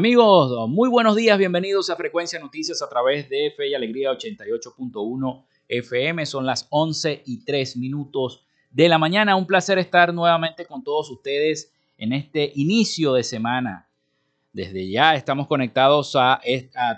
Amigos, 0.00 0.66
muy 0.70 0.88
buenos 0.88 1.14
días, 1.14 1.36
bienvenidos 1.36 1.90
a 1.90 1.94
Frecuencia 1.94 2.40
Noticias 2.40 2.80
a 2.80 2.88
través 2.88 3.28
de 3.28 3.52
Fe 3.54 3.68
y 3.68 3.74
Alegría 3.74 4.10
88.1 4.10 5.44
FM. 5.68 6.24
Son 6.24 6.46
las 6.46 6.66
11 6.70 7.24
y 7.26 7.44
3 7.44 7.76
minutos 7.76 8.42
de 8.70 8.88
la 8.88 8.96
mañana. 8.96 9.36
Un 9.36 9.46
placer 9.46 9.76
estar 9.76 10.14
nuevamente 10.14 10.64
con 10.64 10.82
todos 10.82 11.10
ustedes 11.10 11.74
en 11.98 12.14
este 12.14 12.50
inicio 12.54 13.12
de 13.12 13.22
semana. 13.22 13.90
Desde 14.54 14.88
ya 14.88 15.16
estamos 15.16 15.46
conectados 15.46 16.16
a, 16.16 16.40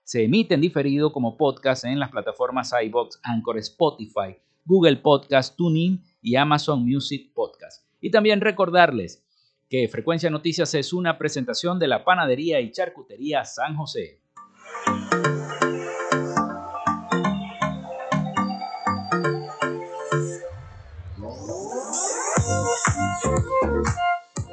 se 0.04 0.24
emite 0.24 0.54
en 0.54 0.62
diferido 0.62 1.12
como 1.12 1.36
podcast 1.36 1.84
en 1.84 2.00
las 2.00 2.12
plataformas 2.12 2.72
iBox, 2.82 3.20
Anchor, 3.24 3.58
Spotify, 3.58 4.38
Google 4.64 4.98
Podcast, 4.98 5.58
TuneIn 5.58 6.02
y 6.22 6.38
Amazon 6.38 6.86
Music 6.86 7.34
Podcast. 7.34 7.86
Y 8.00 8.10
también 8.10 8.40
recordarles 8.40 9.26
que 9.70 9.90
Frecuencia 9.90 10.30
Noticias 10.30 10.74
es 10.76 10.94
una 10.94 11.18
presentación 11.18 11.78
de 11.78 11.88
la 11.88 12.06
panadería 12.06 12.62
y 12.62 12.72
charcutería 12.72 13.44
San 13.44 13.76
José. 13.76 14.22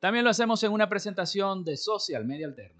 También 0.00 0.24
lo 0.24 0.30
hacemos 0.30 0.62
en 0.64 0.72
una 0.72 0.88
presentación 0.88 1.62
de 1.62 1.76
Social 1.76 2.24
Media 2.24 2.46
Alterna. 2.46 2.79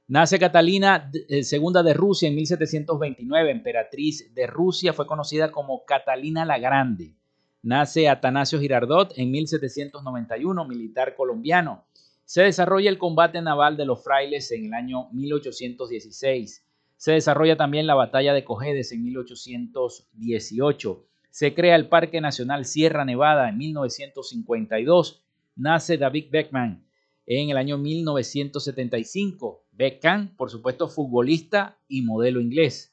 Nace 0.07 0.37
Catalina 0.37 1.09
II 1.13 1.23
eh, 1.29 1.83
de 1.83 1.93
Rusia 1.93 2.27
en 2.27 2.35
1729, 2.35 3.51
emperatriz 3.51 4.33
de 4.35 4.45
Rusia, 4.45 4.93
fue 4.93 5.07
conocida 5.07 5.51
como 5.51 5.85
Catalina 5.85 6.43
la 6.43 6.59
Grande. 6.59 7.15
Nace 7.63 8.09
Atanasio 8.09 8.59
Girardot 8.59 9.13
en 9.15 9.31
1791, 9.31 10.65
militar 10.65 11.15
colombiano. 11.15 11.85
Se 12.25 12.41
desarrolla 12.41 12.89
el 12.89 12.97
combate 12.97 13.41
naval 13.41 13.77
de 13.77 13.85
los 13.85 14.03
frailes 14.03 14.51
en 14.51 14.65
el 14.65 14.73
año 14.73 15.09
1816. 15.11 16.65
Se 16.97 17.11
desarrolla 17.11 17.55
también 17.55 17.85
la 17.85 17.93
batalla 17.93 18.33
de 18.33 18.43
Cojedes 18.43 18.91
en 18.91 19.03
1818. 19.03 21.05
Se 21.29 21.53
crea 21.53 21.75
el 21.75 21.87
Parque 21.87 22.21
Nacional 22.21 22.65
Sierra 22.65 23.05
Nevada 23.05 23.49
en 23.49 23.59
1952. 23.59 25.23
Nace 25.55 25.97
David 25.97 26.25
Beckman 26.31 26.87
en 27.27 27.51
el 27.51 27.57
año 27.57 27.77
1975. 27.77 29.67
Beckham, 29.71 30.35
por 30.35 30.49
supuesto, 30.49 30.87
futbolista 30.87 31.77
y 31.87 32.01
modelo 32.01 32.41
inglés. 32.41 32.91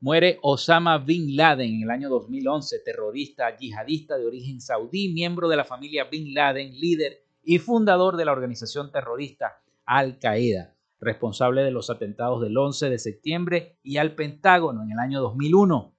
Muere 0.00 0.40
Osama 0.42 0.98
Bin 0.98 1.36
Laden 1.36 1.76
en 1.76 1.82
el 1.84 1.90
año 1.90 2.08
2011, 2.08 2.80
terrorista 2.84 3.56
yihadista 3.56 4.18
de 4.18 4.26
origen 4.26 4.60
saudí, 4.60 5.12
miembro 5.12 5.48
de 5.48 5.56
la 5.56 5.64
familia 5.64 6.04
Bin 6.04 6.34
Laden, 6.34 6.80
líder 6.80 7.21
y 7.42 7.58
fundador 7.58 8.16
de 8.16 8.24
la 8.24 8.32
organización 8.32 8.92
terrorista 8.92 9.60
Al 9.84 10.18
Qaeda, 10.18 10.74
responsable 11.00 11.62
de 11.62 11.70
los 11.70 11.90
atentados 11.90 12.40
del 12.40 12.56
11 12.56 12.90
de 12.90 12.98
septiembre 12.98 13.78
y 13.82 13.96
al 13.96 14.14
Pentágono 14.14 14.82
en 14.82 14.92
el 14.92 14.98
año 14.98 15.20
2001. 15.20 15.92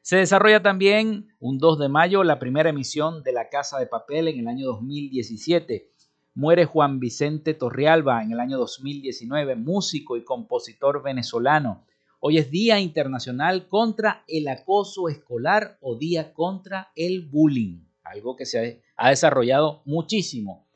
Se 0.00 0.16
desarrolla 0.16 0.62
también 0.62 1.28
un 1.38 1.58
2 1.58 1.78
de 1.78 1.88
mayo 1.88 2.24
la 2.24 2.38
primera 2.38 2.70
emisión 2.70 3.22
de 3.22 3.32
La 3.32 3.48
Casa 3.48 3.78
de 3.78 3.86
Papel 3.86 4.26
en 4.26 4.40
el 4.40 4.48
año 4.48 4.66
2017. 4.66 5.92
Muere 6.34 6.64
Juan 6.64 6.98
Vicente 6.98 7.54
Torrealba 7.54 8.22
en 8.22 8.32
el 8.32 8.40
año 8.40 8.58
2019, 8.58 9.54
músico 9.54 10.16
y 10.16 10.24
compositor 10.24 11.02
venezolano. 11.02 11.84
Hoy 12.18 12.38
es 12.38 12.50
Día 12.50 12.80
Internacional 12.80 13.68
contra 13.68 14.24
el 14.26 14.48
Acoso 14.48 15.08
Escolar 15.08 15.76
o 15.80 15.96
Día 15.96 16.32
contra 16.32 16.90
el 16.96 17.28
Bullying, 17.28 17.84
algo 18.04 18.36
que 18.36 18.46
se 18.46 18.82
ha 18.96 19.10
desarrollado 19.10 19.82
muchísimo 19.84 20.66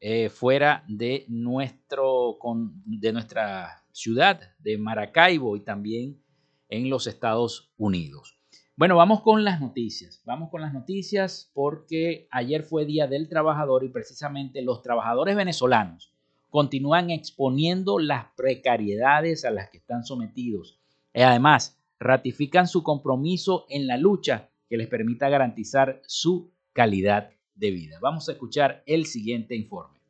eh, 0.00 0.28
fuera 0.28 0.84
de, 0.86 1.24
nuestro, 1.28 2.38
de 2.84 3.12
nuestra 3.12 3.82
ciudad 3.92 4.40
de 4.58 4.76
Maracaibo 4.76 5.56
y 5.56 5.60
también 5.60 6.20
en 6.68 6.90
los 6.90 7.06
Estados 7.06 7.72
Unidos. 7.78 8.38
Bueno, 8.76 8.96
vamos 8.96 9.20
con 9.22 9.44
las 9.44 9.60
noticias. 9.60 10.20
Vamos 10.24 10.50
con 10.50 10.60
las 10.60 10.74
noticias 10.74 11.50
porque 11.54 12.26
ayer 12.30 12.64
fue 12.64 12.84
Día 12.84 13.06
del 13.06 13.28
Trabajador 13.28 13.84
y 13.84 13.88
precisamente 13.88 14.62
los 14.62 14.82
trabajadores 14.82 15.36
venezolanos 15.36 16.12
continúan 16.50 17.10
exponiendo 17.10 17.98
las 17.98 18.26
precariedades 18.36 19.44
a 19.44 19.50
las 19.50 19.70
que 19.70 19.78
están 19.78 20.04
sometidos. 20.04 20.78
Y 21.12 21.22
además, 21.22 21.78
ratifican 21.98 22.68
su 22.68 22.82
compromiso 22.82 23.66
en 23.68 23.86
la 23.86 23.96
lucha 23.96 24.50
que 24.68 24.76
les 24.76 24.88
permita 24.88 25.28
garantizar 25.28 26.00
su 26.06 26.52
calidad 26.72 27.30
de 27.54 27.70
vida. 27.70 27.98
Vamos 28.00 28.28
a 28.28 28.32
escuchar 28.32 28.82
el 28.86 29.06
siguiente 29.06 29.54
informe. 29.54 30.03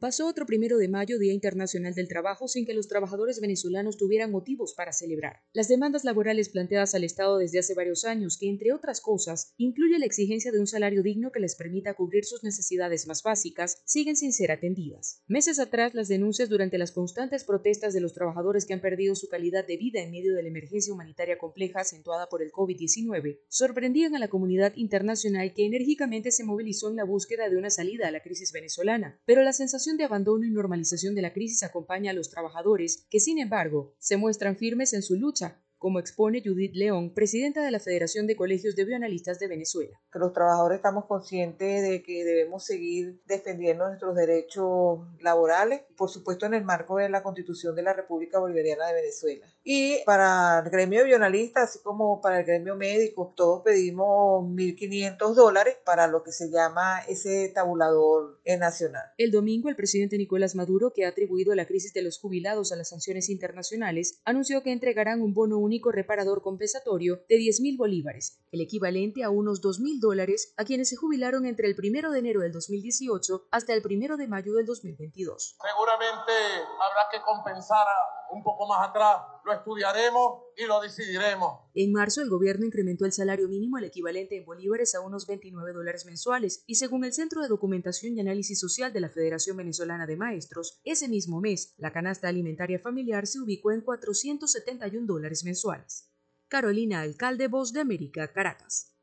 Pasó 0.00 0.28
otro 0.28 0.46
primero 0.46 0.78
de 0.78 0.86
mayo, 0.86 1.18
Día 1.18 1.32
Internacional 1.32 1.92
del 1.92 2.06
Trabajo, 2.06 2.46
sin 2.46 2.64
que 2.64 2.72
los 2.72 2.86
trabajadores 2.86 3.40
venezolanos 3.40 3.96
tuvieran 3.96 4.30
motivos 4.30 4.72
para 4.74 4.92
celebrar. 4.92 5.40
Las 5.52 5.66
demandas 5.66 6.04
laborales 6.04 6.50
planteadas 6.50 6.94
al 6.94 7.02
Estado 7.02 7.36
desde 7.38 7.58
hace 7.58 7.74
varios 7.74 8.04
años, 8.04 8.38
que 8.38 8.48
entre 8.48 8.72
otras 8.72 9.00
cosas 9.00 9.54
incluye 9.56 9.98
la 9.98 10.06
exigencia 10.06 10.52
de 10.52 10.60
un 10.60 10.68
salario 10.68 11.02
digno 11.02 11.32
que 11.32 11.40
les 11.40 11.56
permita 11.56 11.94
cubrir 11.94 12.24
sus 12.24 12.44
necesidades 12.44 13.08
más 13.08 13.24
básicas, 13.24 13.82
siguen 13.86 14.14
sin 14.14 14.32
ser 14.32 14.52
atendidas. 14.52 15.24
Meses 15.26 15.58
atrás, 15.58 15.94
las 15.94 16.06
denuncias 16.06 16.48
durante 16.48 16.78
las 16.78 16.92
constantes 16.92 17.42
protestas 17.42 17.92
de 17.92 18.00
los 18.00 18.14
trabajadores 18.14 18.66
que 18.66 18.74
han 18.74 18.80
perdido 18.80 19.16
su 19.16 19.28
calidad 19.28 19.66
de 19.66 19.78
vida 19.78 20.00
en 20.00 20.12
medio 20.12 20.34
de 20.34 20.42
la 20.44 20.48
emergencia 20.48 20.94
humanitaria 20.94 21.38
compleja 21.38 21.80
acentuada 21.80 22.28
por 22.28 22.40
el 22.40 22.52
COVID-19 22.52 23.40
sorprendían 23.48 24.14
a 24.14 24.18
la 24.18 24.28
comunidad 24.28 24.72
internacional 24.76 25.52
que 25.54 25.66
enérgicamente 25.66 26.30
se 26.30 26.44
movilizó 26.44 26.88
en 26.88 26.96
la 26.96 27.04
búsqueda 27.04 27.48
de 27.48 27.56
una 27.56 27.70
salida 27.70 28.06
a 28.06 28.10
la 28.10 28.20
crisis 28.20 28.52
venezolana. 28.52 29.20
Pero 29.24 29.42
la 29.42 29.52
sensación 29.52 29.87
de 29.96 30.04
abandono 30.04 30.44
y 30.44 30.50
normalización 30.50 31.14
de 31.14 31.22
la 31.22 31.32
crisis 31.32 31.62
acompaña 31.62 32.10
a 32.10 32.14
los 32.14 32.30
trabajadores, 32.30 33.06
que 33.10 33.20
sin 33.20 33.38
embargo 33.38 33.94
se 33.98 34.16
muestran 34.16 34.56
firmes 34.56 34.92
en 34.92 35.02
su 35.02 35.16
lucha 35.16 35.62
como 35.78 36.00
expone 36.00 36.42
Judith 36.44 36.74
León, 36.74 37.14
presidenta 37.14 37.62
de 37.62 37.70
la 37.70 37.80
Federación 37.80 38.26
de 38.26 38.36
Colegios 38.36 38.74
de 38.76 38.84
Bioanalistas 38.84 39.38
de 39.38 39.48
Venezuela. 39.48 39.98
Que 40.12 40.18
los 40.18 40.32
trabajadores 40.32 40.76
estamos 40.76 41.06
conscientes 41.06 41.88
de 41.88 42.02
que 42.02 42.24
debemos 42.24 42.64
seguir 42.64 43.20
defendiendo 43.26 43.86
nuestros 43.86 44.16
derechos 44.16 45.00
laborales, 45.20 45.82
por 45.96 46.10
supuesto 46.10 46.46
en 46.46 46.54
el 46.54 46.64
marco 46.64 46.96
de 46.96 47.08
la 47.08 47.22
Constitución 47.22 47.76
de 47.76 47.82
la 47.82 47.92
República 47.92 48.38
Bolivariana 48.38 48.88
de 48.88 48.94
Venezuela. 48.94 49.46
Y 49.62 50.02
para 50.04 50.62
el 50.64 50.70
gremio 50.70 51.00
de 51.00 51.06
bioanalistas, 51.06 51.70
así 51.70 51.78
como 51.82 52.20
para 52.20 52.40
el 52.40 52.46
gremio 52.46 52.74
médico, 52.74 53.32
todos 53.36 53.62
pedimos 53.62 54.44
1.500 54.44 55.34
dólares 55.34 55.76
para 55.84 56.06
lo 56.06 56.22
que 56.22 56.32
se 56.32 56.50
llama 56.50 57.00
ese 57.08 57.50
tabulador 57.54 58.40
nacional. 58.58 59.04
El 59.18 59.30
domingo, 59.30 59.68
el 59.68 59.76
presidente 59.76 60.18
Nicolás 60.18 60.54
Maduro, 60.54 60.92
que 60.92 61.04
ha 61.04 61.08
atribuido 61.08 61.54
la 61.54 61.66
crisis 61.66 61.92
de 61.92 62.02
los 62.02 62.18
jubilados 62.18 62.72
a 62.72 62.76
las 62.76 62.88
sanciones 62.88 63.28
internacionales, 63.28 64.20
anunció 64.24 64.62
que 64.62 64.72
entregarán 64.72 65.20
un 65.20 65.34
bono 65.34 65.58
único 65.68 65.92
reparador 65.92 66.40
compensatorio 66.40 67.20
de 67.28 67.36
10.000 67.36 67.76
bolívares, 67.76 68.40
el 68.52 68.62
equivalente 68.62 69.22
a 69.22 69.28
unos 69.28 69.60
2.000 69.60 70.00
dólares 70.00 70.54
a 70.56 70.64
quienes 70.64 70.88
se 70.88 70.96
jubilaron 70.96 71.44
entre 71.44 71.68
el 71.68 71.76
1 71.78 72.10
de 72.10 72.18
enero 72.18 72.40
del 72.40 72.52
2018 72.52 73.48
hasta 73.50 73.74
el 73.74 73.82
1 73.84 74.16
de 74.16 74.26
mayo 74.26 74.54
del 74.54 74.64
2022. 74.64 75.58
Seguramente 75.60 76.32
habrá 76.80 77.02
que 77.12 77.20
compensar 77.20 77.86
un 78.30 78.42
poco 78.42 78.66
más 78.66 78.88
atrás, 78.88 79.20
lo 79.48 79.54
estudiaremos 79.54 80.42
y 80.56 80.66
lo 80.66 80.80
decidiremos. 80.80 81.60
En 81.74 81.92
marzo, 81.92 82.22
el 82.22 82.28
gobierno 82.28 82.66
incrementó 82.66 83.04
el 83.04 83.12
salario 83.12 83.48
mínimo, 83.48 83.78
el 83.78 83.84
equivalente 83.84 84.36
en 84.36 84.44
bolívares, 84.44 84.94
a 84.94 85.00
unos 85.00 85.26
29 85.26 85.72
dólares 85.72 86.06
mensuales, 86.06 86.62
y 86.66 86.76
según 86.76 87.04
el 87.04 87.12
Centro 87.12 87.42
de 87.42 87.48
Documentación 87.48 88.16
y 88.16 88.20
Análisis 88.20 88.60
Social 88.60 88.92
de 88.92 89.00
la 89.00 89.08
Federación 89.08 89.56
Venezolana 89.56 90.06
de 90.06 90.16
Maestros, 90.16 90.80
ese 90.84 91.08
mismo 91.08 91.40
mes, 91.40 91.74
la 91.78 91.92
canasta 91.92 92.28
alimentaria 92.28 92.78
familiar 92.78 93.26
se 93.26 93.40
ubicó 93.40 93.72
en 93.72 93.80
471 93.80 95.06
dólares 95.06 95.44
mensuales. 95.44 96.10
Carolina 96.48 97.00
Alcalde, 97.00 97.48
Voz 97.48 97.72
de 97.72 97.80
América, 97.80 98.32
Caracas. 98.32 98.94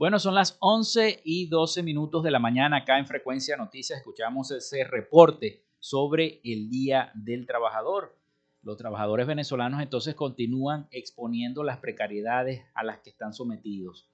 Bueno, 0.00 0.18
son 0.18 0.34
las 0.34 0.56
11 0.60 1.20
y 1.24 1.46
12 1.48 1.82
minutos 1.82 2.22
de 2.22 2.30
la 2.30 2.38
mañana 2.38 2.78
acá 2.78 2.98
en 2.98 3.06
Frecuencia 3.06 3.58
Noticias. 3.58 3.98
Escuchamos 3.98 4.50
ese 4.50 4.82
reporte 4.84 5.66
sobre 5.78 6.40
el 6.42 6.70
Día 6.70 7.12
del 7.14 7.46
Trabajador. 7.46 8.16
Los 8.62 8.78
trabajadores 8.78 9.26
venezolanos 9.26 9.82
entonces 9.82 10.14
continúan 10.14 10.88
exponiendo 10.90 11.64
las 11.64 11.80
precariedades 11.80 12.62
a 12.72 12.82
las 12.82 13.00
que 13.00 13.10
están 13.10 13.34
sometidos. 13.34 14.08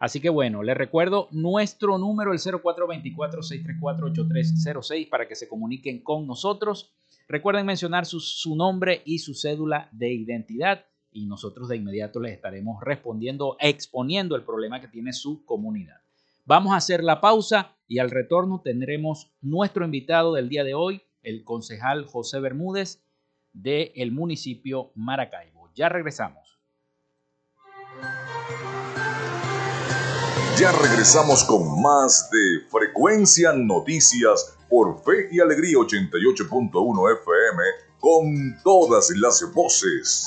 Así 0.00 0.20
que 0.20 0.30
bueno, 0.30 0.64
les 0.64 0.76
recuerdo 0.76 1.28
nuestro 1.30 1.96
número, 1.96 2.32
el 2.32 2.40
0424-634-8306, 2.40 5.08
para 5.08 5.28
que 5.28 5.36
se 5.36 5.48
comuniquen 5.48 6.02
con 6.02 6.26
nosotros. 6.26 6.92
Recuerden 7.28 7.66
mencionar 7.66 8.04
su, 8.04 8.18
su 8.18 8.56
nombre 8.56 9.02
y 9.04 9.20
su 9.20 9.34
cédula 9.34 9.88
de 9.92 10.12
identidad 10.12 10.86
y 11.12 11.26
nosotros 11.26 11.68
de 11.68 11.76
inmediato 11.76 12.20
les 12.20 12.32
estaremos 12.32 12.82
respondiendo, 12.82 13.56
exponiendo 13.60 14.36
el 14.36 14.44
problema 14.44 14.80
que 14.80 14.88
tiene 14.88 15.12
su 15.12 15.44
comunidad. 15.44 16.00
Vamos 16.44 16.72
a 16.72 16.76
hacer 16.76 17.02
la 17.04 17.20
pausa 17.20 17.76
y 17.86 17.98
al 17.98 18.10
retorno 18.10 18.60
tendremos 18.62 19.32
nuestro 19.40 19.84
invitado 19.84 20.34
del 20.34 20.48
día 20.48 20.64
de 20.64 20.74
hoy, 20.74 21.02
el 21.22 21.44
concejal 21.44 22.06
José 22.06 22.40
Bermúdez 22.40 23.02
del 23.52 24.12
municipio 24.12 24.92
Maracaibo. 24.94 25.70
Ya 25.74 25.88
regresamos. 25.88 26.58
Ya 30.58 30.72
regresamos 30.72 31.44
con 31.44 31.80
más 31.80 32.28
de 32.30 32.68
Frecuencia 32.68 33.52
Noticias 33.54 34.58
por 34.68 35.02
Fe 35.02 35.28
y 35.32 35.40
Alegría 35.40 35.78
88.1 35.78 37.18
FM 37.20 37.62
con 37.98 38.62
todas 38.62 39.10
las 39.16 39.42
voces. 39.54 40.26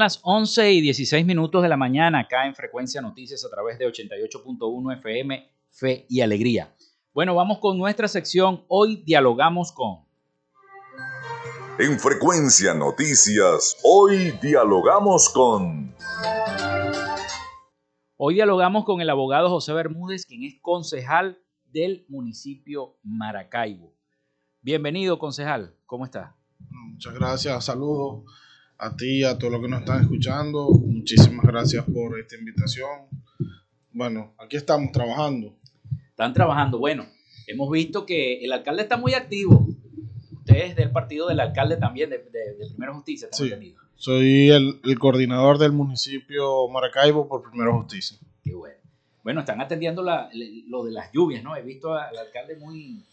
Las 0.00 0.18
11 0.22 0.72
y 0.72 0.80
16 0.80 1.26
minutos 1.26 1.62
de 1.62 1.68
la 1.68 1.76
mañana 1.76 2.20
acá 2.20 2.46
en 2.46 2.54
Frecuencia 2.54 3.02
Noticias 3.02 3.44
a 3.44 3.50
través 3.50 3.78
de 3.78 3.86
88.1 3.86 4.96
FM, 4.96 5.48
Fe 5.70 6.06
y 6.08 6.22
Alegría. 6.22 6.74
Bueno, 7.12 7.34
vamos 7.34 7.58
con 7.58 7.76
nuestra 7.76 8.08
sección. 8.08 8.64
Hoy 8.68 9.02
dialogamos 9.04 9.72
con... 9.72 10.06
En 11.78 12.00
Frecuencia 12.00 12.72
Noticias, 12.72 13.76
hoy 13.84 14.32
dialogamos 14.42 15.28
con... 15.28 15.94
Hoy 18.16 18.34
dialogamos 18.34 18.86
con 18.86 19.02
el 19.02 19.10
abogado 19.10 19.50
José 19.50 19.74
Bermúdez, 19.74 20.24
quien 20.24 20.44
es 20.44 20.54
concejal 20.62 21.38
del 21.66 22.06
municipio 22.08 22.96
Maracaibo. 23.02 23.94
Bienvenido, 24.62 25.18
concejal. 25.18 25.76
¿Cómo 25.84 26.06
está? 26.06 26.36
Muchas 26.58 27.12
gracias. 27.12 27.66
Saludos 27.66 28.24
a 28.80 28.96
ti 28.96 29.18
y 29.18 29.24
a 29.24 29.36
todos 29.36 29.52
los 29.52 29.60
que 29.60 29.68
nos 29.68 29.80
están 29.80 30.00
escuchando. 30.00 30.70
Muchísimas 30.70 31.44
gracias 31.44 31.84
por 31.84 32.18
esta 32.18 32.36
invitación. 32.36 32.88
Bueno, 33.92 34.34
aquí 34.38 34.56
estamos 34.56 34.90
trabajando. 34.90 35.54
Están 36.08 36.32
trabajando. 36.32 36.78
Bueno, 36.78 37.06
hemos 37.46 37.70
visto 37.70 38.06
que 38.06 38.42
el 38.42 38.52
alcalde 38.52 38.82
está 38.82 38.96
muy 38.96 39.12
activo. 39.12 39.68
Usted 40.32 40.56
es 40.56 40.76
del 40.76 40.90
partido 40.90 41.28
del 41.28 41.40
alcalde 41.40 41.76
también, 41.76 42.08
de, 42.08 42.18
Primera 42.70 42.94
Justicia. 42.94 43.28
Sí, 43.32 43.52
soy 43.96 44.50
el, 44.50 44.98
coordinador 44.98 45.58
del 45.58 45.72
municipio 45.72 46.66
Maracaibo 46.68 47.28
por 47.28 47.42
Primera 47.42 47.72
Justicia. 47.72 48.16
Qué 48.42 48.54
bueno. 48.54 48.76
Bueno, 49.22 49.40
están 49.40 49.60
atendiendo 49.60 50.02
lo 50.02 50.84
de 50.84 50.90
las 50.90 51.12
lluvias, 51.12 51.44
¿no? 51.44 51.54
He 51.54 51.62
visto 51.62 51.92
al 51.94 52.16
alcalde 52.16 52.56
muy, 52.56 53.04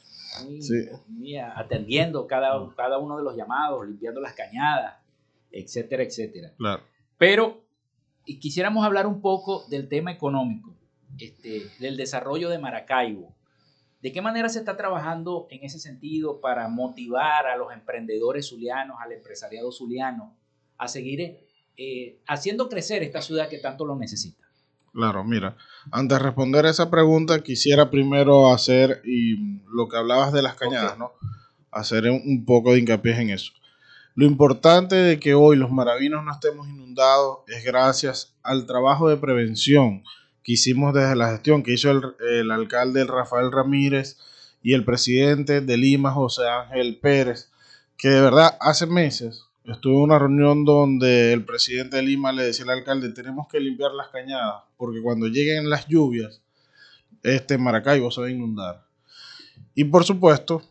atendiendo 1.58 2.26
cada, 2.26 2.74
cada 2.78 2.98
uno 3.00 3.18
de 3.18 3.24
los 3.26 3.36
llamados, 3.36 3.86
limpiando 3.86 4.22
las 4.22 4.32
cañadas 4.32 4.96
etcétera, 5.52 6.04
etcétera. 6.04 6.54
Claro. 6.58 6.84
Pero 7.18 7.64
quisiéramos 8.26 8.86
hablar 8.86 9.08
un 9.08 9.22
poco 9.22 9.66
del 9.70 9.88
tema 9.88 10.12
económico, 10.12 10.76
este, 11.20 11.70
del 11.80 11.98
desarrollo 11.98 12.50
de 12.50 12.60
Maracaibo. 12.60 13.36
¿De 14.02 14.12
qué 14.12 14.22
manera 14.22 14.48
se 14.50 14.60
está 14.60 14.78
trabajando 14.78 15.48
en 15.50 15.64
ese 15.64 15.80
sentido 15.80 16.40
para 16.40 16.68
motivar 16.68 17.48
a 17.48 17.58
los 17.58 17.74
emprendedores 17.74 18.50
zulianos, 18.50 18.98
al 19.00 19.12
empresariado 19.12 19.72
zuliano, 19.72 20.36
a 20.78 20.88
seguir 20.88 21.48
eh, 21.78 22.20
haciendo 22.28 22.70
crecer 22.70 23.02
esta 23.02 23.22
ciudad 23.22 23.50
que 23.50 23.58
tanto 23.58 23.86
lo 23.86 23.96
necesita? 23.96 24.46
Claro, 24.94 25.24
mira, 25.24 25.58
antes 25.92 26.18
de 26.18 26.24
responder 26.24 26.66
esa 26.66 26.90
pregunta, 26.90 27.42
quisiera 27.42 27.90
primero 27.90 28.52
hacer, 28.52 29.02
y 29.06 29.62
lo 29.68 29.88
que 29.88 29.98
hablabas 29.98 30.32
de 30.34 30.42
las 30.42 30.56
cañadas, 30.56 30.98
¿no? 30.98 31.12
Hacer 31.72 32.10
un 32.10 32.46
poco 32.46 32.74
de 32.74 32.80
hincapié 32.80 33.20
en 33.22 33.30
eso. 33.32 33.52
Lo 34.18 34.26
importante 34.26 34.96
de 34.96 35.20
que 35.20 35.36
hoy 35.36 35.58
los 35.58 35.70
maravinos 35.70 36.26
no 36.26 36.32
estemos 36.32 36.68
inundados 36.68 37.42
es 37.46 37.64
gracias 37.64 38.36
al 38.42 38.66
trabajo 38.66 39.10
de 39.10 39.18
prevención 39.18 40.04
que 40.42 40.54
hicimos 40.54 40.96
desde 40.96 41.16
la 41.16 41.30
gestión 41.30 41.62
que 41.62 41.74
hizo 41.74 41.92
el, 41.92 42.50
alcalde 42.50 43.06
Rafael 43.06 43.52
Ramírez 43.52 44.18
y 44.64 44.74
el 44.74 44.84
presidente 44.84 45.62
de 45.62 45.78
Lima, 45.78 46.14
José 46.14 46.48
Ángel 46.48 46.98
Pérez, 46.98 47.52
que 47.96 48.10
de 48.10 48.22
verdad 48.22 48.58
hace 48.60 48.88
meses 48.88 49.44
estuve 49.66 49.94
en 49.94 50.02
una 50.02 50.18
reunión 50.18 50.66
donde 50.66 51.32
el 51.32 51.46
presidente 51.46 51.98
de 51.98 52.02
Lima 52.02 52.32
le 52.32 52.42
decía 52.42 52.66
al 52.66 52.72
alcalde, 52.72 53.10
tenemos 53.10 53.48
que 53.48 53.60
limpiar 53.60 53.92
las 53.92 54.08
cañadas, 54.08 54.64
porque 54.78 55.00
cuando 55.00 55.28
lleguen 55.28 55.70
las 55.70 55.88
lluvias, 55.88 56.42
este 57.22 57.60
Maracaibo 57.60 58.10
se 58.10 58.22
va 58.22 58.26
a 58.26 58.32
inundar. 58.32 58.84
Y 59.76 59.84
por 59.84 60.04
supuesto, 60.06 60.64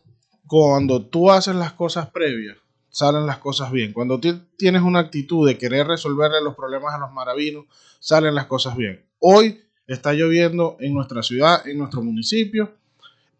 cuando 0.47 1.05
tú 1.05 1.31
haces 1.31 1.55
las 1.55 1.71
cosas 1.71 2.09
previas, 2.09 2.57
salen 2.97 3.27
las 3.27 3.37
cosas 3.37 3.71
bien. 3.71 3.93
Cuando 3.93 4.19
tienes 4.19 4.81
una 4.81 4.97
actitud 4.97 5.47
de 5.47 5.55
querer 5.55 5.85
resolverle 5.85 6.41
los 6.43 6.55
problemas 6.55 6.95
a 6.95 6.97
los 6.97 7.11
maravinos, 7.11 7.65
salen 7.99 8.33
las 8.33 8.47
cosas 8.47 8.75
bien. 8.75 9.05
Hoy 9.19 9.61
está 9.85 10.13
lloviendo 10.13 10.77
en 10.79 10.95
nuestra 10.95 11.21
ciudad, 11.21 11.67
en 11.67 11.77
nuestro 11.77 12.01
municipio, 12.01 12.73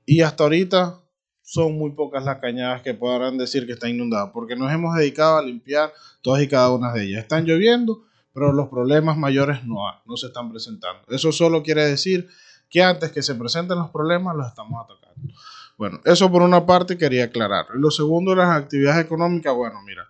y 0.05 0.21
hasta 0.21 0.43
ahorita 0.43 0.99
son 1.41 1.75
muy 1.75 1.89
pocas 1.93 2.23
las 2.23 2.37
cañadas 2.37 2.83
que 2.83 2.93
podrán 2.93 3.39
decir 3.39 3.65
que 3.65 3.71
está 3.71 3.89
inundada, 3.89 4.31
porque 4.31 4.55
nos 4.55 4.71
hemos 4.71 4.95
dedicado 4.95 5.37
a 5.37 5.41
limpiar 5.41 5.91
todas 6.21 6.43
y 6.43 6.47
cada 6.47 6.69
una 6.69 6.93
de 6.93 7.05
ellas. 7.05 7.23
Están 7.23 7.45
lloviendo, 7.45 8.03
pero 8.35 8.53
los 8.53 8.67
problemas 8.67 9.17
mayores 9.17 9.65
no, 9.65 9.77
no 10.05 10.17
se 10.17 10.27
están 10.27 10.51
presentando. 10.51 11.01
Eso 11.09 11.31
solo 11.31 11.63
quiere 11.63 11.83
decir 11.83 12.29
que 12.69 12.83
antes 12.83 13.11
que 13.11 13.23
se 13.23 13.33
presenten 13.33 13.79
los 13.79 13.89
problemas 13.89 14.35
los 14.35 14.45
estamos 14.45 14.85
atacando. 14.85 15.33
Bueno, 15.77 16.01
eso 16.05 16.31
por 16.31 16.41
una 16.41 16.65
parte 16.65 16.98
quería 16.98 17.25
aclarar. 17.25 17.67
Lo 17.75 17.91
segundo, 17.91 18.34
las 18.36 18.50
actividades 18.50 19.05
económicas, 19.05 19.53
bueno, 19.53 19.81
mira, 19.86 20.07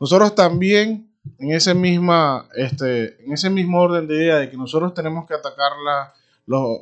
nosotros 0.00 0.34
también 0.34 1.12
en 1.38 1.52
ese, 1.52 1.74
misma, 1.74 2.48
este, 2.56 3.22
en 3.24 3.32
ese 3.32 3.50
mismo 3.50 3.80
orden 3.80 4.08
de 4.08 4.14
idea 4.14 4.36
de 4.38 4.50
que 4.50 4.56
nosotros 4.56 4.94
tenemos 4.94 5.26
que 5.26 5.34
atacar 5.34 5.72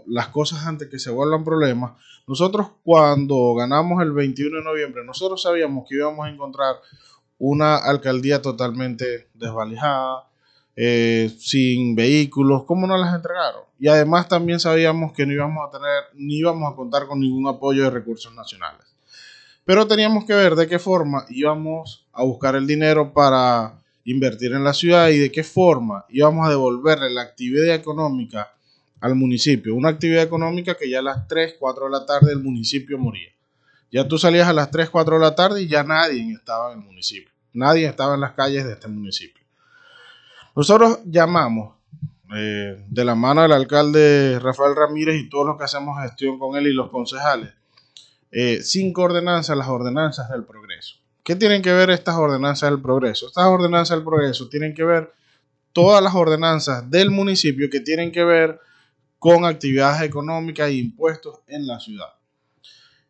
las 0.06 0.28
cosas 0.28 0.64
antes 0.64 0.88
que 0.88 0.98
se 0.98 1.10
vuelvan 1.10 1.44
problemas, 1.44 1.92
nosotros 2.26 2.68
cuando 2.84 3.54
ganamos 3.54 4.00
el 4.02 4.12
21 4.12 4.58
de 4.58 4.64
noviembre, 4.64 5.04
nosotros 5.04 5.42
sabíamos 5.42 5.86
que 5.88 5.96
íbamos 5.96 6.24
a 6.24 6.30
encontrar 6.30 6.76
una 7.38 7.76
alcaldía 7.76 8.40
totalmente 8.40 9.28
desvalijada, 9.34 10.29
eh, 10.82 11.30
sin 11.38 11.94
vehículos, 11.94 12.64
¿cómo 12.64 12.86
nos 12.86 12.98
las 12.98 13.14
entregaron? 13.14 13.64
Y 13.78 13.88
además 13.88 14.28
también 14.28 14.58
sabíamos 14.58 15.12
que 15.12 15.26
no 15.26 15.34
íbamos 15.34 15.68
a 15.68 15.70
tener, 15.70 16.04
ni 16.14 16.38
íbamos 16.38 16.72
a 16.72 16.74
contar 16.74 17.06
con 17.06 17.20
ningún 17.20 17.46
apoyo 17.46 17.84
de 17.84 17.90
recursos 17.90 18.34
nacionales. 18.34 18.86
Pero 19.66 19.86
teníamos 19.86 20.24
que 20.24 20.32
ver 20.32 20.54
de 20.54 20.66
qué 20.66 20.78
forma 20.78 21.26
íbamos 21.28 22.06
a 22.14 22.22
buscar 22.22 22.56
el 22.56 22.66
dinero 22.66 23.12
para 23.12 23.74
invertir 24.06 24.52
en 24.52 24.64
la 24.64 24.72
ciudad 24.72 25.10
y 25.10 25.18
de 25.18 25.30
qué 25.30 25.44
forma 25.44 26.06
íbamos 26.08 26.46
a 26.46 26.50
devolverle 26.50 27.10
la 27.10 27.20
actividad 27.20 27.74
económica 27.74 28.50
al 29.02 29.14
municipio. 29.16 29.74
Una 29.74 29.90
actividad 29.90 30.22
económica 30.22 30.78
que 30.78 30.88
ya 30.88 31.00
a 31.00 31.02
las 31.02 31.28
3, 31.28 31.56
4 31.58 31.84
de 31.84 31.90
la 31.90 32.06
tarde 32.06 32.32
el 32.32 32.40
municipio 32.40 32.96
moría. 32.96 33.28
Ya 33.92 34.08
tú 34.08 34.16
salías 34.16 34.48
a 34.48 34.54
las 34.54 34.70
3, 34.70 34.88
4 34.88 35.16
de 35.16 35.20
la 35.20 35.34
tarde 35.34 35.60
y 35.60 35.68
ya 35.68 35.82
nadie 35.82 36.32
estaba 36.32 36.72
en 36.72 36.78
el 36.78 36.86
municipio. 36.86 37.30
Nadie 37.52 37.86
estaba 37.86 38.14
en 38.14 38.22
las 38.22 38.32
calles 38.32 38.64
de 38.64 38.72
este 38.72 38.88
municipio. 38.88 39.39
Nosotros 40.60 40.98
llamamos 41.06 41.74
eh, 42.36 42.84
de 42.86 43.04
la 43.06 43.14
mano 43.14 43.40
del 43.40 43.52
alcalde 43.52 44.38
Rafael 44.38 44.76
Ramírez 44.76 45.18
y 45.18 45.30
todos 45.30 45.46
los 45.46 45.56
que 45.56 45.64
hacemos 45.64 45.98
gestión 46.02 46.38
con 46.38 46.54
él 46.54 46.66
y 46.66 46.74
los 46.74 46.90
concejales, 46.90 47.54
eh, 48.30 48.60
cinco 48.62 49.04
ordenanzas, 49.04 49.56
las 49.56 49.68
ordenanzas 49.68 50.28
del 50.28 50.44
progreso. 50.44 50.96
¿Qué 51.24 51.34
tienen 51.34 51.62
que 51.62 51.72
ver 51.72 51.88
estas 51.88 52.16
ordenanzas 52.16 52.70
del 52.70 52.82
progreso? 52.82 53.28
Estas 53.28 53.46
ordenanzas 53.46 53.96
del 53.96 54.04
progreso 54.04 54.50
tienen 54.50 54.74
que 54.74 54.84
ver 54.84 55.10
todas 55.72 56.02
las 56.02 56.14
ordenanzas 56.14 56.90
del 56.90 57.10
municipio 57.10 57.70
que 57.70 57.80
tienen 57.80 58.12
que 58.12 58.22
ver 58.22 58.60
con 59.18 59.46
actividades 59.46 60.02
económicas 60.02 60.68
e 60.68 60.74
impuestos 60.74 61.38
en 61.46 61.66
la 61.66 61.80
ciudad. 61.80 62.12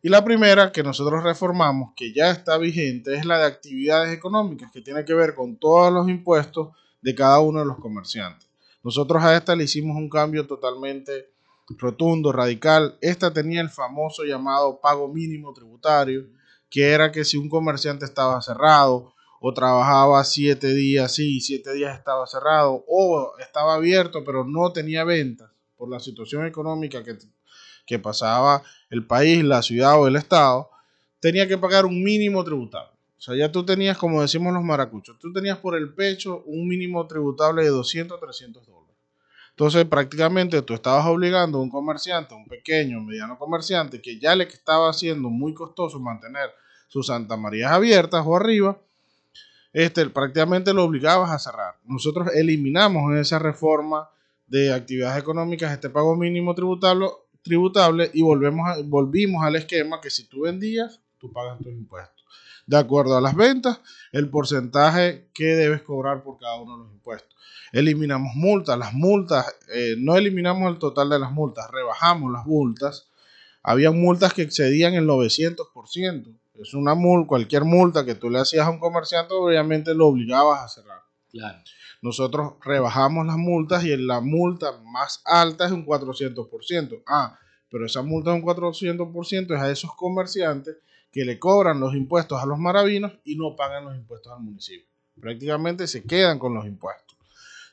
Y 0.01 0.07
la 0.07 0.23
primera 0.23 0.71
que 0.71 0.83
nosotros 0.83 1.21
reformamos, 1.21 1.91
que 1.97 2.13
ya 2.13 2.31
está 2.31 2.57
vigente, 2.57 3.13
es 3.13 3.25
la 3.25 3.39
de 3.39 3.45
actividades 3.47 4.13
económicas, 4.13 4.71
que 4.71 4.79
tiene 4.79 5.03
que 5.03 5.13
ver 5.13 5.35
con 5.35 5.57
todos 5.57 5.91
los 5.91 6.07
impuestos 6.07 6.69
de 7.01 7.15
cada 7.15 7.39
uno 7.39 7.59
de 7.59 7.65
los 7.65 7.79
comerciantes. 7.79 8.47
Nosotros 8.83 9.23
a 9.23 9.35
esta 9.35 9.55
le 9.55 9.65
hicimos 9.65 9.95
un 9.95 10.09
cambio 10.09 10.47
totalmente 10.47 11.31
rotundo, 11.77 12.31
radical. 12.31 12.97
Esta 13.01 13.31
tenía 13.31 13.61
el 13.61 13.69
famoso 13.69 14.23
llamado 14.23 14.79
pago 14.81 15.07
mínimo 15.07 15.53
tributario, 15.53 16.25
que 16.69 16.89
era 16.89 17.11
que 17.11 17.25
si 17.25 17.37
un 17.37 17.49
comerciante 17.49 18.05
estaba 18.05 18.41
cerrado 18.41 19.13
o 19.39 19.53
trabajaba 19.53 20.23
siete 20.23 20.73
días, 20.73 21.13
sí, 21.13 21.41
siete 21.41 21.73
días 21.73 21.97
estaba 21.97 22.27
cerrado, 22.27 22.83
o 22.87 23.33
estaba 23.39 23.73
abierto 23.75 24.23
pero 24.23 24.45
no 24.45 24.71
tenía 24.71 25.03
ventas, 25.03 25.49
por 25.75 25.89
la 25.89 25.99
situación 25.99 26.45
económica 26.45 27.03
que, 27.03 27.17
que 27.87 27.97
pasaba 27.97 28.61
el 28.91 29.07
país, 29.07 29.43
la 29.43 29.63
ciudad 29.63 29.99
o 29.99 30.07
el 30.07 30.15
estado, 30.15 30.69
tenía 31.19 31.47
que 31.47 31.57
pagar 31.57 31.85
un 31.85 32.03
mínimo 32.03 32.43
tributable. 32.43 32.90
O 33.21 33.23
sea, 33.23 33.35
ya 33.35 33.51
tú 33.51 33.63
tenías, 33.63 33.99
como 33.99 34.23
decimos 34.23 34.51
los 34.51 34.63
maracuchos, 34.63 35.19
tú 35.19 35.31
tenías 35.31 35.59
por 35.59 35.75
el 35.75 35.93
pecho 35.93 36.41
un 36.47 36.67
mínimo 36.67 37.05
tributable 37.05 37.61
de 37.61 37.69
200, 37.69 38.19
300 38.19 38.65
dólares. 38.65 38.95
Entonces, 39.51 39.85
prácticamente 39.85 40.59
tú 40.63 40.73
estabas 40.73 41.05
obligando 41.05 41.59
a 41.59 41.61
un 41.61 41.69
comerciante, 41.69 42.33
un 42.33 42.47
pequeño, 42.47 42.99
mediano 42.99 43.37
comerciante, 43.37 44.01
que 44.01 44.17
ya 44.17 44.35
le 44.35 44.45
estaba 44.45 44.89
haciendo 44.89 45.29
muy 45.29 45.53
costoso 45.53 45.99
mantener 45.99 46.49
sus 46.87 47.05
Santa 47.05 47.37
Marías 47.37 47.71
abiertas 47.71 48.23
o 48.25 48.35
arriba, 48.35 48.79
este, 49.71 50.09
prácticamente 50.09 50.73
lo 50.73 50.83
obligabas 50.83 51.29
a 51.29 51.37
cerrar. 51.37 51.75
Nosotros 51.83 52.29
eliminamos 52.33 53.11
en 53.11 53.19
esa 53.19 53.37
reforma 53.37 54.09
de 54.47 54.73
actividades 54.73 55.21
económicas 55.21 55.71
este 55.71 55.91
pago 55.91 56.15
mínimo 56.15 56.55
tributable, 56.55 57.05
tributable 57.43 58.09
y 58.15 58.23
volvemos 58.23 58.67
volvimos 58.85 59.43
al 59.43 59.57
esquema 59.57 60.01
que 60.01 60.09
si 60.09 60.27
tú 60.27 60.41
vendías, 60.41 60.99
tú 61.19 61.31
pagas 61.31 61.59
tus 61.59 61.71
impuestos. 61.71 62.20
De 62.67 62.77
acuerdo 62.77 63.17
a 63.17 63.21
las 63.21 63.35
ventas, 63.35 63.81
el 64.11 64.29
porcentaje 64.29 65.29
que 65.33 65.55
debes 65.55 65.81
cobrar 65.81 66.23
por 66.23 66.37
cada 66.37 66.55
uno 66.55 66.77
de 66.77 66.83
los 66.83 66.93
impuestos. 66.93 67.35
Eliminamos 67.71 68.35
multas, 68.35 68.77
las 68.77 68.93
multas, 68.93 69.45
eh, 69.73 69.95
no 69.97 70.15
eliminamos 70.15 70.71
el 70.71 70.79
total 70.79 71.09
de 71.09 71.19
las 71.19 71.31
multas, 71.31 71.69
rebajamos 71.71 72.31
las 72.31 72.45
multas. 72.45 73.07
Había 73.63 73.91
multas 73.91 74.33
que 74.33 74.41
excedían 74.41 74.93
el 74.93 75.07
900%. 75.07 76.37
Es 76.55 76.73
una 76.73 76.95
multa, 76.95 77.27
cualquier 77.27 77.63
multa 77.63 78.05
que 78.05 78.15
tú 78.15 78.29
le 78.29 78.39
hacías 78.39 78.67
a 78.67 78.69
un 78.69 78.79
comerciante, 78.79 79.33
obviamente 79.33 79.93
lo 79.93 80.07
obligabas 80.07 80.61
a 80.61 80.67
cerrar. 80.67 81.01
Claro. 81.31 81.59
Nosotros 82.01 82.53
rebajamos 82.63 83.25
las 83.25 83.37
multas 83.37 83.85
y 83.85 83.93
en 83.93 84.07
la 84.07 84.21
multa 84.21 84.73
más 84.83 85.21
alta 85.25 85.65
es 85.65 85.71
un 85.71 85.85
400%. 85.85 87.03
Ah, 87.07 87.39
pero 87.69 87.85
esa 87.85 88.01
multa 88.01 88.31
de 88.31 88.37
un 88.37 88.43
400% 88.43 89.55
es 89.55 89.61
a 89.61 89.71
esos 89.71 89.95
comerciantes 89.95 90.77
que 91.11 91.25
le 91.25 91.39
cobran 91.39 91.79
los 91.79 91.93
impuestos 91.93 92.41
a 92.41 92.45
los 92.45 92.57
maravinos 92.57 93.13
y 93.25 93.35
no 93.35 93.55
pagan 93.55 93.85
los 93.85 93.95
impuestos 93.95 94.31
al 94.31 94.41
municipio. 94.41 94.87
Prácticamente 95.19 95.87
se 95.87 96.03
quedan 96.03 96.39
con 96.39 96.53
los 96.53 96.65
impuestos. 96.65 97.17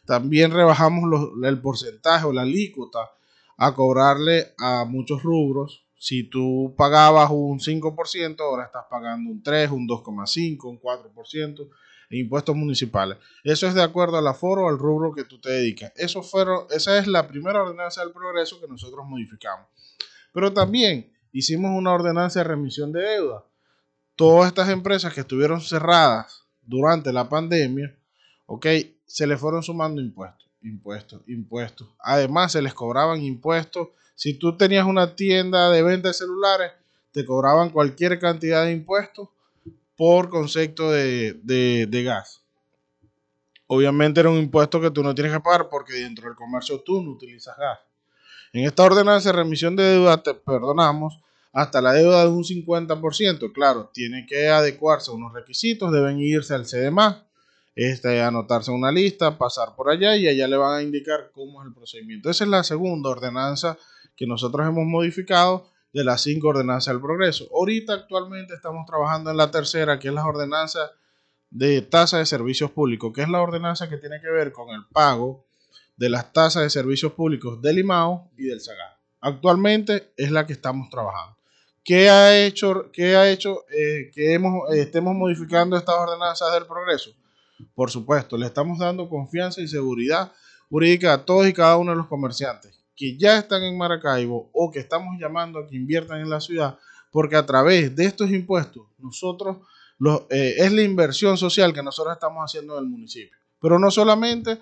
También 0.04 0.52
rebajamos 0.52 1.04
el 1.45 1.61
porcentaje 1.61 2.26
o 2.26 2.33
la 2.33 2.42
alícuota 2.42 3.11
a 3.57 3.75
cobrarle 3.75 4.54
a 4.59 4.85
muchos 4.85 5.23
rubros 5.23 5.85
si 5.99 6.25
tú 6.25 6.75
pagabas 6.76 7.28
un 7.30 7.59
5%, 7.59 8.40
ahora 8.40 8.66
estás 8.66 8.85
pagando 8.88 9.30
un 9.30 9.42
3, 9.42 9.71
un 9.73 9.88
2,5, 9.88 10.64
un 10.64 10.80
4% 10.80 11.68
en 12.11 12.18
impuestos 12.18 12.55
municipales. 12.55 13.18
Eso 13.42 13.66
es 13.66 13.74
de 13.74 13.83
acuerdo 13.83 14.16
al 14.16 14.27
aforo 14.27 14.64
o 14.64 14.68
al 14.68 14.79
rubro 14.79 15.12
que 15.12 15.24
tú 15.24 15.40
te 15.40 15.51
dedicas. 15.51 15.92
Eso 15.96 16.22
fueron, 16.22 16.66
esa 16.70 16.98
es 16.98 17.07
la 17.09 17.27
primera 17.27 17.62
ordenanza 17.62 18.03
del 18.03 18.12
progreso 18.12 18.61
que 18.61 18.68
nosotros 18.68 19.05
modificamos. 19.07 19.66
Pero 20.33 20.53
también 20.53 21.12
hicimos 21.38 21.70
una 21.70 21.92
ordenanza 21.92 22.40
de 22.40 22.44
remisión 22.44 22.92
de 22.92 23.01
deuda. 23.01 23.44
Todas 24.16 24.48
estas 24.48 24.68
empresas 24.70 25.14
que 25.14 25.20
estuvieron 25.20 25.61
cerradas 25.61 26.44
durante 26.62 27.12
la 27.12 27.29
pandemia, 27.29 27.96
ok, 28.46 28.66
se 29.07 29.27
les 29.27 29.38
fueron 29.38 29.62
sumando 29.62 30.01
impuestos, 30.01 30.48
impuestos, 30.62 31.22
impuestos. 31.29 31.88
Además, 32.01 32.53
se 32.53 32.61
les 32.61 32.74
cobraban 32.74 33.22
impuestos 33.22 33.88
si 34.16 34.35
tú 34.35 34.57
tenías 34.57 34.85
una 34.85 35.14
tienda 35.14 35.70
de 35.70 35.81
venta 35.81 36.09
de 36.09 36.14
celulares, 36.14 36.72
te 37.12 37.24
cobraban 37.24 37.70
cualquier 37.70 38.18
cantidad 38.18 38.64
de 38.64 38.72
impuestos 38.72 39.29
por 39.96 40.31
concepto 40.31 40.90
de, 40.90 42.03
gas. 42.05 42.42
Obviamente 43.68 44.18
era 44.18 44.31
un 44.31 44.38
impuesto 44.38 44.81
que 44.81 44.90
tú 44.90 45.05
no 45.05 45.14
tienes 45.14 45.33
que 45.33 45.40
pagar 45.40 45.68
porque 45.68 45.92
dentro 45.92 46.27
del 46.27 46.35
comercio 46.35 46.81
tú 46.81 47.01
no 47.01 47.12
utilizas 47.12 47.57
gas. 47.57 47.79
En 48.53 48.64
esta 48.64 48.83
ordenanza 48.83 49.29
de 49.29 49.37
remisión 49.37 49.77
de 49.77 49.85
deuda 49.85 50.20
te 50.20 50.35
perdonamos 50.35 51.20
hasta 51.52 51.80
la 51.80 51.92
deuda 51.92 52.22
de 52.22 52.30
un 52.30 52.44
50%. 52.44 53.52
Claro, 53.52 53.90
tiene 53.92 54.26
que 54.26 54.48
adecuarse 54.48 55.11
a 55.11 55.14
unos 55.14 55.32
requisitos, 55.32 55.92
deben 55.92 56.18
irse 56.20 56.54
al 56.54 56.66
CDMA, 56.66 57.26
este, 57.74 58.20
anotarse 58.22 58.70
una 58.70 58.90
lista, 58.90 59.38
pasar 59.38 59.74
por 59.76 59.90
allá 59.90 60.16
y 60.16 60.28
allá 60.28 60.48
le 60.48 60.56
van 60.56 60.78
a 60.78 60.82
indicar 60.82 61.30
cómo 61.32 61.62
es 61.62 61.68
el 61.68 61.74
procedimiento. 61.74 62.30
Esa 62.30 62.44
es 62.44 62.50
la 62.50 62.64
segunda 62.64 63.11
ordenanza 63.11 63.78
que 64.16 64.26
nosotros 64.26 64.66
hemos 64.66 64.84
modificado 64.84 65.68
de 65.92 66.04
las 66.04 66.22
cinco 66.22 66.48
ordenanzas 66.48 66.92
del 66.92 67.00
progreso. 67.00 67.48
Ahorita 67.54 67.94
actualmente 67.94 68.54
estamos 68.54 68.84
trabajando 68.87 69.30
en 69.30 69.37
la 69.37 69.50
tercera, 69.50 69.98
que 69.98 70.08
es 70.08 70.14
la 70.14 70.26
ordenanza 70.26 70.90
de 71.50 71.82
tasa 71.82 72.18
de 72.18 72.26
servicios 72.26 72.70
públicos, 72.72 73.12
que 73.14 73.22
es 73.22 73.28
la 73.28 73.40
ordenanza 73.40 73.88
que 73.88 73.96
tiene 73.96 74.20
que 74.20 74.28
ver 74.28 74.52
con 74.52 74.70
el 74.70 74.84
pago 74.92 75.46
de 75.96 76.11
las 76.11 76.32
tasas 76.32 76.62
de 76.62 76.70
servicios 76.70 77.12
públicos 77.12 77.61
del 77.62 77.78
IMAO 77.78 78.30
y 78.37 78.44
del 78.44 78.61
SAGA. 78.61 78.98
Actualmente 79.20 80.12
es 80.16 80.30
la 80.30 80.46
que 80.46 80.52
estamos 80.52 80.90
trabajando. 80.90 81.38
¿Qué 81.88 82.11
ha 82.11 82.38
hecho, 82.44 82.90
qué 82.92 83.16
ha 83.16 83.31
hecho 83.31 83.64
eh, 83.70 84.11
que 84.12 84.35
eh, 84.35 84.40
estemos 84.72 85.14
modificando 85.14 85.74
estas 85.74 85.94
ordenanzas 85.94 86.53
del 86.53 86.66
progreso? 86.66 87.12
Por 87.74 87.90
supuesto, 87.90 88.37
le 88.37 88.44
estamos 88.44 88.79
dando 88.79 89.09
confianza 89.09 89.62
y 89.62 89.68
seguridad 89.68 90.31
jurídica 90.68 91.14
a 91.14 91.24
todos 91.24 91.48
y 91.48 91.55
cada 91.55 91.79
uno 91.79 91.92
de 91.92 91.96
los 91.96 92.07
comerciantes 92.07 92.79
que 92.94 93.16
ya 93.16 93.38
están 93.38 93.62
en 93.62 93.79
Maracaibo 93.79 94.51
o 94.53 94.70
que 94.70 94.81
estamos 94.81 95.18
llamando 95.18 95.61
a 95.61 95.66
que 95.66 95.77
inviertan 95.77 96.20
en 96.20 96.29
la 96.29 96.42
ciudad, 96.42 96.79
porque 97.11 97.37
a 97.37 97.46
través 97.46 97.96
de 97.96 98.05
estos 98.05 98.29
impuestos 98.29 98.87
nosotros 98.98 99.57
eh, 100.29 100.57
es 100.59 100.70
la 100.70 100.83
inversión 100.83 101.38
social 101.38 101.72
que 101.72 101.83
nosotros 101.83 102.12
estamos 102.12 102.44
haciendo 102.44 102.77
en 102.77 102.85
el 102.85 102.90
municipio. 102.90 103.35
Pero 103.62 103.79
no 103.79 103.90
solamente 103.90 104.61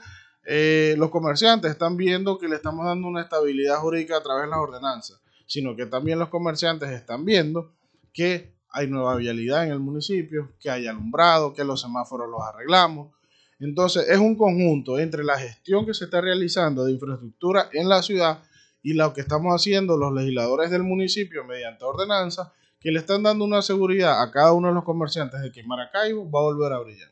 los 0.96 1.10
comerciantes 1.10 1.72
están 1.72 1.96
viendo 1.96 2.38
que 2.38 2.46
le 2.46 2.54
estamos 2.54 2.86
dando 2.86 3.08
una 3.08 3.22
estabilidad 3.22 3.78
jurídica 3.78 4.18
a 4.18 4.22
través 4.22 4.44
de 4.44 4.50
las 4.50 4.60
ordenanzas, 4.60 5.20
sino 5.46 5.76
que 5.76 5.86
también 5.86 6.18
los 6.18 6.28
comerciantes 6.28 6.90
están 6.90 7.24
viendo 7.24 7.72
que 8.12 8.54
hay 8.68 8.88
nueva 8.88 9.16
vialidad 9.16 9.64
en 9.64 9.72
el 9.72 9.80
municipio, 9.80 10.52
que 10.60 10.70
hay 10.70 10.86
alumbrado, 10.86 11.54
que 11.54 11.64
los 11.64 11.80
semáforos 11.80 12.28
los 12.28 12.42
arreglamos, 12.42 13.16
entonces, 13.58 14.08
es 14.08 14.18
un 14.18 14.36
conjunto 14.36 14.98
entre 14.98 15.24
la 15.24 15.38
gestión 15.38 15.86
que 15.86 15.94
se 15.94 16.04
está 16.04 16.20
realizando 16.20 16.84
de 16.84 16.92
infraestructura 16.92 17.70
en 17.72 17.88
la 17.88 18.02
ciudad 18.02 18.42
y 18.82 18.92
lo 18.92 19.12
que 19.14 19.22
estamos 19.22 19.54
haciendo 19.54 19.96
los 19.96 20.12
legisladores 20.12 20.70
del 20.70 20.82
municipio 20.82 21.44
mediante 21.44 21.84
ordenanza, 21.84 22.52
que 22.78 22.90
le 22.90 22.98
están 22.98 23.22
dando 23.22 23.44
una 23.44 23.62
seguridad 23.62 24.22
a 24.22 24.30
cada 24.30 24.52
uno 24.52 24.68
de 24.68 24.74
los 24.74 24.84
comerciantes 24.84 25.40
de 25.40 25.50
que 25.50 25.62
Maracaibo 25.62 26.30
va 26.30 26.40
a 26.40 26.42
volver 26.42 26.72
a 26.72 26.78
brillar. 26.78 27.10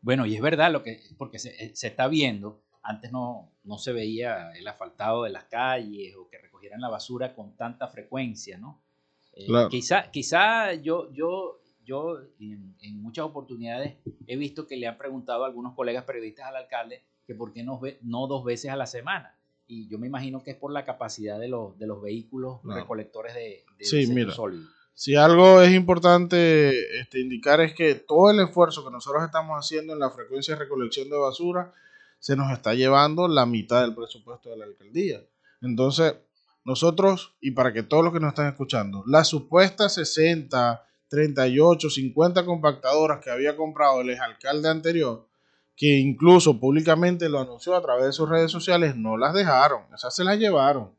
Bueno, 0.00 0.26
y 0.26 0.34
es 0.34 0.40
verdad 0.40 0.72
lo 0.72 0.82
que, 0.82 1.00
porque 1.18 1.38
se, 1.38 1.50
eh, 1.62 1.72
está 1.80 2.08
viendo, 2.08 2.62
antes 2.82 3.12
no, 3.12 3.52
no 3.62 3.78
se 3.78 3.92
veía 3.92 4.50
el 4.52 4.66
asfaltado 4.66 5.24
de 5.24 5.30
las 5.30 5.44
calles 5.44 6.14
o 6.16 6.28
que 6.28 6.38
recogieran 6.64 6.80
la 6.80 6.88
basura 6.88 7.34
con 7.34 7.56
tanta 7.56 7.88
frecuencia, 7.88 8.58
¿no? 8.58 8.80
Eh, 9.32 9.46
quizá, 9.70 10.10
quizá 10.10 10.74
yo, 10.74 11.12
yo 11.12 11.60
yo 11.84 12.18
en, 12.40 13.02
muchas 13.02 13.26
oportunidades 13.26 13.96
he 14.26 14.36
visto 14.36 14.66
que 14.66 14.76
le 14.76 14.86
han 14.86 14.96
preguntado 14.96 15.44
a 15.44 15.46
algunos 15.46 15.74
colegas 15.74 16.04
periodistas 16.04 16.46
al 16.46 16.56
alcalde 16.56 17.02
que 17.26 17.34
por 17.34 17.52
qué 17.52 17.62
no, 17.62 17.80
no 18.02 18.26
dos 18.26 18.44
veces 18.44 18.70
a 18.70 18.76
la 18.76 18.86
semana. 18.86 19.36
Y 19.66 19.88
yo 19.88 19.98
me 19.98 20.06
imagino 20.06 20.42
que 20.42 20.52
es 20.52 20.56
por 20.56 20.72
la 20.72 20.84
capacidad 20.84 21.38
de 21.38 21.48
los, 21.48 21.78
de 21.78 21.86
los 21.86 22.02
vehículos 22.02 22.60
recolectores 22.64 23.34
de, 23.34 23.64
de 23.78 23.84
sí, 23.84 24.06
mira, 24.06 24.34
Si 24.94 25.14
algo 25.14 25.62
es 25.62 25.72
importante 25.72 27.00
este, 27.00 27.20
indicar 27.20 27.60
es 27.60 27.74
que 27.74 27.94
todo 27.94 28.30
el 28.30 28.40
esfuerzo 28.40 28.84
que 28.84 28.90
nosotros 28.90 29.22
estamos 29.24 29.58
haciendo 29.58 29.94
en 29.94 30.00
la 30.00 30.10
frecuencia 30.10 30.54
de 30.54 30.60
recolección 30.60 31.08
de 31.08 31.16
basura 31.16 31.72
se 32.18 32.36
nos 32.36 32.52
está 32.52 32.74
llevando 32.74 33.28
la 33.28 33.46
mitad 33.46 33.82
del 33.82 33.94
presupuesto 33.94 34.50
de 34.50 34.56
la 34.56 34.64
alcaldía. 34.64 35.22
Entonces, 35.62 36.14
nosotros, 36.64 37.34
y 37.40 37.50
para 37.50 37.72
que 37.72 37.82
todos 37.82 38.02
los 38.02 38.12
que 38.12 38.20
nos 38.20 38.30
están 38.30 38.48
escuchando, 38.48 39.04
las 39.06 39.28
supuestas 39.28 39.94
60, 39.94 40.84
38, 41.08 41.90
50 41.90 42.44
compactadoras 42.44 43.20
que 43.22 43.30
había 43.30 43.56
comprado 43.56 44.00
el 44.00 44.18
alcalde 44.18 44.68
anterior, 44.68 45.28
que 45.76 45.98
incluso 45.98 46.58
públicamente 46.58 47.28
lo 47.28 47.40
anunció 47.40 47.76
a 47.76 47.82
través 47.82 48.06
de 48.06 48.12
sus 48.12 48.28
redes 48.28 48.50
sociales, 48.50 48.96
no 48.96 49.16
las 49.16 49.34
dejaron, 49.34 49.82
esas 49.94 50.14
se 50.14 50.24
las 50.24 50.38
llevaron. 50.38 50.90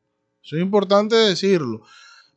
Eso 0.43 0.58
es 0.58 0.62
importante 0.62 1.15
decirlo. 1.15 1.82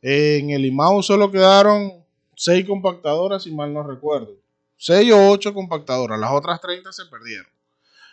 En 0.01 0.49
el 0.49 0.65
IMAU 0.65 1.03
solo 1.03 1.31
quedaron 1.31 2.03
6 2.35 2.65
compactadoras, 2.65 3.43
si 3.43 3.51
mal 3.51 3.73
no 3.73 3.83
recuerdo. 3.83 4.33
6 4.77 5.11
o 5.11 5.29
8 5.31 5.53
compactadoras, 5.53 6.19
las 6.19 6.31
otras 6.31 6.59
30 6.61 6.91
se 6.91 7.05
perdieron. 7.05 7.51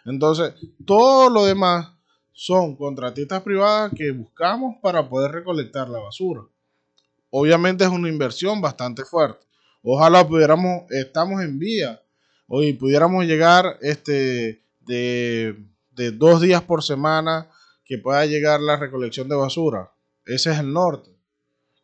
Entonces, 0.05 0.55
todo 0.85 1.31
lo 1.31 1.47
demás 1.47 1.96
son 2.39 2.77
contratistas 2.77 3.43
privadas 3.43 3.91
que 3.97 4.11
buscamos 4.11 4.77
para 4.83 5.09
poder 5.09 5.33
recolectar 5.33 5.89
la 5.89 6.01
basura. 6.01 6.43
Obviamente 7.31 7.83
es 7.83 7.89
una 7.89 8.11
inversión 8.11 8.61
bastante 8.61 9.07
fuerte. 9.07 9.47
Ojalá 9.83 10.29
pudiéramos, 10.29 10.83
estamos 10.91 11.41
en 11.41 11.59
vía, 11.59 12.03
hoy 12.47 12.75
pudiéramos 12.75 13.25
llegar 13.25 13.79
este, 13.81 14.63
de, 14.81 15.57
dos 16.13 16.43
días 16.43 16.61
por 16.61 16.83
semana 16.83 17.49
que 17.87 17.97
pueda 17.97 18.27
llegar 18.27 18.61
la 18.61 18.77
recolección 18.77 19.31
de 19.31 19.37
basura. 19.37 19.91
Ese 20.27 20.53
es 20.53 20.59
el 20.59 20.71
norte. 20.75 21.11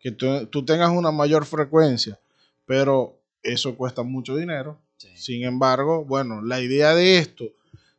Que 0.01 0.11
tú, 0.11 0.65
tengas 0.67 0.91
una 0.91 1.12
mayor 1.12 1.47
frecuencia, 1.47 2.21
pero 2.67 3.19
eso 3.43 3.75
cuesta 3.75 4.03
mucho 4.03 4.37
dinero. 4.37 4.79
Sin 5.15 5.45
embargo, 5.45 6.05
bueno, 6.05 6.43
la 6.43 6.61
idea 6.61 6.95
de 6.95 7.17
esto, 7.17 7.47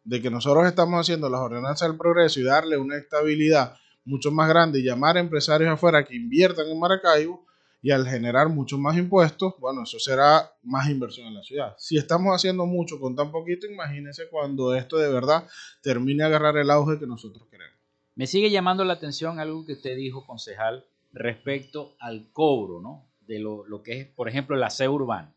de 0.03 0.21
que 0.21 0.29
nosotros 0.29 0.65
estamos 0.65 0.99
haciendo 0.99 1.29
las 1.29 1.41
ordenanzas 1.41 1.87
del 1.87 1.97
progreso 1.97 2.39
y 2.39 2.43
darle 2.43 2.77
una 2.77 2.97
estabilidad 2.97 3.75
mucho 4.05 4.31
más 4.31 4.49
grande 4.49 4.79
y 4.79 4.83
llamar 4.83 5.17
a 5.17 5.21
empresarios 5.21 5.71
afuera 5.71 6.03
que 6.05 6.15
inviertan 6.15 6.67
en 6.67 6.79
Maracaibo 6.79 7.45
y 7.81 7.91
al 7.91 8.07
generar 8.07 8.47
mucho 8.47 8.77
más 8.77 8.97
impuestos, 8.97 9.55
bueno, 9.59 9.83
eso 9.83 9.99
será 9.99 10.49
más 10.63 10.89
inversión 10.89 11.27
en 11.27 11.33
la 11.35 11.43
ciudad. 11.43 11.75
Si 11.77 11.97
estamos 11.97 12.33
haciendo 12.33 12.65
mucho 12.65 12.97
con 12.97 13.13
tan 13.13 13.29
poquito, 13.29 13.67
imagínense 13.67 14.29
cuando 14.29 14.73
esto 14.73 14.97
de 14.97 15.11
verdad 15.11 15.45
termine 15.81 16.23
a 16.23 16.27
agarrar 16.27 16.55
el 16.57 16.71
auge 16.71 16.97
que 16.97 17.05
nosotros 17.05 17.45
queremos. 17.51 17.77
Me 18.15 18.25
sigue 18.25 18.51
llamando 18.51 18.85
la 18.85 18.93
atención 18.93 19.39
algo 19.39 19.65
que 19.65 19.73
usted 19.73 19.97
dijo, 19.97 20.25
concejal, 20.25 20.85
respecto 21.11 21.95
al 21.99 22.31
cobro, 22.31 22.79
¿no? 22.79 23.05
De 23.27 23.39
lo, 23.39 23.65
que 23.83 23.99
es, 23.99 24.07
por 24.07 24.29
ejemplo, 24.29 24.55
el 24.55 24.63
aseo 24.63 24.93
urbano. 24.93 25.32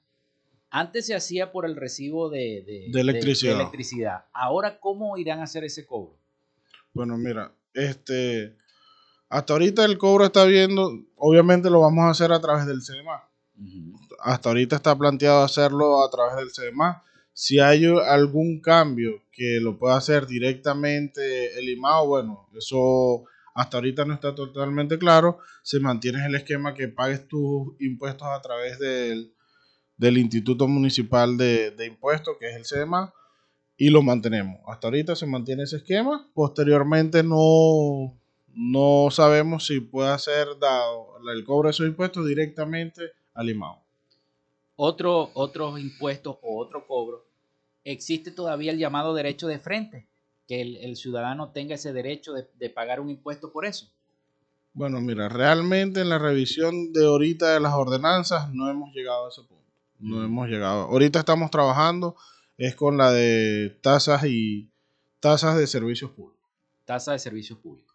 Antes 0.77 1.07
se 1.07 1.15
hacía 1.15 1.53
por 1.53 1.65
el 1.65 1.75
recibo 1.75 2.29
de, 2.29 2.91
electricidad. 2.93 3.55
electricidad. 3.55 4.27
Ahora, 4.35 4.79
¿cómo 4.79 5.17
irán 5.17 5.41
a 5.41 5.45
hacer 5.45 5.65
ese 5.65 5.87
cobro? 5.87 6.19
Bueno, 6.93 7.17
mira, 7.17 7.51
este, 7.73 8.59
hasta 9.31 9.55
ahorita 9.55 9.87
el 9.87 9.97
cobro 9.97 10.27
está 10.27 10.45
viendo, 10.45 10.93
obviamente 11.15 11.71
lo 11.71 11.81
vamos 11.81 12.05
a 12.05 12.11
hacer 12.11 12.31
a 12.31 12.43
través 12.43 12.67
del 12.67 12.83
CDMA. 12.83 13.27
Hasta 14.21 14.51
ahorita 14.51 14.77
está 14.77 14.95
planteado 14.99 15.45
hacerlo 15.45 16.05
a 16.05 16.11
través 16.11 16.37
del 16.37 16.53
CDMA. 16.53 17.03
Si 17.33 17.59
hay 17.59 17.87
algún 17.87 18.61
cambio 18.61 19.23
que 19.33 19.61
lo 19.63 19.79
pueda 19.79 19.97
hacer 19.97 20.27
directamente 20.27 21.59
el 21.59 21.71
IMAO, 21.71 22.07
bueno, 22.07 22.51
eso 22.55 23.25
hasta 23.55 23.79
ahorita 23.79 24.05
no 24.05 24.13
está 24.13 24.35
totalmente 24.35 24.99
claro. 24.99 25.39
Se 25.63 25.81
mantiene 25.81 26.27
el 26.27 26.35
esquema 26.35 26.75
que 26.75 26.89
pagues 26.89 27.27
tus 27.27 27.81
impuestos 27.81 28.29
a 28.29 28.43
través 28.43 28.79
del, 28.79 29.33
Instituto 29.99 30.69
Municipal 30.69 31.37
de, 31.37 31.71
de 31.71 31.87
Impuestos, 31.87 32.37
que 32.39 32.49
es 32.49 32.57
el 32.57 32.65
CDMA, 32.65 33.13
y 33.77 33.91
lo 33.91 34.03
mantenemos. 34.03 34.61
Hasta 34.67 34.89
ahorita 34.89 35.17
se 35.17 35.27
mantiene 35.27 35.65
ese 35.65 35.77
esquema. 35.77 36.29
Posteriormente 36.35 37.23
no, 37.23 38.15
no 38.55 39.09
sabemos 39.11 39.67
si 39.67 39.81
puede 39.81 40.19
ser 40.19 40.47
dado 40.59 41.19
el 41.31 41.45
cobro 41.45 41.69
de 41.69 41.73
esos 41.73 41.87
impuestos 41.87 42.27
directamente 42.27 43.03
al 43.35 43.51
IMAO. 43.51 43.83
Otro, 44.77 45.31
otros 45.35 45.79
impuestos 45.79 46.37
o 46.43 46.59
otro 46.59 46.87
cobro, 46.87 47.25
existe 47.85 48.31
todavía 48.31 48.73
el 48.73 48.79
llamado 48.79 49.15
derecho 49.15 49.47
de 49.47 49.59
frente, 49.59 50.07
que 50.49 50.61
el, 50.61 50.97
ciudadano 50.97 51.51
tenga 51.51 51.75
ese 51.75 51.93
derecho 51.93 52.33
de, 52.33 52.71
pagar 52.71 53.01
un 53.01 53.11
impuesto 53.11 53.53
por 53.53 53.67
eso. 53.67 53.91
Bueno, 54.73 55.01
mira, 55.01 55.29
realmente 55.29 56.01
en 56.01 56.11
la 56.11 56.19
revisión 56.19 56.93
de 56.93 57.07
ahorita 57.07 57.55
de 57.55 57.61
las 57.61 57.75
ordenanzas 57.75 58.53
no 58.53 58.71
hemos 58.71 58.95
llegado 58.95 59.27
a 59.27 59.29
ese 59.31 59.43
punto. 59.43 59.66
No 59.99 60.25
hemos 60.25 60.49
llegado. 60.49 60.83
Ahorita 60.83 61.21
estamos 61.21 61.51
trabajando 61.51 62.17
es 62.57 62.75
con 62.75 62.97
la 62.97 63.13
de 63.13 63.79
tasas 63.83 64.25
y 64.25 64.71
tasas 65.21 65.57
de 65.57 65.67
servicios 65.67 66.11
públicos. 66.11 66.51
Tasa 66.85 67.13
de 67.13 67.19
servicios 67.19 67.59
públicos. 67.59 67.95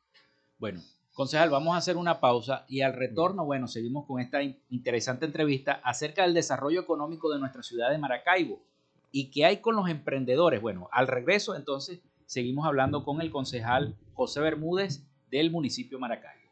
Bueno, 0.57 0.81
concejal, 1.13 1.49
vamos 1.49 1.73
a 1.73 1.77
hacer 1.77 1.97
una 1.97 2.19
pausa 2.19 2.65
y 2.67 2.81
al 2.81 2.93
retorno, 2.93 3.45
bueno, 3.45 3.67
seguimos 3.67 4.05
con 4.05 4.19
esta 4.19 4.43
interesante 4.43 5.25
entrevista 5.25 5.81
acerca 5.83 6.23
del 6.23 6.33
desarrollo 6.33 6.81
económico 6.81 7.31
de 7.31 7.39
nuestra 7.39 7.63
ciudad 7.63 7.89
de 7.89 7.97
Maracaibo 7.97 8.61
y 9.11 9.31
qué 9.31 9.45
hay 9.45 9.57
con 9.57 9.75
los 9.75 9.89
emprendedores. 9.89 10.61
Bueno, 10.61 10.89
al 10.91 11.07
regreso 11.07 11.55
entonces 11.55 12.01
seguimos 12.25 12.65
hablando 12.65 13.03
con 13.03 13.21
el 13.21 13.31
concejal 13.31 13.95
José 14.13 14.41
Bermúdez 14.41 15.03
del 15.31 15.51
municipio 15.51 15.99
Maracaibo. 15.99 16.51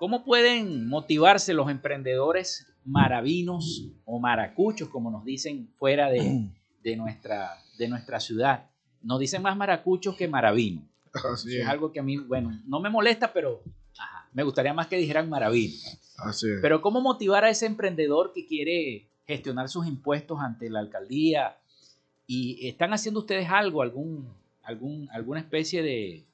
¿Cómo 0.04 0.22
pueden 0.22 0.86
motivarse 0.86 1.54
los 1.54 1.70
emprendedores 1.70 2.66
maravinos 2.84 3.88
o 4.04 4.20
maracuchos, 4.20 4.90
como 4.90 5.10
nos 5.10 5.24
dicen 5.24 5.72
fuera 5.78 6.10
de, 6.10 6.50
nuestra, 6.98 7.52
de 7.78 7.88
nuestra 7.88 8.20
ciudad? 8.20 8.68
Nos 9.00 9.18
dicen 9.18 9.40
más 9.40 9.56
maracuchos 9.56 10.14
que 10.14 10.28
maravinos. 10.28 10.84
es. 11.46 11.66
algo 11.66 11.90
que 11.90 12.00
a 12.00 12.02
mí, 12.02 12.18
bueno, 12.18 12.50
no 12.66 12.80
me 12.80 12.90
molesta, 12.90 13.32
pero 13.32 13.62
me 14.34 14.42
gustaría 14.42 14.74
más 14.74 14.88
que 14.88 14.98
dijeran 14.98 15.30
maravino. 15.30 15.72
Pero 16.60 16.82
¿cómo 16.82 17.00
motivar 17.00 17.44
a 17.44 17.48
ese 17.48 17.64
emprendedor 17.64 18.34
que 18.34 18.44
quiere 18.44 19.08
gestionar 19.26 19.70
sus 19.70 19.86
impuestos 19.86 20.38
ante 20.38 20.68
la 20.68 20.80
alcaldía? 20.80 21.56
¿Y 22.26 22.68
están 22.68 22.92
haciendo 22.92 23.20
ustedes 23.20 23.48
algo, 23.48 23.80
algún, 23.80 24.28
algún, 24.64 25.08
alguna 25.12 25.40
especie 25.40 25.82
de, 25.82 26.26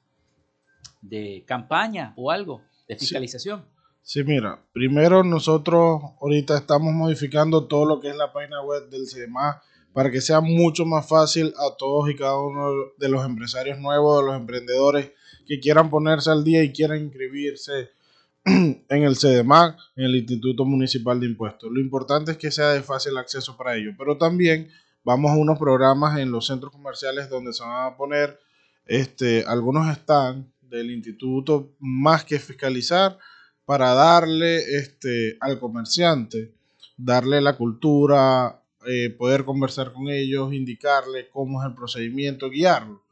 de 1.01 1.45
campaña 1.47 2.11
o 2.17 2.31
algo? 2.31 2.69
De 2.91 2.99
fiscalización. 2.99 3.65
Sí. 4.01 4.23
mira, 4.23 4.61
primero 4.73 5.23
nosotros 5.23 6.01
ahorita 6.21 6.57
estamos 6.57 6.93
modificando 6.93 7.65
todo 7.67 7.85
lo 7.85 7.99
que 7.99 8.09
es 8.09 8.15
la 8.15 8.33
página 8.33 8.61
web 8.61 8.89
del 8.89 9.07
CEMA 9.07 9.61
para 9.93 10.11
que 10.11 10.21
sea 10.21 10.41
mucho 10.41 10.85
más 10.85 11.07
fácil 11.07 11.53
a 11.57 11.75
todos 11.77 12.09
y 12.09 12.15
cada 12.15 12.39
uno 12.39 12.71
de 12.97 13.09
los 13.09 13.25
empresarios 13.25 13.79
nuevos, 13.79 14.19
de 14.19 14.27
los 14.27 14.35
emprendedores 14.35 15.11
que 15.47 15.59
quieran 15.59 15.89
ponerse 15.89 16.31
al 16.31 16.43
día 16.43 16.63
y 16.63 16.71
quieran 16.73 17.03
inscribirse 17.03 17.91
en 18.45 19.03
el 19.03 19.15
CDMAC, 19.15 19.77
en 19.95 20.05
el 20.05 20.15
Instituto 20.15 20.65
Municipal 20.65 21.19
de 21.19 21.27
Impuestos. 21.27 21.71
Lo 21.71 21.79
importante 21.79 22.31
es 22.31 22.37
que 22.37 22.51
sea 22.51 22.69
de 22.69 22.81
fácil 22.81 23.17
acceso 23.17 23.55
para 23.55 23.75
ellos, 23.75 23.95
pero 23.97 24.17
también 24.17 24.69
vamos 25.03 25.31
a 25.31 25.35
unos 25.35 25.59
programas 25.59 26.19
en 26.19 26.31
los 26.31 26.47
centros 26.47 26.71
comerciales 26.71 27.29
donde 27.29 27.53
se 27.53 27.63
van 27.63 27.93
a 27.93 27.95
poner 27.97 28.39
este, 28.85 29.45
algunos 29.45 29.93
stands 29.95 30.47
del 30.71 30.89
instituto 30.89 31.75
más 31.79 32.23
que 32.23 32.39
fiscalizar 32.39 33.19
para 33.65 33.93
darle 33.93 34.57
este, 34.77 35.37
al 35.39 35.59
comerciante, 35.59 36.53
darle 36.97 37.41
la 37.41 37.55
cultura, 37.55 38.63
eh, 38.87 39.11
poder 39.11 39.45
conversar 39.45 39.93
con 39.93 40.09
ellos, 40.09 40.53
indicarle 40.53 41.29
cómo 41.29 41.61
es 41.61 41.67
el 41.67 41.75
procedimiento, 41.75 42.49
guiarlo. 42.49 43.03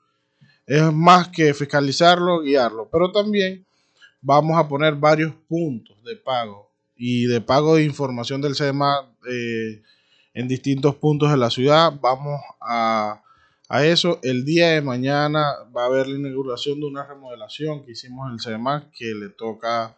es 0.66 0.92
más 0.92 1.28
que 1.28 1.54
fiscalizarlo, 1.54 2.42
guiarlo, 2.42 2.90
pero 2.92 3.12
también 3.12 3.66
vamos 4.22 4.58
a 4.58 4.68
poner 4.68 4.96
varios 4.96 5.34
puntos 5.48 6.02
de 6.04 6.16
pago 6.16 6.72
y 6.96 7.26
de 7.26 7.42
pago 7.42 7.76
de 7.76 7.86
información 7.86 8.42
del 8.42 8.56
CEMA 8.56 9.14
eh, 9.30 9.82
en 10.34 10.48
distintos 10.48 10.96
puntos 10.96 11.32
de 11.32 11.38
la 11.38 11.50
ciudad. 11.50 11.94
Vamos 12.02 12.42
a, 12.62 13.22
a, 13.70 13.86
eso. 13.86 14.20
El 14.24 14.44
día 14.44 14.72
de 14.72 14.82
mañana 14.82 15.46
va 15.76 15.84
a 15.84 15.86
haber 15.86 16.08
la 16.08 16.18
inauguración 16.18 16.80
de 16.80 16.88
una 16.88 17.06
remodelación 17.06 17.86
que 17.86 17.92
hicimos 17.92 18.28
en 18.28 18.34
el 18.34 18.42
CEMA 18.42 18.92
que 18.92 19.14
le 19.14 19.30
toca 19.30 19.96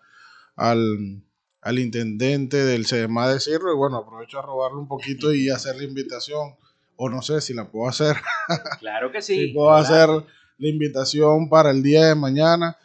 al, 0.55 1.23
al 1.62 1.79
intendente 1.79 2.57
del 2.57 2.86
CEMA 2.86 3.29
decirlo. 3.29 3.73
Y 3.73 3.77
bueno, 3.77 3.97
aprovecho 3.97 4.39
a 4.39 4.43
robarle 4.43 4.77
un 4.77 4.88
poquito 4.88 5.34
y 5.34 5.49
hacer 5.51 5.75
la 5.77 5.84
invitación. 5.84 6.55
O 6.97 7.10
no 7.10 7.21
sé 7.21 7.41
si 7.41 7.53
la 7.53 7.69
puedo 7.69 7.89
hacer. 7.89 8.17
Claro 8.79 9.12
que 9.12 9.21
sí. 9.21 9.47
si 9.47 9.47
puedo 9.53 9.73
hacer 9.73 10.10
la 10.57 10.67
invitación 10.67 11.49
para 11.49 11.71
el 11.71 11.81
día 11.81 12.05
de 12.05 12.15
mañana. 12.15 12.77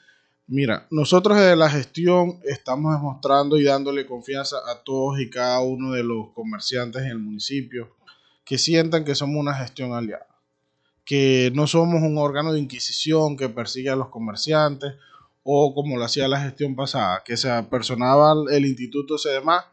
Mira, 0.48 0.86
nosotros 0.90 1.36
desde 1.36 1.56
la 1.56 1.68
gestión 1.68 2.40
estamos 2.44 2.94
demostrando 2.94 3.58
y 3.58 3.64
dándole 3.64 4.06
confianza 4.06 4.56
a 4.70 4.82
todos 4.84 5.18
y 5.18 5.28
cada 5.28 5.60
uno 5.60 5.92
de 5.92 6.04
los 6.04 6.28
comerciantes 6.34 7.02
en 7.02 7.08
el 7.08 7.18
municipio 7.18 7.96
que 8.44 8.58
sientan 8.58 9.04
que 9.04 9.16
somos 9.16 9.40
una 9.40 9.54
gestión 9.54 9.92
aliada, 9.92 10.26
que 11.06 11.50
no 11.54 11.66
somos 11.66 12.02
un 12.02 12.18
órgano 12.18 12.52
de 12.52 12.60
inquisición 12.60 13.36
que 13.36 13.48
persigue 13.48 13.88
a 13.88 13.96
los 13.96 14.08
comerciantes 14.08 14.94
o 15.44 15.72
como 15.72 15.96
lo 15.96 16.04
hacía 16.04 16.28
la 16.28 16.42
gestión 16.42 16.76
pasada, 16.76 17.22
que 17.24 17.36
se 17.36 17.48
apersonaba 17.48 18.34
el 18.50 18.66
Instituto 18.66 19.16
CEDEMA 19.16 19.72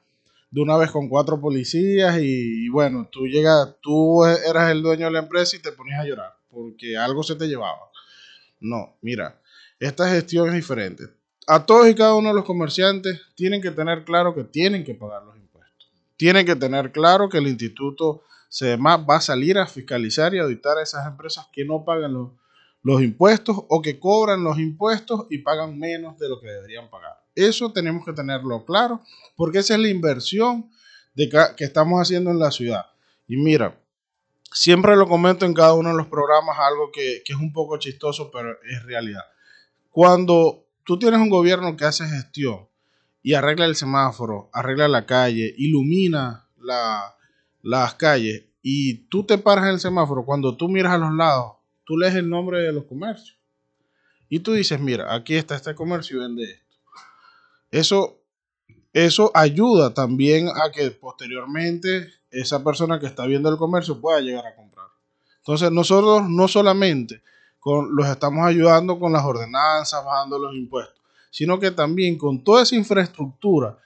de 0.52 0.62
una 0.62 0.78
vez 0.78 0.92
con 0.92 1.10
cuatro 1.10 1.42
policías 1.42 2.20
y, 2.20 2.66
y, 2.66 2.70
bueno, 2.70 3.10
tú 3.12 3.26
llegas, 3.26 3.76
tú 3.82 4.24
eras 4.24 4.72
el 4.72 4.84
dueño 4.84 5.08
de 5.08 5.12
la 5.12 5.20
empresa 5.20 5.56
y 5.58 5.60
te 5.60 5.72
ponías 5.72 6.00
a 6.00 6.06
llorar 6.06 6.34
porque 6.54 6.96
algo 6.96 7.24
se 7.24 7.36
te 7.36 7.48
llevaba. 7.48 7.90
No, 8.60 8.96
mira, 9.02 9.42
esta 9.80 10.10
gestión 10.10 10.48
es 10.50 10.54
diferente. 10.54 11.04
A 11.48 11.66
todos 11.66 11.90
y 11.90 11.96
cada 11.96 12.16
uno 12.16 12.30
de 12.30 12.36
los 12.36 12.46
comerciantes 12.46 13.20
tienen 13.36 13.62
que 13.62 13.72
tener 13.72 14.06
claro 14.06 14.34
que 14.34 14.44
tienen 14.44 14.84
que 14.84 14.94
pagar 14.94 15.24
los 15.24 15.36
impuestos. 15.36 15.90
Tienen 16.16 16.46
que 16.46 16.56
tener 16.56 16.92
claro 16.92 17.28
que 17.28 17.40
el 17.40 17.48
instituto 17.48 18.24
CEDEMA 18.54 18.98
va 18.98 19.16
a 19.16 19.22
salir 19.22 19.58
a 19.58 19.66
fiscalizar 19.66 20.36
y 20.36 20.38
auditar 20.38 20.78
a 20.78 20.84
esas 20.84 21.08
empresas 21.08 21.48
que 21.52 21.66
no 21.66 21.84
pagan 21.84 22.14
los, 22.14 22.34
los 22.84 23.02
impuestos 23.02 23.58
o 23.68 23.82
que 23.82 24.00
cobran 24.00 24.44
los 24.44 24.60
impuestos 24.60 25.26
y 25.32 25.40
pagan 25.40 25.80
menos 25.80 26.20
de 26.20 26.30
lo 26.30 26.40
que 26.40 26.50
deberían 26.50 26.88
pagar. 26.92 27.14
Eso 27.34 27.74
tenemos 27.74 28.06
que 28.06 28.14
tenerlo 28.14 28.64
claro 28.64 29.02
porque 29.36 29.58
esa 29.58 29.74
es 29.74 29.80
la 29.80 29.90
inversión 29.90 30.70
de 31.16 31.30
que 31.30 31.64
estamos 31.64 32.00
haciendo 32.00 32.30
en 32.30 32.38
la 32.38 32.52
ciudad. 32.52 32.86
Y 33.28 33.38
mira, 33.38 33.76
siempre 34.52 34.96
lo 34.98 35.08
comento 35.08 35.48
en 35.48 35.56
cada 35.56 35.74
uno 35.74 35.90
de 35.90 35.98
los 35.98 36.06
programas, 36.06 36.56
algo 36.60 36.92
que, 36.92 37.24
que, 37.26 37.34
es 37.34 37.40
un 37.40 37.54
poco 37.54 37.80
chistoso, 37.80 38.30
pero 38.32 38.52
es 38.70 38.84
realidad. 38.84 39.24
Cuando 39.90 40.68
tú 40.86 41.00
tienes 41.00 41.20
un 41.20 41.30
gobierno 41.30 41.76
que 41.76 41.86
hace 41.86 42.06
gestión 42.08 42.68
y 43.24 43.34
arregla 43.34 43.66
el 43.66 43.76
semáforo, 43.76 44.52
arregla 44.54 44.88
la 44.88 45.08
calle, 45.08 45.52
ilumina 45.58 46.48
la, 46.60 47.16
las 47.64 47.96
calles 47.96 48.44
y 48.62 49.06
tú 49.08 49.24
te 49.26 49.40
paras 49.40 49.66
en 49.66 49.72
el 49.72 49.80
semáforo, 49.80 50.24
cuando 50.24 50.56
tú 50.56 50.70
miras 50.70 50.94
a 50.94 50.98
los 51.00 51.14
lados, 51.14 51.54
tú 51.86 51.98
lees 51.98 52.14
el 52.14 52.30
nombre 52.30 52.60
de 52.60 52.72
los 52.72 52.84
comercios 52.84 53.40
y 54.30 54.40
tú 54.40 54.54
dices, 54.54 54.80
mira, 54.80 55.14
aquí 55.14 55.36
está 55.36 55.56
este 55.56 55.74
comercio 55.74 56.18
y 56.18 56.20
vende 56.22 56.44
esto. 56.44 56.78
Eso, 57.72 58.22
eso 58.92 59.32
ayuda 59.34 59.94
también 59.94 60.48
a 60.48 60.72
que 60.72 60.92
posteriormente 60.92 62.10
esa 62.30 62.64
persona 62.64 63.00
que 63.00 63.06
está 63.06 63.26
viendo 63.26 63.50
el 63.50 63.58
comercio 63.58 64.00
pueda 64.00 64.22
llegar 64.22 64.46
a 64.46 64.56
comprar. 64.56 64.88
Entonces 65.38 65.72
nosotros 65.72 66.30
no 66.30 66.48
solamente 66.48 67.22
con, 67.60 67.96
los 67.96 68.08
estamos 68.08 68.46
ayudando 68.46 69.00
con 69.00 69.14
las 69.14 69.24
ordenanzas, 69.24 70.04
bajando 70.04 70.38
los 70.38 70.54
impuestos, 70.56 71.02
sino 71.30 71.60
que 71.60 71.72
también 71.72 72.18
con 72.18 72.44
toda 72.44 72.64
esa 72.64 72.76
infraestructura 72.76 73.78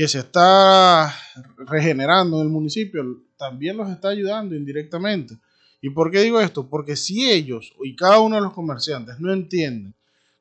que 0.00 0.08
se 0.08 0.20
está 0.20 1.14
regenerando 1.58 2.38
en 2.38 2.44
el 2.44 2.48
municipio, 2.48 3.04
también 3.36 3.76
los 3.76 3.90
está 3.90 4.08
ayudando 4.08 4.56
indirectamente. 4.56 5.36
¿Y 5.82 5.90
por 5.90 6.10
qué 6.10 6.20
digo 6.22 6.40
esto? 6.40 6.70
Porque 6.70 6.96
si 6.96 7.30
ellos 7.30 7.74
y 7.84 7.94
cada 7.94 8.18
uno 8.18 8.36
de 8.36 8.40
los 8.40 8.54
comerciantes 8.54 9.20
no 9.20 9.30
entienden 9.30 9.94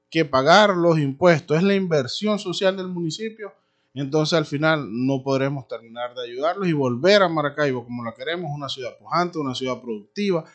que 0.09 0.23
pagar 0.23 0.77
los 0.77 0.97
impuestos 0.97 1.57
es 1.57 1.63
la 1.63 1.75
inversión 1.75 2.39
social 2.39 2.77
del 2.77 2.87
municipio, 2.87 3.51
entonces 3.93 4.37
al 4.37 4.45
final 4.45 4.87
no 4.89 5.23
podremos 5.23 5.67
terminar 5.67 6.15
de 6.15 6.23
ayudarlos 6.23 6.69
y 6.69 6.71
volver 6.71 7.21
a 7.21 7.27
Maracaibo 7.27 7.83
como 7.83 8.05
la 8.05 8.13
queremos, 8.13 8.49
una 8.55 8.69
ciudad 8.69 8.97
pujante, 8.97 9.39
una 9.39 9.55
ciudad 9.55 9.81
productiva, 9.81 10.45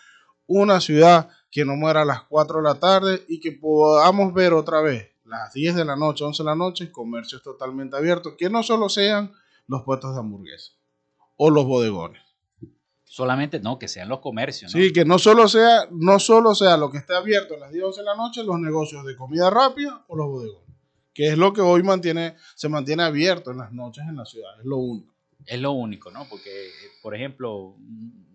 una 0.47 0.81
ciudad 0.81 1.29
que 1.51 1.67
no 1.67 1.77
muera 1.77 2.01
a 2.01 2.07
las 2.07 2.23
4 2.23 2.57
de 2.57 2.63
la 2.63 2.81
tarde 2.81 3.23
y 3.29 3.39
que 3.39 3.53
podamos 3.53 4.33
ver 4.33 4.55
otra 4.55 4.81
vez 4.81 5.14
las 5.25 5.53
10 5.53 5.75
de 5.75 5.85
la 5.85 5.97
noche, 5.97 6.25
11 6.25 6.43
de 6.43 6.47
la 6.47 6.55
noche, 6.55 6.93
comercios 6.93 7.43
totalmente 7.43 7.97
abiertos, 7.97 8.35
que 8.39 8.51
no 8.51 8.63
solo 8.63 8.89
sean 8.89 9.33
los 9.67 9.83
puestos 9.83 10.15
de 10.15 10.21
hamburguesa 10.21 10.73
o 11.37 11.51
los 11.51 11.65
bodegones. 11.65 12.23
Solamente 13.05 13.61
no, 13.61 13.79
que 13.79 13.87
sean 13.87 14.09
los 14.09 14.21
comercios. 14.21 14.75
¿no? 14.75 14.81
Sí, 14.81 14.93
que 14.93 15.05
no 15.05 15.19
solo 15.19 15.47
sea, 15.49 15.87
no 15.91 16.19
solo 16.19 16.55
sea 16.55 16.77
lo 16.77 16.91
que 16.91 16.99
esté 16.99 17.15
abierto 17.15 17.55
a 17.55 17.59
las 17.59 17.73
10, 17.73 17.85
11 17.85 18.01
de 18.01 18.05
la 18.05 18.17
noche, 18.17 18.43
los 18.43 18.59
negocios 18.59 19.05
de 19.05 19.17
comida 19.17 19.51
rápida 19.51 20.05
o 20.09 20.17
los 20.17 20.27
bodegones, 20.27 20.77
que 21.13 21.29
es 21.29 21.39
lo 21.39 21.53
que 21.53 21.61
hoy 21.61 21.83
mantiene, 21.83 22.37
se 22.57 22.69
mantiene 22.69 23.05
abierto 23.05 23.53
en 23.53 23.59
las 23.59 23.73
noches 23.73 24.05
en 24.09 24.17
la 24.17 24.25
ciudad, 24.25 24.59
es 24.59 24.67
lo 24.67 24.79
único. 24.79 25.15
Es 25.47 25.61
lo 25.61 25.73
único, 25.73 26.11
¿no? 26.11 26.27
Porque, 26.29 26.71
por 27.03 27.15
ejemplo, 27.15 27.77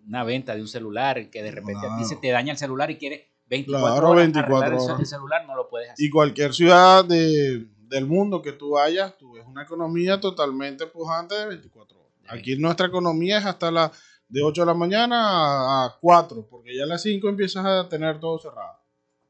una 0.06 0.24
venta 0.24 0.54
de 0.54 0.60
un 0.60 0.68
celular 0.68 1.28
que 1.28 1.42
de 1.42 1.50
repente 1.50 1.86
a 1.86 1.96
ti 1.96 2.04
se 2.04 2.16
te 2.16 2.30
daña 2.30 2.52
el 2.52 2.58
celular 2.58 2.90
y 2.90 2.98
quieres 2.98 3.22
24 3.50 3.94
claro, 3.94 4.08
horas 4.10 4.32
24 4.32 4.82
horas. 4.82 5.00
el 5.00 5.06
celular, 5.06 5.46
no 5.46 5.56
lo 5.56 5.68
puedes 5.68 5.90
hacer. 5.90 6.06
Y 6.06 6.08
cualquier 6.08 6.54
ciudad 6.54 7.04
de, 7.04 7.66
del 7.88 8.06
mundo 8.06 8.40
que 8.40 8.52
tú 8.52 8.70
vayas, 8.70 9.18
tú 9.18 9.32
ves 9.32 9.44
una 9.46 9.64
economía 9.64 10.20
totalmente 10.20 10.86
pujante 10.86 11.34
de 11.34 11.46
24 11.46 11.98
horas. 11.98 12.12
Aquí 12.28 12.56
nuestra 12.56 12.86
economía 12.86 13.38
es 13.38 13.46
hasta 13.46 13.72
la 13.72 13.90
de 14.28 14.42
8 14.42 14.62
de 14.62 14.66
la 14.66 14.74
mañana 14.74 15.84
a 15.84 15.98
4, 16.00 16.46
porque 16.48 16.76
ya 16.76 16.84
a 16.84 16.86
las 16.86 17.02
5 17.02 17.28
empiezas 17.28 17.66
a 17.66 17.88
tener 17.88 18.20
todo 18.20 18.38
cerrado. 18.38 18.78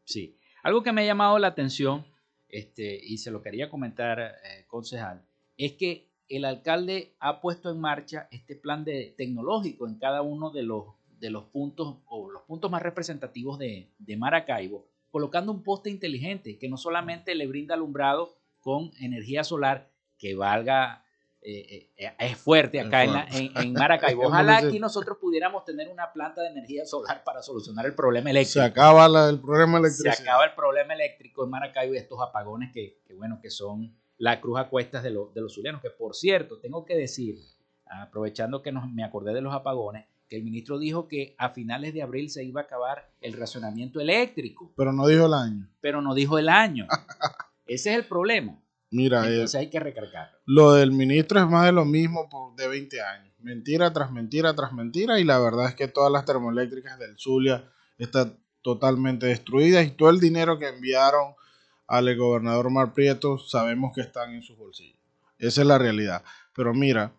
Sí. 0.05 0.39
Algo 0.63 0.83
que 0.83 0.93
me 0.93 1.01
ha 1.01 1.07
llamado 1.07 1.39
la 1.39 1.49
atención, 1.49 2.07
este, 2.49 3.01
y 3.03 3.17
se 3.17 3.31
lo 3.31 3.41
quería 3.41 3.71
comentar, 3.71 4.21
eh, 4.21 4.67
concejal, 4.67 5.25
es 5.57 5.73
que 5.73 6.11
el 6.29 6.45
alcalde 6.45 7.17
ha 7.19 7.41
puesto 7.41 7.71
en 7.71 7.81
marcha 7.81 8.29
este 8.31 8.55
plan 8.55 8.85
de, 8.85 9.15
tecnológico 9.17 9.89
en 9.89 9.99
cada 9.99 10.21
uno 10.21 10.51
de 10.51 10.63
los, 10.63 10.85
de 11.21 11.31
los 11.31 11.45
puntos 11.45 11.99
o 12.07 12.31
los 12.31 12.43
puntos 12.43 12.71
más 12.71 12.83
representativos 12.83 13.59
de, 13.59 13.91
de 13.99 14.17
Maracaibo, 14.17 14.87
colocando 15.11 15.53
un 15.53 15.63
poste 15.63 15.91
inteligente 15.91 16.59
que 16.59 16.69
no 16.69 16.77
solamente 16.77 17.35
le 17.35 17.47
brinda 17.47 17.75
alumbrado 17.75 18.37
con 18.61 18.91
energía 19.01 19.45
solar 19.45 19.91
que 20.19 20.35
valga, 20.35 21.05
eh, 21.43 21.91
eh, 21.97 22.13
es 22.19 22.37
fuerte 22.37 22.81
acá 22.81 23.05
en, 23.05 23.13
la, 23.15 23.27
en, 23.31 23.51
en, 23.57 23.73
Maracaibo. 23.73 24.23
Ojalá 24.27 24.59
aquí 24.59 24.79
nosotros 24.79 25.19
pudiéramos 25.19 25.65
tener 25.65 25.89
una 25.89 26.13
planta 26.13 26.43
de 26.43 26.49
energía 26.49 26.85
solar 26.85 27.25
para 27.25 27.43
solucionar 27.43 27.87
el 27.87 27.95
problema 27.95 28.31
eléctrico. 28.31 28.61
Se 28.61 28.67
acaba 28.67 29.09
la, 29.09 29.29
el 29.29 29.41
problema 29.41 29.79
eléctrico. 29.79 30.15
Se 30.15 30.23
acaba 30.23 30.45
el 30.45 30.55
problema 30.55 30.95
eléctrico 30.95 31.45
en 31.45 31.51
Maracaibo 31.51 31.95
y 31.95 31.99
estos 31.99 32.21
apagones 32.21 32.71
que, 32.73 33.01
que 33.07 33.15
bueno, 33.15 33.39
que 33.41 33.51
son 33.51 33.97
la 34.19 34.41
cruz 34.41 34.59
a 34.59 34.69
cuestas 34.69 35.03
de, 35.03 35.11
lo, 35.11 35.33
de 35.35 35.41
los 35.41 35.55
zulianos, 35.55 35.81
que 35.81 35.89
por 35.89 36.15
cierto, 36.15 36.59
tengo 36.59 36.85
que 36.85 36.95
decir, 36.95 37.37
aprovechando 37.87 38.61
que 38.61 38.71
nos, 38.71 38.87
me 38.91 39.03
acordé 39.03 39.33
de 39.33 39.41
los 39.41 39.55
apagones, 39.55 40.07
que 40.31 40.37
el 40.37 40.45
ministro 40.45 40.79
dijo 40.79 41.09
que 41.09 41.35
a 41.39 41.51
finales 41.51 41.93
de 41.93 42.03
abril 42.03 42.31
se 42.31 42.45
iba 42.45 42.61
a 42.61 42.65
acabar 42.65 43.11
el 43.21 43.33
racionamiento 43.33 44.01
eléctrico. 44.01 44.73
Pero 44.77 44.93
no 44.93 45.09
dijo 45.09 45.27
el 45.27 45.35
año. 45.35 45.69
Pero 45.81 46.01
no 46.01 46.15
dijo 46.15 46.39
el 46.39 46.49
año. 46.49 46.87
Ese 47.67 47.91
es 47.91 47.97
el 47.97 48.05
problema. 48.05 48.57
Mira, 48.93 49.27
entonces 49.27 49.57
eh, 49.57 49.59
hay 49.59 49.71
que 49.71 49.81
recargarlo. 49.81 50.39
Lo 50.47 50.73
del 50.75 50.93
ministro 50.93 51.41
es 51.41 51.49
más 51.49 51.67
de 51.67 51.73
lo 51.73 51.85
mismo 51.85 52.29
por, 52.31 52.55
de 52.55 52.69
20 52.69 53.03
años. 53.03 53.35
Mentira 53.41 53.93
tras 53.93 54.13
mentira 54.13 54.55
tras 54.55 54.73
mentira. 54.73 55.19
Y 55.19 55.25
la 55.25 55.41
verdad 55.41 55.69
es 55.69 55.75
que 55.75 55.89
todas 55.89 56.13
las 56.13 56.25
termoeléctricas 56.25 56.97
del 57.01 57.19
Zulia 57.19 57.69
están 57.99 58.39
totalmente 58.63 59.27
destruidas 59.27 59.85
y 59.85 59.91
todo 59.91 60.11
el 60.11 60.21
dinero 60.21 60.61
que 60.61 60.69
enviaron 60.69 61.35
al 61.89 62.17
gobernador 62.17 62.71
Mar 62.71 62.95
Prieto 62.95 63.37
sabemos 63.39 63.93
que 63.93 64.03
están 64.03 64.33
en 64.33 64.43
sus 64.43 64.57
bolsillos. 64.57 64.99
Esa 65.39 65.63
es 65.63 65.67
la 65.67 65.79
realidad. 65.79 66.23
Pero 66.55 66.73
mira, 66.73 67.15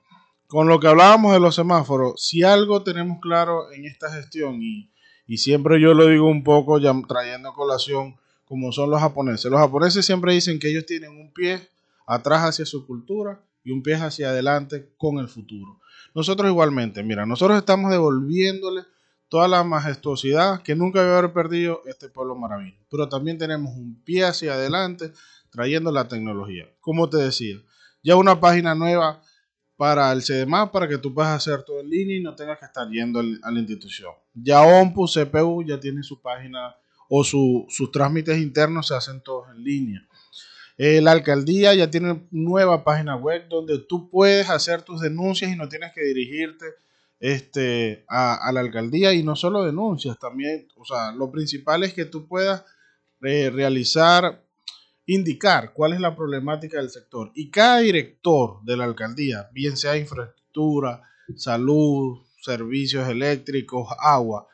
con 0.51 0.67
lo 0.67 0.81
que 0.81 0.87
hablábamos 0.87 1.31
de 1.31 1.39
los 1.39 1.55
semáforos, 1.55 2.21
si 2.21 2.43
algo 2.43 2.83
tenemos 2.83 3.19
claro 3.21 3.71
en 3.71 3.85
esta 3.85 4.11
gestión, 4.11 4.61
y, 4.61 4.91
y 5.25 5.37
siempre 5.37 5.79
yo 5.79 5.93
lo 5.93 6.07
digo 6.07 6.27
un 6.27 6.43
poco 6.43 6.77
ya 6.77 6.93
trayendo 7.07 7.53
colación, 7.53 8.17
como 8.43 8.73
son 8.73 8.89
los 8.89 8.99
japoneses. 8.99 9.49
Los 9.49 9.61
japoneses 9.61 10.05
siempre 10.05 10.33
dicen 10.33 10.59
que 10.59 10.69
ellos 10.69 10.85
tienen 10.85 11.11
un 11.11 11.31
pie 11.31 11.69
atrás 12.05 12.41
hacia 12.41 12.65
su 12.65 12.85
cultura 12.85 13.41
y 13.63 13.71
un 13.71 13.81
pie 13.81 13.95
hacia 13.95 14.31
adelante 14.31 14.93
con 14.97 15.19
el 15.19 15.29
futuro. 15.29 15.79
Nosotros 16.13 16.51
igualmente, 16.51 17.01
mira, 17.01 17.25
nosotros 17.25 17.57
estamos 17.57 17.89
devolviéndole 17.89 18.81
toda 19.29 19.47
la 19.47 19.63
majestuosidad 19.63 20.63
que 20.63 20.75
nunca 20.75 21.01
debe 21.01 21.15
haber 21.17 21.31
perdido 21.31 21.81
este 21.85 22.09
pueblo 22.09 22.35
maravilloso. 22.35 22.83
Pero 22.91 23.07
también 23.07 23.37
tenemos 23.37 23.73
un 23.73 24.03
pie 24.03 24.25
hacia 24.25 24.55
adelante 24.55 25.13
trayendo 25.49 25.93
la 25.93 26.09
tecnología. 26.09 26.65
Como 26.81 27.09
te 27.09 27.15
decía, 27.19 27.55
ya 28.03 28.17
una 28.17 28.41
página 28.41 28.75
nueva 28.75 29.21
para 29.81 30.11
el 30.11 30.21
CDMA 30.21 30.71
para 30.71 30.87
que 30.87 30.99
tú 30.99 31.11
puedas 31.11 31.35
hacer 31.35 31.63
todo 31.63 31.79
en 31.79 31.89
línea 31.89 32.15
y 32.15 32.21
no 32.21 32.35
tengas 32.35 32.59
que 32.59 32.65
estar 32.65 32.87
yendo 32.87 33.19
a 33.19 33.51
la 33.51 33.59
institución. 33.59 34.13
Ya 34.35 34.61
OMPU, 34.61 35.07
CPU 35.07 35.63
ya 35.63 35.79
tiene 35.79 36.03
su 36.03 36.21
página 36.21 36.75
o 37.09 37.23
sus 37.23 37.91
trámites 37.91 38.37
internos 38.37 38.89
se 38.89 38.93
hacen 38.93 39.21
todos 39.21 39.47
en 39.49 39.63
línea. 39.63 40.07
Eh, 40.77 41.01
la 41.01 41.13
alcaldía 41.13 41.73
ya 41.73 41.89
tiene 41.89 42.27
nueva 42.29 42.83
página 42.83 43.15
web 43.15 43.49
donde 43.49 43.79
tú 43.79 44.07
puedes 44.11 44.51
hacer 44.51 44.83
tus 44.83 45.01
denuncias 45.01 45.51
y 45.51 45.55
no 45.55 45.67
tienes 45.67 45.91
que 45.93 46.03
dirigirte 46.03 46.65
este, 47.19 48.05
a, 48.07 48.51
la 48.53 48.59
alcaldía 48.59 49.13
y 49.13 49.23
no 49.23 49.35
solo 49.35 49.63
denuncias, 49.63 50.19
también, 50.19 50.67
o 50.75 50.85
sea, 50.85 51.11
lo 51.11 51.31
principal 51.31 51.83
es 51.83 51.95
que 51.95 52.05
tú 52.05 52.27
puedas 52.27 52.63
eh, 53.23 53.49
realizar, 53.49 54.43
indicar 55.13 55.73
cuál 55.73 55.93
es 55.93 55.99
la 55.99 56.15
problemática 56.15 56.77
del 56.77 56.89
sector 56.89 57.31
y 57.35 57.49
cada 57.49 57.79
director 57.79 58.63
de 58.63 58.77
la 58.77 58.85
alcaldía, 58.85 59.49
bien 59.51 59.75
sea 59.75 59.97
infraestructura, 59.97 61.01
salud, 61.35 62.19
servicios 62.41 63.07
eléctricos, 63.09 63.87
agua, 63.99 64.47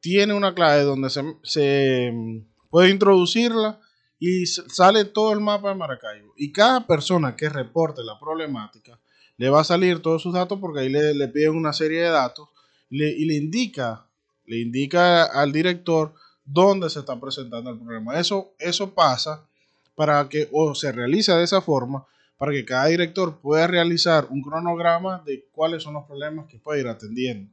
tiene 0.00 0.34
una 0.34 0.54
clave 0.54 0.82
donde 0.82 1.08
se, 1.10 2.10
mm, 2.12 2.44
puede 2.68 2.90
introducirla 2.90 3.80
y 4.18 4.44
sale 4.46 5.06
todo 5.06 5.32
el 5.32 5.40
mapa 5.40 5.70
de 5.70 5.74
Maracaibo. 5.74 6.34
Y 6.36 6.52
cada 6.52 6.86
persona 6.86 7.34
que 7.34 7.48
reporte 7.48 8.02
la 8.04 8.18
problemática 8.18 9.00
le 9.36 9.48
va 9.48 9.60
a 9.60 9.64
salir 9.64 10.00
todos 10.00 10.22
sus 10.22 10.34
datos 10.34 10.58
porque 10.60 10.80
ahí 10.80 10.88
le, 10.90 11.28
piden 11.28 11.56
una 11.56 11.72
serie 11.72 12.02
de 12.02 12.10
datos 12.10 12.48
y 12.90 13.24
le, 13.24 13.34
indica, 13.34 14.06
le 14.44 14.60
indica 14.60 15.24
al 15.24 15.50
director 15.50 16.14
dónde 16.44 16.90
se 16.90 17.00
está 17.00 17.18
presentando 17.18 17.70
el 17.70 17.78
problema. 17.78 18.18
Eso, 18.18 18.54
eso 18.58 18.94
pasa 18.94 19.48
para 19.94 20.28
que, 20.28 20.48
o 20.52 20.74
se 20.74 20.92
realiza 20.92 21.36
de 21.36 21.44
esa 21.44 21.60
forma, 21.60 22.06
para 22.36 22.52
que 22.52 22.64
cada 22.64 22.86
director 22.86 23.40
pueda 23.40 23.66
realizar 23.66 24.26
un 24.30 24.42
cronograma 24.42 25.22
de 25.24 25.48
cuáles 25.52 25.82
son 25.82 25.94
los 25.94 26.04
problemas 26.04 26.46
que 26.46 26.58
puede 26.58 26.80
ir 26.80 26.88
atendiendo. 26.88 27.52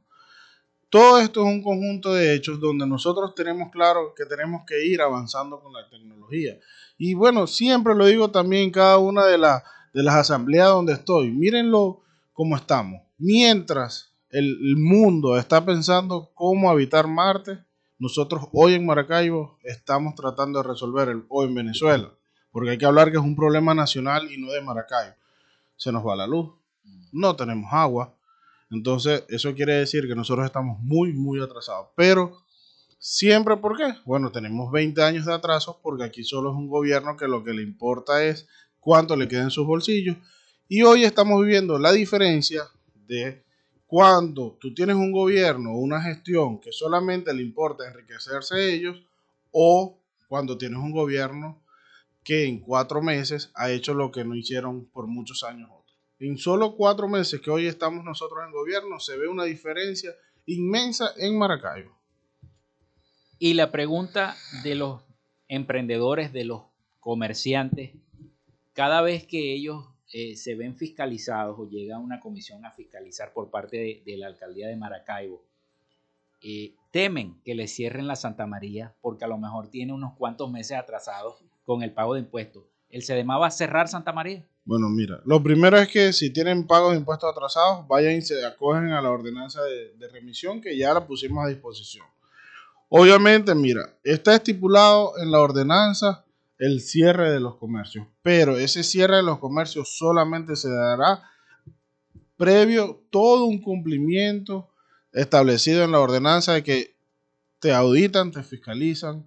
Todo 0.90 1.18
esto 1.20 1.40
es 1.40 1.46
un 1.46 1.62
conjunto 1.62 2.12
de 2.12 2.34
hechos 2.34 2.60
donde 2.60 2.86
nosotros 2.86 3.34
tenemos 3.34 3.70
claro 3.70 4.12
que 4.14 4.26
tenemos 4.26 4.64
que 4.66 4.84
ir 4.84 5.00
avanzando 5.00 5.60
con 5.60 5.72
la 5.72 5.88
tecnología. 5.88 6.58
Y 6.98 7.14
bueno, 7.14 7.46
siempre 7.46 7.94
lo 7.94 8.04
digo 8.04 8.30
también 8.30 8.64
en 8.64 8.70
cada 8.70 8.98
una 8.98 9.24
de, 9.24 9.38
de 9.38 10.02
las 10.02 10.14
asambleas 10.16 10.68
donde 10.68 10.92
estoy. 10.92 11.30
Mírenlo 11.30 12.02
cómo 12.34 12.56
estamos. 12.56 13.00
Mientras 13.16 14.12
el, 14.28 14.44
el 14.62 14.76
mundo 14.76 15.38
está 15.38 15.64
pensando 15.64 16.30
cómo 16.34 16.70
habitar 16.70 17.06
Marte, 17.06 17.60
nosotros 17.98 18.48
hoy 18.52 18.74
en 18.74 18.84
Maracaibo 18.84 19.58
estamos 19.62 20.14
tratando 20.14 20.60
de 20.60 20.68
resolver 20.68 21.08
el, 21.08 21.24
o 21.28 21.44
en 21.44 21.54
Venezuela 21.54 22.12
porque 22.52 22.70
hay 22.70 22.78
que 22.78 22.86
hablar 22.86 23.10
que 23.10 23.16
es 23.16 23.24
un 23.24 23.34
problema 23.34 23.74
nacional 23.74 24.30
y 24.30 24.40
no 24.40 24.52
de 24.52 24.60
Maracaibo. 24.60 25.16
Se 25.76 25.90
nos 25.90 26.06
va 26.06 26.14
la 26.14 26.26
luz, 26.26 26.52
no 27.10 27.34
tenemos 27.34 27.72
agua, 27.72 28.14
entonces 28.70 29.24
eso 29.28 29.54
quiere 29.54 29.74
decir 29.74 30.06
que 30.06 30.14
nosotros 30.14 30.46
estamos 30.46 30.78
muy, 30.80 31.12
muy 31.12 31.42
atrasados. 31.42 31.88
Pero 31.94 32.42
siempre, 32.98 33.56
¿por 33.56 33.76
qué? 33.76 33.94
Bueno, 34.04 34.32
tenemos 34.32 34.70
20 34.72 35.02
años 35.02 35.26
de 35.26 35.34
atraso 35.34 35.80
porque 35.82 36.04
aquí 36.04 36.24
solo 36.24 36.50
es 36.50 36.56
un 36.56 36.68
gobierno 36.68 37.16
que 37.16 37.28
lo 37.28 37.44
que 37.44 37.52
le 37.52 37.62
importa 37.62 38.24
es 38.24 38.48
cuánto 38.80 39.16
le 39.16 39.28
queda 39.28 39.42
en 39.42 39.50
sus 39.50 39.66
bolsillos. 39.66 40.16
Y 40.68 40.82
hoy 40.82 41.04
estamos 41.04 41.40
viviendo 41.42 41.78
la 41.78 41.92
diferencia 41.92 42.64
de 43.06 43.42
cuando 43.86 44.56
tú 44.58 44.72
tienes 44.72 44.96
un 44.96 45.12
gobierno 45.12 45.74
una 45.74 46.00
gestión 46.00 46.58
que 46.58 46.72
solamente 46.72 47.34
le 47.34 47.42
importa 47.42 47.86
enriquecerse 47.86 48.72
ellos 48.72 48.96
o 49.50 49.98
cuando 50.28 50.56
tienes 50.56 50.78
un 50.78 50.92
gobierno 50.92 51.61
que 52.24 52.46
en 52.46 52.60
cuatro 52.60 53.02
meses 53.02 53.50
ha 53.54 53.70
hecho 53.70 53.94
lo 53.94 54.12
que 54.12 54.24
no 54.24 54.34
hicieron 54.34 54.86
por 54.86 55.06
muchos 55.06 55.42
años 55.42 55.68
otros. 55.72 55.98
En 56.18 56.38
solo 56.38 56.76
cuatro 56.76 57.08
meses 57.08 57.40
que 57.40 57.50
hoy 57.50 57.66
estamos 57.66 58.04
nosotros 58.04 58.44
en 58.46 58.52
gobierno 58.52 59.00
se 59.00 59.16
ve 59.16 59.26
una 59.26 59.44
diferencia 59.44 60.12
inmensa 60.46 61.12
en 61.16 61.36
Maracaibo. 61.36 61.98
Y 63.38 63.54
la 63.54 63.72
pregunta 63.72 64.36
de 64.62 64.76
los 64.76 65.02
emprendedores, 65.48 66.32
de 66.32 66.44
los 66.44 66.62
comerciantes, 67.00 67.90
cada 68.72 69.02
vez 69.02 69.26
que 69.26 69.52
ellos 69.52 69.84
eh, 70.12 70.36
se 70.36 70.54
ven 70.54 70.76
fiscalizados 70.76 71.58
o 71.58 71.68
llega 71.68 71.98
una 71.98 72.20
comisión 72.20 72.64
a 72.64 72.70
fiscalizar 72.70 73.32
por 73.32 73.50
parte 73.50 74.02
de, 74.04 74.16
la 74.16 74.28
alcaldía 74.28 74.68
de 74.68 74.76
Maracaibo, 74.76 75.44
eh, 76.40 76.74
temen 76.92 77.40
que 77.44 77.54
le 77.54 77.66
cierren 77.66 78.06
la 78.06 78.14
Santa 78.14 78.46
María 78.46 78.94
porque 79.00 79.24
a 79.24 79.28
lo 79.28 79.38
mejor 79.38 79.70
tiene 79.70 79.92
unos 79.92 80.14
cuantos 80.16 80.50
meses 80.50 80.78
atrasados 80.78 81.42
con 81.64 81.82
el 81.82 81.92
pago 81.92 82.14
de 82.14 82.20
impuestos. 82.20 82.64
¿El 82.88 83.02
CEDEMA 83.02 83.38
va 83.38 83.46
a 83.46 83.50
cerrar 83.50 83.88
Santa 83.88 84.12
María? 84.12 84.46
Bueno, 84.64 84.88
mira, 84.88 85.20
lo 85.24 85.42
primero 85.42 85.78
es 85.78 85.88
que 85.88 86.12
si 86.12 86.32
tienen 86.32 86.66
pago 86.66 86.90
de 86.90 86.98
impuestos 86.98 87.30
atrasados, 87.30 87.86
vayan 87.88 88.14
y 88.14 88.22
se 88.22 88.44
acogen 88.44 88.90
a 88.92 89.00
la 89.00 89.10
ordenanza 89.10 89.62
de, 89.62 89.94
de 89.96 90.08
remisión 90.08 90.60
que 90.60 90.76
ya 90.76 90.94
la 90.94 91.06
pusimos 91.06 91.44
a 91.44 91.48
disposición. 91.48 92.06
Obviamente, 92.88 93.54
mira, 93.54 93.98
está 94.04 94.34
estipulado 94.34 95.14
en 95.18 95.30
la 95.30 95.40
ordenanza 95.40 96.24
el 96.58 96.80
cierre 96.80 97.32
de 97.32 97.40
los 97.40 97.56
comercios, 97.56 98.06
pero 98.22 98.56
ese 98.56 98.84
cierre 98.84 99.16
de 99.16 99.22
los 99.22 99.38
comercios 99.38 99.96
solamente 99.96 100.54
se 100.54 100.70
dará 100.70 101.22
previo 102.36 103.02
todo 103.10 103.46
un 103.46 103.60
cumplimiento 103.60 104.68
establecido 105.12 105.84
en 105.84 105.92
la 105.92 106.00
ordenanza 106.00 106.52
de 106.52 106.62
que 106.62 106.96
te 107.58 107.72
auditan, 107.72 108.30
te 108.32 108.42
fiscalizan, 108.42 109.26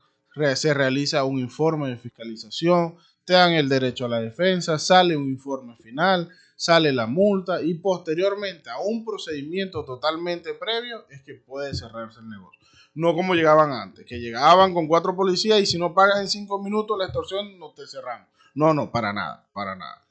se 0.55 0.73
realiza 0.73 1.23
un 1.23 1.39
informe 1.39 1.89
de 1.89 1.97
fiscalización, 1.97 2.95
te 3.23 3.33
dan 3.33 3.53
el 3.53 3.69
derecho 3.69 4.05
a 4.05 4.09
la 4.09 4.21
defensa, 4.21 4.77
sale 4.77 5.17
un 5.17 5.29
informe 5.29 5.75
final, 5.77 6.29
sale 6.55 6.91
la 6.91 7.07
multa 7.07 7.61
y 7.61 7.73
posteriormente 7.75 8.69
a 8.69 8.79
un 8.79 9.03
procedimiento 9.03 9.83
totalmente 9.83 10.53
previo 10.53 11.05
es 11.09 11.21
que 11.21 11.35
puede 11.35 11.73
cerrarse 11.73 12.19
el 12.19 12.29
negocio. 12.29 12.59
No 12.93 13.13
como 13.13 13.35
llegaban 13.35 13.71
antes, 13.71 14.05
que 14.05 14.19
llegaban 14.19 14.73
con 14.73 14.87
cuatro 14.87 15.15
policías 15.15 15.59
y 15.59 15.65
si 15.65 15.77
no 15.77 15.93
pagas 15.93 16.21
en 16.21 16.29
cinco 16.29 16.61
minutos 16.61 16.97
la 16.97 17.05
extorsión 17.05 17.59
no 17.59 17.73
te 17.73 17.87
cerramos. 17.87 18.27
No, 18.53 18.73
no, 18.73 18.89
para 18.91 19.11
nada, 19.11 19.45
para 19.51 19.75
nada. 19.75 20.05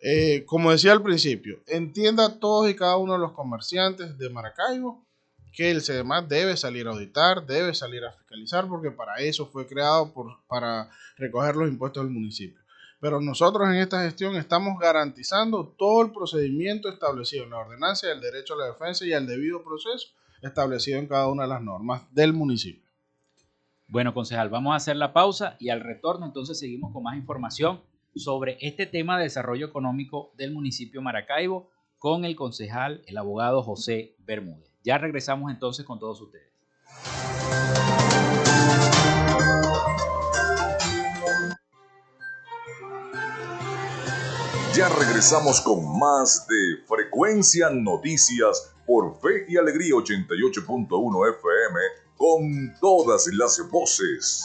Eh, 0.00 0.44
como 0.44 0.72
decía 0.72 0.92
al 0.92 1.02
principio, 1.02 1.60
entienda 1.66 2.38
todos 2.38 2.68
y 2.68 2.74
cada 2.74 2.96
uno 2.96 3.14
de 3.14 3.20
los 3.20 3.32
comerciantes 3.32 4.18
de 4.18 4.28
Maracaibo 4.30 5.03
que 5.54 5.70
el 5.70 5.82
CEDEMAT 5.82 6.26
debe 6.26 6.56
salir 6.56 6.86
a 6.86 6.90
auditar, 6.90 7.46
debe 7.46 7.74
salir 7.74 8.04
a 8.04 8.12
fiscalizar, 8.12 8.66
porque 8.66 8.90
para 8.90 9.16
eso 9.16 9.46
fue 9.46 9.66
creado, 9.66 10.12
para 10.48 10.90
recoger 11.16 11.54
los 11.56 11.68
impuestos 11.68 12.02
del 12.04 12.12
municipio. 12.12 12.60
Pero 13.00 13.20
nosotros 13.20 13.68
en 13.68 13.76
esta 13.76 14.02
gestión 14.02 14.34
estamos 14.36 14.78
garantizando 14.78 15.74
todo 15.78 16.02
el 16.02 16.12
procedimiento 16.12 16.88
establecido 16.88 17.44
en 17.44 17.50
la 17.50 17.58
ordenanza 17.58 18.08
del 18.08 18.20
derecho 18.20 18.54
a 18.54 18.58
la 18.58 18.66
defensa 18.66 19.06
y 19.06 19.12
al 19.12 19.26
debido 19.26 19.62
proceso 19.62 20.08
establecido 20.42 20.98
en 20.98 21.06
cada 21.06 21.28
una 21.28 21.44
de 21.44 21.48
las 21.50 21.62
normas 21.62 22.02
del 22.12 22.32
municipio. 22.32 22.82
Bueno, 23.86 24.12
concejal, 24.14 24.48
vamos 24.48 24.72
a 24.72 24.76
hacer 24.76 24.96
la 24.96 25.12
pausa 25.12 25.56
y 25.60 25.68
al 25.68 25.80
retorno 25.80 26.26
entonces 26.26 26.58
seguimos 26.58 26.92
con 26.92 27.02
más 27.02 27.16
información 27.16 27.82
sobre 28.16 28.58
este 28.60 28.86
tema 28.86 29.18
de 29.18 29.24
desarrollo 29.24 29.66
económico 29.66 30.32
del 30.36 30.52
municipio 30.52 31.02
Maracaibo 31.02 31.70
con 31.98 32.24
el 32.24 32.36
concejal, 32.36 33.02
el 33.06 33.18
abogado 33.18 33.62
José 33.62 34.16
Bermúdez. 34.18 34.73
Ya 34.84 34.98
regresamos 34.98 35.50
entonces 35.50 35.86
con 35.86 35.98
todos 35.98 36.20
ustedes. 36.20 36.46
Ya 44.74 44.88
regresamos 44.90 45.62
con 45.62 45.98
más 45.98 46.46
de 46.48 46.84
Frecuencia 46.86 47.70
Noticias 47.70 48.74
por 48.86 49.18
Fe 49.20 49.46
y 49.48 49.56
Alegría 49.56 49.94
88.1 49.94 51.38
FM 51.38 51.80
con 52.18 52.78
todas 52.80 53.26
las 53.32 53.66
voces. 53.70 54.44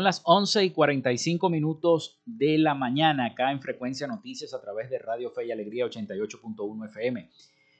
Son 0.00 0.04
las 0.04 0.22
11 0.24 0.64
y 0.64 0.70
45 0.70 1.50
minutos 1.50 2.22
de 2.24 2.56
la 2.56 2.74
mañana 2.74 3.26
acá 3.26 3.52
en 3.52 3.60
Frecuencia 3.60 4.06
Noticias 4.06 4.54
a 4.54 4.60
través 4.62 4.88
de 4.88 4.98
Radio 4.98 5.30
Fe 5.30 5.44
y 5.44 5.52
Alegría 5.52 5.84
88.1 5.84 6.88
FM. 6.88 7.28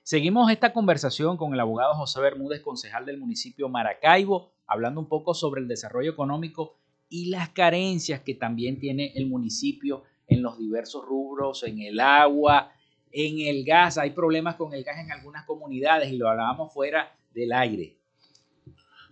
Seguimos 0.02 0.52
esta 0.52 0.74
conversación 0.74 1.38
con 1.38 1.54
el 1.54 1.60
abogado 1.60 1.94
José 1.94 2.20
Bermúdez, 2.20 2.60
concejal 2.60 3.06
del 3.06 3.16
municipio 3.16 3.70
Maracaibo, 3.70 4.52
hablando 4.66 5.00
un 5.00 5.08
poco 5.08 5.32
sobre 5.32 5.62
el 5.62 5.66
desarrollo 5.66 6.10
económico 6.10 6.76
y 7.08 7.30
las 7.30 7.48
carencias 7.48 8.20
que 8.20 8.34
también 8.34 8.78
tiene 8.78 9.14
el 9.14 9.26
municipio 9.26 10.02
en 10.26 10.42
los 10.42 10.58
diversos 10.58 11.02
rubros, 11.02 11.62
en 11.62 11.80
el 11.80 12.00
agua, 12.00 12.70
en 13.12 13.40
el 13.48 13.64
gas. 13.64 13.96
Hay 13.96 14.10
problemas 14.10 14.56
con 14.56 14.74
el 14.74 14.84
gas 14.84 14.98
en 14.98 15.10
algunas 15.10 15.46
comunidades 15.46 16.12
y 16.12 16.18
lo 16.18 16.28
hablábamos 16.28 16.70
fuera 16.70 17.16
del 17.32 17.54
aire. 17.54 17.99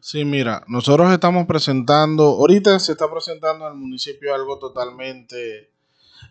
Sí, 0.01 0.25
mira, 0.25 0.65
nosotros 0.69 1.13
estamos 1.13 1.47
presentando, 1.47 2.25
ahorita 2.25 2.79
se 2.79 2.93
está 2.93 3.11
presentando 3.11 3.67
en 3.67 3.73
el 3.73 3.79
municipio 3.79 4.35
algo 4.35 4.59
totalmente 4.59 5.71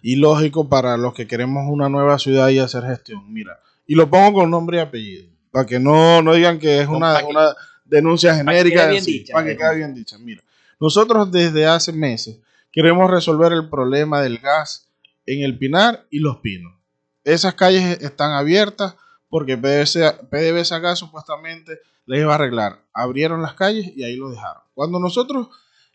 ilógico 0.01 0.70
para 0.70 0.97
los 0.97 1.13
que 1.13 1.28
queremos 1.28 1.65
una 1.70 1.89
nueva 1.89 2.18
ciudad 2.20 2.49
y 2.49 2.59
hacer 2.59 2.84
gestión. 2.84 3.32
Mira, 3.32 3.59
y 3.86 3.95
lo 3.95 4.09
pongo 4.09 4.41
con 4.41 4.51
nombre 4.51 4.78
y 4.78 4.82
apellido, 4.82 5.30
para 5.51 5.65
que 5.65 5.80
no, 5.80 6.22
no 6.22 6.34
digan 6.34 6.59
que 6.59 6.82
es 6.82 6.88
una, 6.88 7.24
una 7.26 7.55
denuncia 7.86 8.36
genérica, 8.36 8.88
para 8.88 8.99
que, 8.99 9.26
para 9.32 9.47
que 9.47 9.57
quede 9.57 9.76
bien 9.76 9.93
dicha. 9.93 10.18
Mira, 10.18 10.43
nosotros 10.80 11.32
desde 11.32 11.65
hace 11.65 11.91
meses 11.91 12.39
queremos 12.72 13.09
resolver 13.09 13.51
el 13.53 13.70
problema 13.70 14.22
del 14.22 14.38
gas 14.39 14.88
en 15.26 15.43
el 15.43 15.57
Pinar 15.57 16.05
y 16.09 16.20
Los 16.20 16.38
Pinos. 16.38 16.74
Esas 17.24 17.55
calles 17.55 18.01
están 18.01 18.32
abiertas 18.32 18.95
porque 19.30 19.57
PDVSA, 19.57 20.30
PDVSA 20.30 20.95
supuestamente 20.95 21.80
les 22.08 22.22
iba 22.22 22.32
a 22.32 22.36
arreglar. 22.36 22.82
Abrieron 22.93 23.43
las 23.43 23.53
calles 23.53 23.91
y 23.95 24.03
ahí 24.03 24.16
lo 24.16 24.30
dejaron. 24.30 24.64
Cuando 24.74 24.99
nosotros 24.99 25.49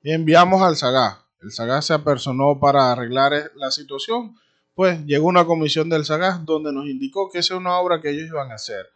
enviamos 0.05 0.63
al 0.63 0.77
SAGAS, 0.77 1.19
el 1.41 1.51
SAGAS 1.51 1.87
se 1.87 1.95
apersonó 1.95 2.61
para 2.61 2.93
arreglar 2.93 3.51
la 3.57 3.71
situación, 3.73 4.37
pues 4.75 5.05
llegó 5.07 5.27
una 5.27 5.45
comisión 5.45 5.89
del 5.89 6.05
SAGAS 6.05 6.45
donde 6.45 6.73
nos 6.73 6.87
indicó 6.87 7.31
que 7.31 7.39
esa 7.39 7.55
es 7.55 7.61
una 7.61 7.79
obra 7.79 8.01
que 8.01 8.11
ellos 8.11 8.29
iban 8.29 8.53
a 8.53 8.55
hacer, 8.55 8.87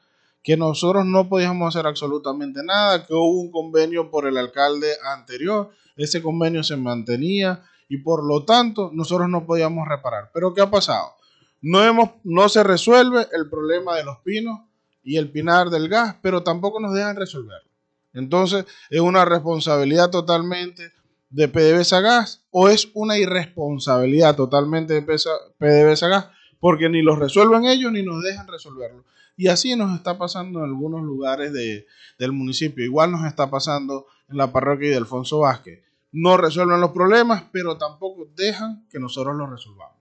que 0.42 0.56
nosotros 0.56 1.04
no 1.04 1.28
podíamos 1.28 1.74
hacer 1.74 1.86
absolutamente 1.86 2.62
nada, 2.62 3.04
que 3.04 3.14
hubo 3.14 3.40
un 3.40 3.50
convenio 3.50 4.10
por 4.10 4.26
el 4.26 4.36
alcalde 4.36 4.92
anterior, 5.12 5.70
ese 5.96 6.22
convenio 6.22 6.62
se 6.62 6.76
mantenía 6.76 7.64
y 7.88 7.98
por 7.98 8.24
lo 8.24 8.44
tanto 8.44 8.90
nosotros 8.92 9.28
no 9.28 9.46
podíamos 9.46 9.88
reparar. 9.88 10.30
Pero 10.32 10.52
¿qué 10.54 10.60
ha 10.60 10.70
pasado? 10.70 11.14
No, 11.62 11.82
hemos, 11.82 12.10
no 12.24 12.48
se 12.48 12.62
resuelve 12.62 13.26
el 13.32 13.48
problema 13.48 13.96
de 13.96 14.04
los 14.04 14.18
pinos 14.18 14.60
y 15.06 15.16
el 15.18 15.30
pinar 15.30 15.70
del 15.70 15.88
gas, 15.88 16.16
pero 16.20 16.42
tampoco 16.42 16.80
nos 16.80 16.92
dejan 16.92 17.14
resolverlo. 17.14 17.70
Entonces, 18.12 18.66
es 18.90 19.00
una 19.00 19.24
responsabilidad 19.24 20.10
totalmente 20.10 20.92
de 21.30 21.46
PDVSA 21.46 22.00
Gas 22.00 22.44
o 22.50 22.68
es 22.68 22.90
una 22.92 23.16
irresponsabilidad 23.16 24.34
totalmente 24.34 24.94
de 24.94 25.02
PDVSA 25.02 26.08
Gas 26.08 26.26
porque 26.58 26.88
ni 26.88 27.02
lo 27.02 27.14
resuelven 27.14 27.66
ellos 27.66 27.92
ni 27.92 28.02
nos 28.02 28.20
dejan 28.22 28.48
resolverlo. 28.48 29.04
Y 29.36 29.46
así 29.46 29.76
nos 29.76 29.94
está 29.94 30.18
pasando 30.18 30.58
en 30.58 30.64
algunos 30.64 31.02
lugares 31.02 31.52
del 31.52 32.32
municipio. 32.32 32.84
Igual 32.84 33.12
nos 33.12 33.26
está 33.26 33.48
pasando 33.48 34.06
en 34.28 34.38
la 34.38 34.50
parroquia 34.50 34.90
de 34.90 34.96
Alfonso 34.96 35.40
Vázquez. 35.40 35.84
No 36.10 36.36
resuelven 36.36 36.80
los 36.80 36.90
problemas, 36.90 37.44
pero 37.52 37.76
tampoco 37.76 38.26
dejan 38.34 38.88
que 38.90 38.98
nosotros 38.98 39.36
los 39.36 39.50
resolvamos. 39.50 39.96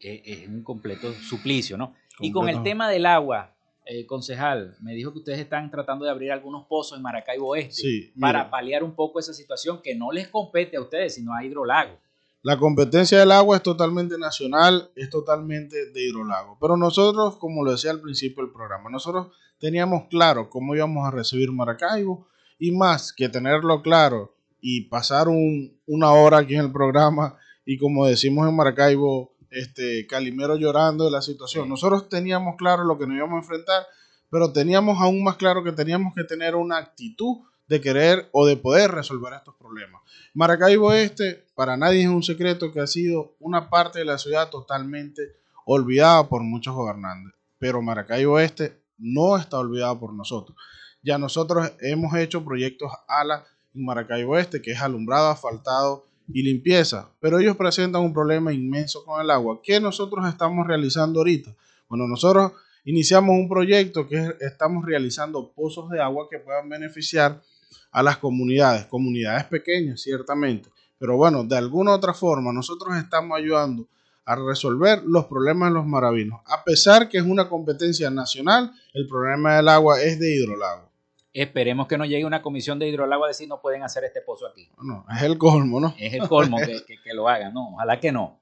Es 0.00 0.46
un 0.48 0.62
completo 0.62 1.14
suplicio, 1.14 1.78
¿no? 1.78 1.94
Y 2.18 2.30
con 2.30 2.48
el 2.48 2.62
tema 2.62 2.90
del 2.90 3.06
agua, 3.06 3.53
eh, 3.86 4.06
concejal, 4.06 4.76
me 4.80 4.94
dijo 4.94 5.12
que 5.12 5.18
ustedes 5.18 5.40
están 5.40 5.70
tratando 5.70 6.04
de 6.04 6.10
abrir 6.10 6.32
algunos 6.32 6.66
pozos 6.66 6.96
en 6.96 7.02
Maracaibo 7.02 7.48
Oeste 7.48 8.12
para 8.18 8.50
paliar 8.50 8.82
un 8.82 8.94
poco 8.94 9.20
esa 9.20 9.34
situación 9.34 9.80
que 9.82 9.94
no 9.94 10.10
les 10.10 10.28
compete 10.28 10.76
a 10.76 10.80
ustedes, 10.80 11.14
sino 11.14 11.34
a 11.34 11.44
Hidrolago. 11.44 11.98
La 12.42 12.58
competencia 12.58 13.18
del 13.18 13.32
agua 13.32 13.56
es 13.56 13.62
totalmente 13.62 14.18
nacional, 14.18 14.90
es 14.96 15.08
totalmente 15.10 15.90
de 15.92 16.08
Hidrolago. 16.08 16.58
Pero 16.60 16.76
nosotros, 16.76 17.36
como 17.36 17.64
lo 17.64 17.72
decía 17.72 17.90
al 17.90 18.00
principio 18.00 18.42
del 18.42 18.52
programa, 18.52 18.90
nosotros 18.90 19.28
teníamos 19.58 20.08
claro 20.08 20.50
cómo 20.50 20.74
íbamos 20.74 21.06
a 21.06 21.10
recibir 21.10 21.50
Maracaibo 21.52 22.26
y 22.58 22.70
más 22.70 23.12
que 23.12 23.28
tenerlo 23.28 23.82
claro 23.82 24.34
y 24.60 24.88
pasar 24.88 25.28
una 25.28 26.12
hora 26.12 26.38
aquí 26.38 26.54
en 26.54 26.66
el 26.66 26.72
programa 26.72 27.36
y 27.66 27.78
como 27.78 28.06
decimos 28.06 28.48
en 28.48 28.56
Maracaibo, 28.56 29.33
este, 29.54 30.06
Calimero 30.06 30.56
llorando 30.56 31.04
de 31.04 31.10
la 31.10 31.22
situación. 31.22 31.68
Nosotros 31.68 32.08
teníamos 32.08 32.56
claro 32.56 32.84
lo 32.84 32.98
que 32.98 33.06
nos 33.06 33.16
íbamos 33.16 33.36
a 33.36 33.42
enfrentar, 33.42 33.86
pero 34.30 34.52
teníamos 34.52 35.00
aún 35.00 35.22
más 35.22 35.36
claro 35.36 35.62
que 35.64 35.72
teníamos 35.72 36.14
que 36.14 36.24
tener 36.24 36.54
una 36.54 36.78
actitud 36.78 37.38
de 37.66 37.80
querer 37.80 38.28
o 38.32 38.46
de 38.46 38.56
poder 38.56 38.90
resolver 38.90 39.32
estos 39.32 39.54
problemas. 39.54 40.02
Maracaibo 40.34 40.92
Este, 40.92 41.44
para 41.54 41.76
nadie 41.76 42.02
es 42.02 42.08
un 42.08 42.22
secreto 42.22 42.72
que 42.72 42.80
ha 42.80 42.86
sido 42.86 43.34
una 43.40 43.70
parte 43.70 44.00
de 44.00 44.04
la 44.04 44.18
ciudad 44.18 44.50
totalmente 44.50 45.22
olvidada 45.64 46.28
por 46.28 46.42
muchos 46.42 46.74
gobernantes, 46.74 47.32
pero 47.58 47.80
Maracaibo 47.80 48.38
Este 48.38 48.78
no 48.98 49.36
está 49.36 49.58
olvidada 49.58 49.98
por 49.98 50.12
nosotros. 50.12 50.56
Ya 51.02 51.18
nosotros 51.18 51.72
hemos 51.80 52.14
hecho 52.16 52.44
proyectos 52.44 52.90
ALA 53.08 53.44
en 53.74 53.84
Maracaibo 53.84 54.38
Este, 54.38 54.62
que 54.62 54.72
es 54.72 54.80
alumbrado, 54.80 55.28
asfaltado, 55.28 56.06
y 56.28 56.42
limpieza, 56.42 57.10
pero 57.20 57.38
ellos 57.38 57.56
presentan 57.56 58.02
un 58.02 58.12
problema 58.12 58.52
inmenso 58.52 59.04
con 59.04 59.20
el 59.20 59.30
agua. 59.30 59.60
¿Qué 59.62 59.80
nosotros 59.80 60.26
estamos 60.28 60.66
realizando 60.66 61.20
ahorita? 61.20 61.54
Bueno, 61.88 62.06
nosotros 62.08 62.52
iniciamos 62.84 63.36
un 63.36 63.48
proyecto 63.48 64.06
que 64.06 64.34
estamos 64.40 64.84
realizando 64.84 65.52
pozos 65.52 65.90
de 65.90 66.00
agua 66.00 66.28
que 66.30 66.38
puedan 66.38 66.68
beneficiar 66.68 67.42
a 67.90 68.02
las 68.02 68.18
comunidades, 68.18 68.86
comunidades 68.86 69.44
pequeñas, 69.44 70.00
ciertamente, 70.00 70.70
pero 70.98 71.16
bueno, 71.16 71.44
de 71.44 71.56
alguna 71.56 71.92
otra 71.92 72.14
forma 72.14 72.52
nosotros 72.52 72.96
estamos 72.96 73.38
ayudando 73.38 73.86
a 74.24 74.36
resolver 74.36 75.02
los 75.04 75.26
problemas 75.26 75.68
de 75.68 75.74
los 75.74 75.86
maravinos. 75.86 76.40
A 76.46 76.64
pesar 76.64 77.08
que 77.08 77.18
es 77.18 77.24
una 77.24 77.48
competencia 77.48 78.10
nacional, 78.10 78.72
el 78.94 79.06
problema 79.06 79.56
del 79.56 79.68
agua 79.68 80.00
es 80.00 80.18
de 80.18 80.34
hidrolago. 80.34 80.90
Esperemos 81.34 81.88
que 81.88 81.98
no 81.98 82.04
llegue 82.04 82.24
una 82.24 82.42
comisión 82.42 82.78
de 82.78 82.88
hidrolago 82.88 83.24
a 83.24 83.28
decir 83.28 83.48
no 83.48 83.60
pueden 83.60 83.82
hacer 83.82 84.04
este 84.04 84.20
pozo 84.20 84.46
aquí. 84.46 84.70
No, 84.80 85.04
es 85.12 85.22
el 85.22 85.36
colmo, 85.36 85.80
¿no? 85.80 85.92
Es 85.98 86.14
el 86.14 86.28
colmo 86.28 86.58
que, 86.58 87.12
lo 87.12 87.28
hagan, 87.28 87.52
no, 87.52 87.70
ojalá 87.72 87.98
que 87.98 88.12
no. 88.12 88.40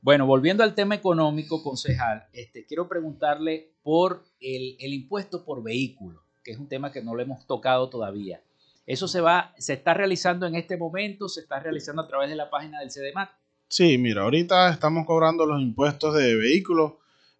Bueno, 0.00 0.24
volviendo 0.24 0.62
al 0.62 0.76
tema 0.76 0.94
económico, 0.94 1.60
concejal, 1.64 2.28
este, 2.32 2.66
quiero 2.66 2.88
preguntarle 2.88 3.72
por 3.82 4.24
el, 4.38 4.76
impuesto 4.78 5.44
por 5.44 5.64
vehículo, 5.64 6.22
que 6.44 6.52
es 6.52 6.58
un 6.58 6.68
tema 6.68 6.92
que 6.92 7.02
no 7.02 7.16
lo 7.16 7.22
hemos 7.22 7.48
tocado 7.48 7.90
todavía. 7.90 8.40
¿Eso 8.86 9.08
se 9.08 9.20
va, 9.20 9.52
se 9.58 9.72
está 9.72 9.92
realizando 9.92 10.46
en 10.46 10.54
este 10.54 10.76
momento? 10.76 11.28
¿Se 11.28 11.40
está 11.40 11.58
realizando 11.58 12.02
a 12.02 12.06
través 12.06 12.30
de 12.30 12.36
la 12.36 12.48
página 12.48 12.78
del 12.78 12.90
CDMAT? 12.90 13.30
Sí, 13.66 13.98
mira, 13.98 14.22
ahorita 14.22 14.70
estamos 14.70 15.04
cobrando 15.04 15.46
los 15.46 15.60
impuestos 15.60 16.14
de 16.14 16.36
vehículos. 16.36 16.92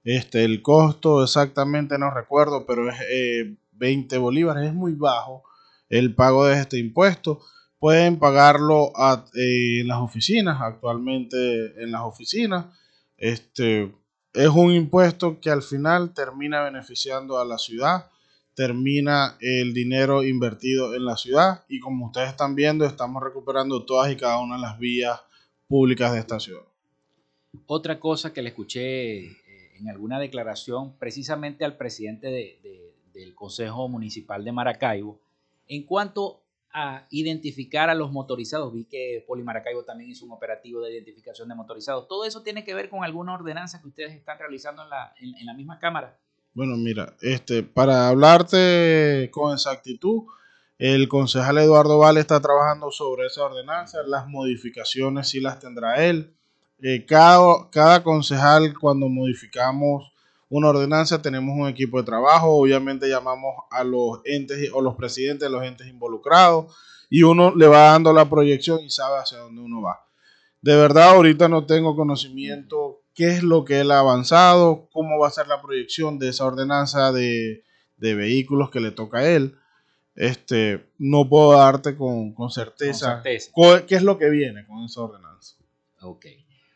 Este, 0.02 0.44
el 0.44 0.62
costo 0.62 1.22
exactamente 1.22 1.96
no 1.96 2.10
recuerdo, 2.10 2.66
pero 2.66 2.90
es 2.90 2.96
eh, 3.08 3.56
20 3.76 4.18
bolívares, 4.18 4.66
es 4.68 4.74
muy 4.74 4.92
bajo 4.92 5.44
el 5.88 6.14
pago 6.14 6.46
de 6.46 6.60
este 6.60 6.78
impuesto. 6.78 7.40
Pueden 7.78 8.18
pagarlo 8.18 8.92
eh, 9.34 9.80
en 9.80 9.88
las 9.88 9.98
oficinas, 9.98 10.60
actualmente 10.60 11.36
en 11.82 11.92
las 11.92 12.02
oficinas. 12.02 12.66
Este, 13.16 13.94
es 14.32 14.48
un 14.48 14.72
impuesto 14.72 15.40
que 15.40 15.50
al 15.50 15.62
final 15.62 16.14
termina 16.14 16.64
beneficiando 16.64 17.38
a 17.38 17.44
la 17.44 17.58
ciudad, 17.58 18.10
termina 18.54 19.36
el 19.40 19.74
dinero 19.74 20.24
invertido 20.24 20.94
en 20.94 21.04
la 21.04 21.16
ciudad 21.16 21.64
y 21.68 21.80
como 21.80 22.06
ustedes 22.06 22.30
están 22.30 22.54
viendo 22.54 22.84
estamos 22.84 23.22
recuperando 23.22 23.84
todas 23.84 24.10
y 24.12 24.16
cada 24.16 24.38
una 24.38 24.56
de 24.56 24.62
las 24.62 24.78
vías 24.78 25.20
públicas 25.66 26.12
de 26.12 26.20
esta 26.20 26.40
ciudad. 26.40 26.64
Otra 27.66 28.00
cosa 28.00 28.32
que 28.32 28.42
le 28.42 28.48
escuché 28.48 29.26
eh, 29.26 29.36
en 29.78 29.88
alguna 29.88 30.18
declaración 30.18 30.96
precisamente 30.98 31.64
al 31.64 31.76
presidente 31.76 32.28
de 32.28 32.93
del 33.14 33.34
Consejo 33.34 33.88
Municipal 33.88 34.44
de 34.44 34.52
Maracaibo 34.52 35.20
en 35.68 35.84
cuanto 35.84 36.42
a 36.76 37.06
identificar 37.10 37.88
a 37.88 37.94
los 37.94 38.10
motorizados. 38.10 38.72
Vi 38.72 38.84
que 38.84 39.24
Poli 39.26 39.44
Maracaibo 39.44 39.84
también 39.84 40.10
hizo 40.10 40.26
un 40.26 40.32
operativo 40.32 40.80
de 40.80 40.92
identificación 40.92 41.48
de 41.48 41.54
motorizados. 41.54 42.08
¿Todo 42.08 42.24
eso 42.24 42.42
tiene 42.42 42.64
que 42.64 42.74
ver 42.74 42.90
con 42.90 43.04
alguna 43.04 43.34
ordenanza 43.34 43.80
que 43.80 43.86
ustedes 43.86 44.12
están 44.12 44.38
realizando 44.40 44.82
en 44.82 44.90
la, 44.90 45.14
en, 45.20 45.46
la 45.46 45.54
misma 45.54 45.78
Cámara? 45.78 46.18
Bueno, 46.52 46.76
mira, 46.76 47.14
este, 47.20 47.62
para 47.62 48.08
hablarte 48.08 49.30
con 49.32 49.52
exactitud, 49.52 50.24
el 50.78 51.08
concejal 51.08 51.58
Eduardo 51.58 51.98
Vale 51.98 52.18
está 52.18 52.40
trabajando 52.40 52.90
sobre 52.90 53.26
esa 53.26 53.44
ordenanza, 53.44 54.02
las 54.04 54.26
modificaciones 54.26 55.28
sí 55.28 55.40
las 55.40 55.60
tendrá 55.60 56.04
él. 56.04 56.34
Eh, 56.82 57.06
cada, 57.06 57.70
cada 57.70 58.02
concejal 58.02 58.76
cuando 58.76 59.08
modificamos 59.08 60.12
una 60.56 60.68
ordenanza, 60.68 61.20
tenemos 61.20 61.58
un 61.58 61.68
equipo 61.68 61.98
de 61.98 62.04
trabajo, 62.04 62.56
obviamente 62.56 63.08
llamamos 63.08 63.54
a 63.72 63.82
los 63.82 64.20
entes 64.24 64.70
o 64.72 64.80
los 64.80 64.94
presidentes 64.94 65.48
de 65.48 65.50
los 65.50 65.64
entes 65.64 65.88
involucrados 65.88 66.72
y 67.10 67.24
uno 67.24 67.52
le 67.56 67.66
va 67.66 67.90
dando 67.90 68.12
la 68.12 68.30
proyección 68.30 68.80
y 68.84 68.88
sabe 68.88 69.18
hacia 69.18 69.38
dónde 69.38 69.60
uno 69.60 69.82
va. 69.82 70.06
De 70.62 70.76
verdad, 70.76 71.10
ahorita 71.10 71.48
no 71.48 71.66
tengo 71.66 71.96
conocimiento 71.96 73.02
qué 73.14 73.30
es 73.30 73.42
lo 73.42 73.64
que 73.64 73.80
él 73.80 73.90
ha 73.90 73.98
avanzado, 73.98 74.88
cómo 74.92 75.18
va 75.18 75.26
a 75.26 75.32
ser 75.32 75.48
la 75.48 75.60
proyección 75.60 76.20
de 76.20 76.28
esa 76.28 76.44
ordenanza 76.44 77.10
de, 77.10 77.64
vehículos 77.98 78.70
que 78.70 78.78
le 78.78 78.92
toca 78.92 79.18
a 79.18 79.28
él. 79.28 79.56
Este, 80.14 80.88
no 80.98 81.28
puedo 81.28 81.58
darte 81.58 81.96
con, 81.96 82.32
certeza, 82.48 83.22
qué 83.24 83.96
es 83.96 84.02
lo 84.04 84.18
que 84.18 84.30
viene 84.30 84.64
con 84.66 84.84
esa 84.84 85.00
ordenanza. 85.00 85.56
Ok. 86.00 86.26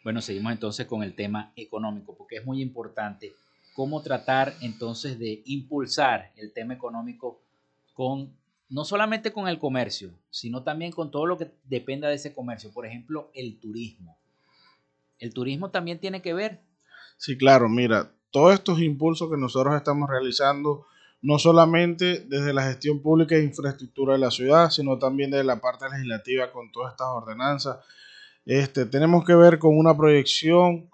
Bueno, 0.02 0.20
seguimos 0.20 0.50
entonces 0.52 0.86
con 0.86 1.04
el 1.04 1.14
tema 1.14 1.52
económico, 1.54 2.16
porque 2.16 2.36
es 2.36 2.44
muy 2.44 2.60
importante 2.60 3.34
cómo 3.78 4.02
tratar 4.02 4.56
entonces 4.60 5.20
de 5.20 5.40
impulsar 5.44 6.32
el 6.34 6.52
tema 6.52 6.74
económico 6.74 7.40
con 7.94 8.36
no 8.68 8.84
solamente 8.84 9.32
con 9.32 9.46
el 9.46 9.60
comercio, 9.60 10.10
sino 10.30 10.64
también 10.64 10.90
con 10.90 11.12
todo 11.12 11.26
lo 11.26 11.38
que 11.38 11.52
dependa 11.62 12.08
de 12.08 12.16
ese 12.16 12.34
comercio. 12.34 12.72
Por 12.72 12.86
ejemplo, 12.86 13.30
el 13.34 13.60
turismo. 13.60 14.18
El 15.20 15.32
turismo 15.32 15.70
también 15.70 16.00
tiene 16.00 16.20
que 16.20 16.34
ver. 16.34 16.58
Sí, 17.18 17.38
claro, 17.38 17.68
mira, 17.68 18.10
todos 18.32 18.52
estos 18.52 18.80
impulsos 18.80 19.30
que 19.30 19.36
nosotros 19.36 19.76
estamos 19.76 20.10
realizando 20.10 20.84
no 21.22 21.38
solamente 21.38 22.26
desde 22.26 22.52
la 22.52 22.64
gestión 22.64 23.00
pública 23.00 23.36
e 23.36 23.44
infraestructura 23.44 24.14
de 24.14 24.18
la 24.18 24.32
ciudad, 24.32 24.70
sino 24.70 24.98
también 24.98 25.30
desde 25.30 25.44
la 25.44 25.60
parte 25.60 25.84
legislativa 25.88 26.50
con 26.50 26.72
todas 26.72 26.94
estas 26.94 27.06
ordenanzas. 27.12 27.78
Este, 28.44 28.86
tenemos 28.86 29.24
que 29.24 29.36
ver 29.36 29.60
con 29.60 29.78
una 29.78 29.96
proyección 29.96 30.90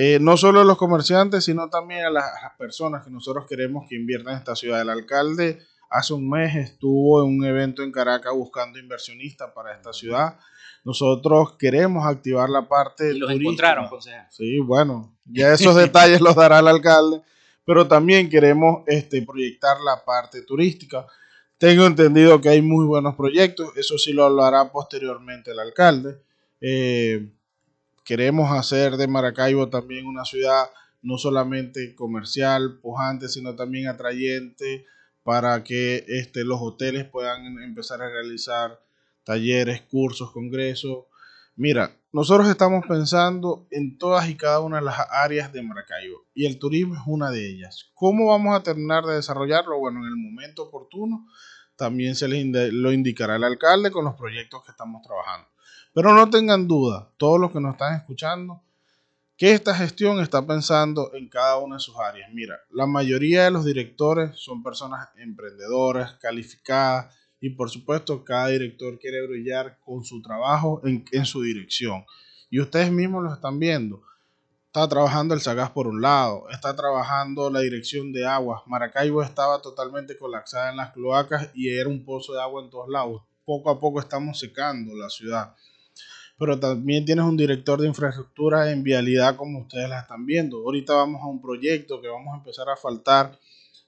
eh, 0.00 0.18
no 0.20 0.36
solo 0.36 0.60
a 0.60 0.64
los 0.64 0.76
comerciantes, 0.76 1.44
sino 1.44 1.68
también 1.68 2.04
a 2.04 2.10
las, 2.10 2.24
personas 2.56 3.04
que 3.04 3.10
nosotros 3.10 3.46
queremos 3.48 3.86
que 3.88 3.96
inviertan 3.96 4.34
en 4.34 4.38
esta 4.38 4.54
ciudad. 4.54 4.80
El 4.80 4.90
alcalde 4.90 5.58
hace 5.90 6.14
un 6.14 6.30
mes 6.30 6.54
estuvo 6.54 7.24
en 7.24 7.36
un 7.36 7.44
evento 7.44 7.82
en 7.82 7.90
Caracas 7.90 8.32
buscando 8.32 8.78
inversionistas 8.78 9.50
para 9.52 9.74
esta 9.74 9.92
ciudad. 9.92 10.38
Nosotros 10.84 11.56
queremos 11.58 12.06
activar 12.06 12.48
la 12.48 12.68
parte 12.68 13.12
y 13.12 13.18
los 13.18 13.30
encontraron, 13.30 13.88
consejero. 13.88 14.24
Sí, 14.30 14.60
bueno, 14.60 15.16
ya 15.24 15.52
esos 15.52 15.74
detalles 15.74 16.20
los 16.20 16.36
dará 16.36 16.60
el 16.60 16.68
alcalde 16.68 17.22
pero 17.68 17.86
también 17.86 18.30
queremos 18.30 18.82
este, 18.86 19.20
proyectar 19.20 19.76
la 19.82 20.02
parte 20.02 20.40
turística. 20.40 21.04
Tengo 21.58 21.84
entendido 21.84 22.40
que 22.40 22.48
hay 22.48 22.62
muy 22.62 22.86
buenos 22.86 23.14
proyectos, 23.14 23.76
eso 23.76 23.98
sí 23.98 24.14
lo 24.14 24.24
hablará 24.24 24.72
posteriormente 24.72 25.50
el 25.50 25.58
alcalde. 25.58 26.16
Eh, 26.62 27.30
queremos 28.08 28.50
hacer 28.52 28.96
de 28.96 29.06
Maracaibo 29.06 29.68
también 29.68 30.06
una 30.06 30.24
ciudad 30.24 30.70
no 31.02 31.18
solamente 31.18 31.94
comercial, 31.94 32.78
pujante, 32.80 33.28
sino 33.28 33.54
también 33.54 33.86
atrayente 33.86 34.86
para 35.22 35.62
que 35.62 36.06
este, 36.08 36.42
los 36.42 36.58
hoteles 36.62 37.04
puedan 37.04 37.44
empezar 37.58 38.00
a 38.00 38.08
realizar 38.08 38.80
talleres, 39.24 39.82
cursos, 39.82 40.32
congresos. 40.32 41.04
Mira, 41.54 41.98
nosotros 42.10 42.48
estamos 42.48 42.86
pensando 42.88 43.68
en 43.70 43.98
todas 43.98 44.26
y 44.30 44.38
cada 44.38 44.60
una 44.60 44.78
de 44.78 44.86
las 44.86 45.00
áreas 45.10 45.52
de 45.52 45.62
Maracaibo 45.62 46.24
y 46.32 46.46
el 46.46 46.58
turismo 46.58 46.94
es 46.94 47.02
una 47.04 47.30
de 47.30 47.46
ellas. 47.46 47.90
¿Cómo 47.92 48.28
vamos 48.28 48.56
a 48.56 48.62
terminar 48.62 49.04
de 49.04 49.16
desarrollarlo? 49.16 49.78
Bueno, 49.78 50.00
en 50.00 50.06
el 50.06 50.16
momento 50.16 50.62
oportuno 50.62 51.26
también 51.76 52.14
se 52.14 52.26
les 52.26 52.72
lo 52.72 52.90
indicará 52.90 53.36
el 53.36 53.44
alcalde 53.44 53.90
con 53.90 54.06
los 54.06 54.14
proyectos 54.14 54.64
que 54.64 54.70
estamos 54.70 55.02
trabajando. 55.02 55.46
Pero 56.00 56.14
no 56.14 56.30
tengan 56.30 56.68
duda, 56.68 57.10
todos 57.16 57.40
los 57.40 57.50
que 57.50 57.58
nos 57.58 57.72
están 57.72 57.96
escuchando, 57.96 58.62
que 59.36 59.50
esta 59.50 59.74
gestión 59.74 60.20
está 60.20 60.46
pensando 60.46 61.12
en 61.12 61.28
cada 61.28 61.58
una 61.58 61.74
de 61.74 61.80
sus 61.80 61.96
áreas. 61.98 62.30
Mira, 62.32 62.54
la 62.70 62.86
mayoría 62.86 63.42
de 63.42 63.50
los 63.50 63.64
directores 63.64 64.30
son 64.36 64.62
personas 64.62 65.08
emprendedoras, 65.16 66.12
calificadas, 66.20 67.12
y 67.40 67.50
por 67.50 67.68
supuesto 67.68 68.24
cada 68.24 68.46
director 68.46 68.96
quiere 69.00 69.26
brillar 69.26 69.80
con 69.80 70.04
su 70.04 70.22
trabajo 70.22 70.80
en, 70.84 71.26
su 71.26 71.42
dirección. 71.42 72.04
Y 72.48 72.60
ustedes 72.60 72.92
mismos 72.92 73.24
lo 73.24 73.34
están 73.34 73.58
viendo. 73.58 74.00
Está 74.66 74.88
trabajando 74.88 75.34
el 75.34 75.40
Sagaz 75.40 75.72
por 75.72 75.88
un 75.88 76.00
lado, 76.00 76.48
está 76.50 76.76
trabajando 76.76 77.50
la 77.50 77.58
dirección 77.58 78.12
de 78.12 78.24
aguas. 78.24 78.62
Maracaibo 78.66 79.20
estaba 79.20 79.60
totalmente 79.60 80.16
colapsada 80.16 80.70
en 80.70 80.76
las 80.76 80.92
cloacas 80.92 81.50
y 81.54 81.70
era 81.70 81.88
un 81.88 82.04
pozo 82.04 82.34
de 82.34 82.40
agua 82.40 82.62
en 82.62 82.70
todos 82.70 82.88
lados. 82.88 83.22
Poco 83.44 83.68
a 83.68 83.80
poco 83.80 83.98
estamos 83.98 84.38
secando 84.38 84.94
la 84.94 85.08
ciudad. 85.10 85.56
Pero 86.38 86.58
también 86.58 87.04
tienes 87.04 87.24
un 87.24 87.36
director 87.36 87.80
de 87.80 87.88
infraestructura 87.88 88.70
en 88.70 88.82
vialidad 88.82 89.36
como 89.36 89.60
ustedes 89.60 89.88
la 89.88 90.00
están 90.00 90.24
viendo. 90.24 90.58
Ahorita 90.58 90.94
vamos 90.94 91.20
a 91.22 91.26
un 91.26 91.42
proyecto 91.42 92.00
que 92.00 92.08
vamos 92.08 92.32
a 92.34 92.38
empezar 92.38 92.68
a 92.68 92.76
faltar 92.76 93.38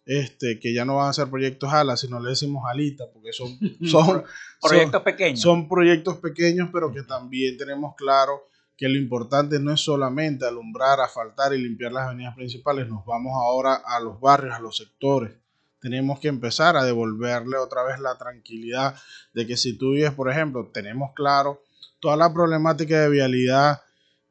este, 0.04 0.58
que 0.58 0.74
ya 0.74 0.84
no 0.84 0.96
van 0.96 1.10
a 1.10 1.12
ser 1.12 1.28
proyectos 1.28 1.72
alas, 1.72 2.00
sino 2.00 2.18
le 2.18 2.30
decimos 2.30 2.64
alita, 2.66 3.04
porque 3.12 3.32
son, 3.32 3.56
son 3.88 4.24
proyectos 4.60 5.02
pequeños. 5.02 5.40
Son 5.40 5.68
proyectos 5.68 6.16
pequeños, 6.16 6.68
pero 6.72 6.92
que 6.92 7.02
también 7.02 7.56
tenemos 7.56 7.94
claro 7.94 8.48
que 8.76 8.88
lo 8.88 8.98
importante 8.98 9.60
no 9.60 9.72
es 9.72 9.80
solamente 9.82 10.46
alumbrar, 10.46 11.00
asfaltar 11.00 11.52
y 11.52 11.58
limpiar 11.58 11.92
las 11.92 12.08
avenidas 12.08 12.34
principales, 12.34 12.88
nos 12.88 13.04
vamos 13.04 13.34
ahora 13.34 13.74
a 13.74 14.00
los 14.00 14.18
barrios, 14.18 14.54
a 14.54 14.60
los 14.60 14.78
sectores. 14.78 15.32
Tenemos 15.80 16.18
que 16.18 16.28
empezar 16.28 16.76
a 16.76 16.84
devolverle 16.84 17.58
otra 17.58 17.84
vez 17.84 18.00
la 18.00 18.16
tranquilidad 18.16 18.96
de 19.34 19.46
que 19.46 19.56
si 19.56 19.76
tú 19.76 19.92
vives, 19.92 20.12
por 20.12 20.30
ejemplo, 20.30 20.70
tenemos 20.72 21.12
claro 21.14 21.62
toda 22.00 22.16
la 22.16 22.32
problemática 22.32 23.00
de 23.00 23.10
vialidad 23.10 23.82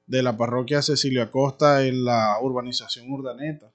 de 0.07 0.23
la 0.23 0.35
parroquia 0.35 0.81
Cecilia 0.81 1.31
Costa 1.31 1.85
en 1.85 2.03
la 2.03 2.37
urbanización 2.41 3.11
Urdaneta 3.11 3.71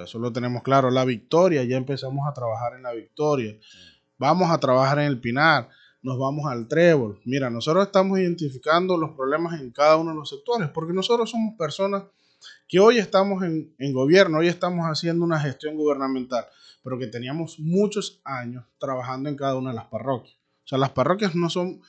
eso 0.00 0.18
lo 0.18 0.32
tenemos 0.32 0.62
claro. 0.62 0.90
La 0.90 1.04
victoria, 1.04 1.64
ya 1.64 1.76
empezamos 1.76 2.26
a 2.28 2.32
trabajar 2.32 2.74
en 2.74 2.82
la 2.82 2.92
victoria. 2.92 3.56
Vamos 4.18 4.50
a 4.50 4.58
trabajar 4.58 4.98
en 5.00 5.06
el 5.06 5.20
Pinar, 5.20 5.68
nos 6.02 6.18
vamos 6.18 6.50
al 6.50 6.68
Trébol. 6.68 7.20
Mira, 7.24 7.50
nosotros 7.50 7.86
estamos 7.86 8.18
identificando 8.18 8.96
los 8.96 9.10
problemas 9.10 9.60
en 9.60 9.70
cada 9.70 9.96
uno 9.96 10.10
de 10.10 10.16
los 10.16 10.30
sectores, 10.30 10.68
porque 10.68 10.92
nosotros 10.92 11.30
somos 11.30 11.54
personas 11.58 12.04
que 12.68 12.80
hoy 12.80 12.98
estamos 12.98 13.42
en, 13.42 13.74
en 13.78 13.92
gobierno, 13.92 14.38
hoy 14.38 14.48
estamos 14.48 14.86
haciendo 14.86 15.24
una 15.24 15.40
gestión 15.40 15.76
gubernamental, 15.76 16.46
pero 16.82 16.98
que 16.98 17.06
teníamos 17.06 17.58
muchos 17.58 18.20
años 18.24 18.64
trabajando 18.78 19.28
en 19.28 19.36
cada 19.36 19.56
una 19.56 19.70
de 19.70 19.76
las 19.76 19.86
parroquias. 19.86 20.36
O 20.64 20.68
sea, 20.68 20.78
las 20.78 20.90
parroquias 20.90 21.34
no 21.34 21.50
son, 21.50 21.80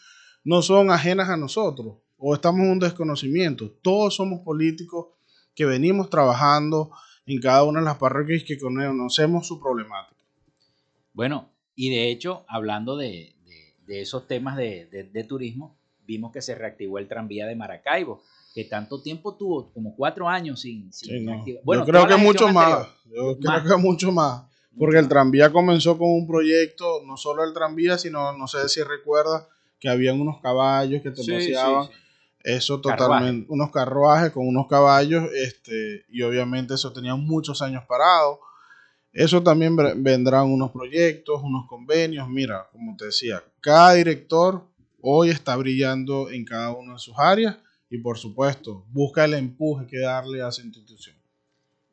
no 0.44 0.62
son 0.62 0.92
ajenas 0.92 1.30
a 1.30 1.38
nosotros 1.38 1.98
o 2.18 2.34
estamos 2.34 2.62
en 2.62 2.72
un 2.72 2.80
desconocimiento. 2.80 3.70
Todos 3.82 4.16
somos 4.16 4.42
políticos 4.42 5.08
que 5.56 5.66
venimos 5.66 6.10
trabajando 6.10 6.92
en 7.26 7.40
cada 7.40 7.64
una 7.64 7.80
de 7.80 7.86
las 7.86 7.98
parroquias 7.98 8.44
que 8.44 8.58
conocemos 8.58 9.48
su 9.48 9.60
problemática. 9.60 10.22
Bueno, 11.14 11.50
y 11.76 11.90
de 11.90 12.10
hecho, 12.10 12.46
hablando 12.48 12.98
de, 12.98 13.36
esos 13.88 14.28
temas 14.28 14.58
de, 14.58 15.26
turismo, 15.28 15.78
vimos 16.06 16.32
que 16.32 16.42
se 16.42 16.56
reactivó 16.56 16.98
el 16.98 17.08
tranvía 17.08 17.46
de 17.46 17.56
Maracaibo, 17.56 18.24
que 18.54 18.66
tanto 18.66 19.02
tiempo 19.02 19.36
tuvo, 19.36 19.72
como 19.74 19.96
cuatro 19.96 20.30
años 20.30 20.62
sin, 20.62 20.92
Bueno, 21.64 21.86
yo 21.86 21.92
creo 21.92 22.08
que 22.08 22.18
mucho 22.18 22.50
más, 22.50 22.88
yo 23.06 23.38
creo 23.40 23.64
que 23.64 23.82
mucho 23.82 24.12
más, 24.12 24.44
porque 24.78 25.00
el 25.00 25.08
tranvía 25.08 25.52
comenzó 25.52 25.98
con 25.98 26.10
un 26.10 26.28
proyecto, 26.28 27.04
no 27.06 27.18
solo 27.18 27.44
el 27.44 27.54
tranvía, 27.54 27.98
sino, 27.98 28.36
no 28.38 28.48
sé 28.48 28.70
si 28.70 28.82
recuerdas, 28.84 29.48
que 29.84 29.90
habían 29.90 30.22
unos 30.22 30.40
caballos 30.40 31.02
que 31.02 31.12
te 31.12 31.22
paseaban. 31.30 31.90
Eso 32.42 32.80
totalmente, 32.80 33.48
unos 33.50 33.70
carruajes 33.70 34.32
con 34.32 34.48
unos 34.48 34.68
caballos, 34.68 35.26
este, 35.34 36.06
y 36.08 36.22
obviamente 36.22 36.74
eso 36.74 36.94
tenía 36.94 37.16
muchos 37.16 37.62
años 37.62 37.84
parado. 37.86 38.40
Eso 39.12 39.44
también 39.44 39.76
vendrán 39.76 40.50
unos 40.50 40.72
proyectos, 40.72 41.42
unos 41.44 41.68
convenios. 41.68 42.30
Mira, 42.30 42.70
como 42.72 42.96
te 42.96 43.08
decía, 43.08 43.44
cada 43.60 43.96
director 43.96 44.66
hoy 45.02 45.32
está 45.32 45.58
brillando 45.58 46.32
en 46.32 46.46
cada 46.46 46.72
una 46.72 46.94
de 46.94 47.00
sus 47.00 47.20
áreas 47.20 47.58
y 47.90 47.98
por 47.98 48.18
supuesto 48.18 48.86
busca 48.90 49.26
el 49.26 49.34
empuje 49.34 49.86
que 49.86 50.00
darle 50.00 50.42
a 50.42 50.48
esa 50.48 50.62
institución. 50.62 51.18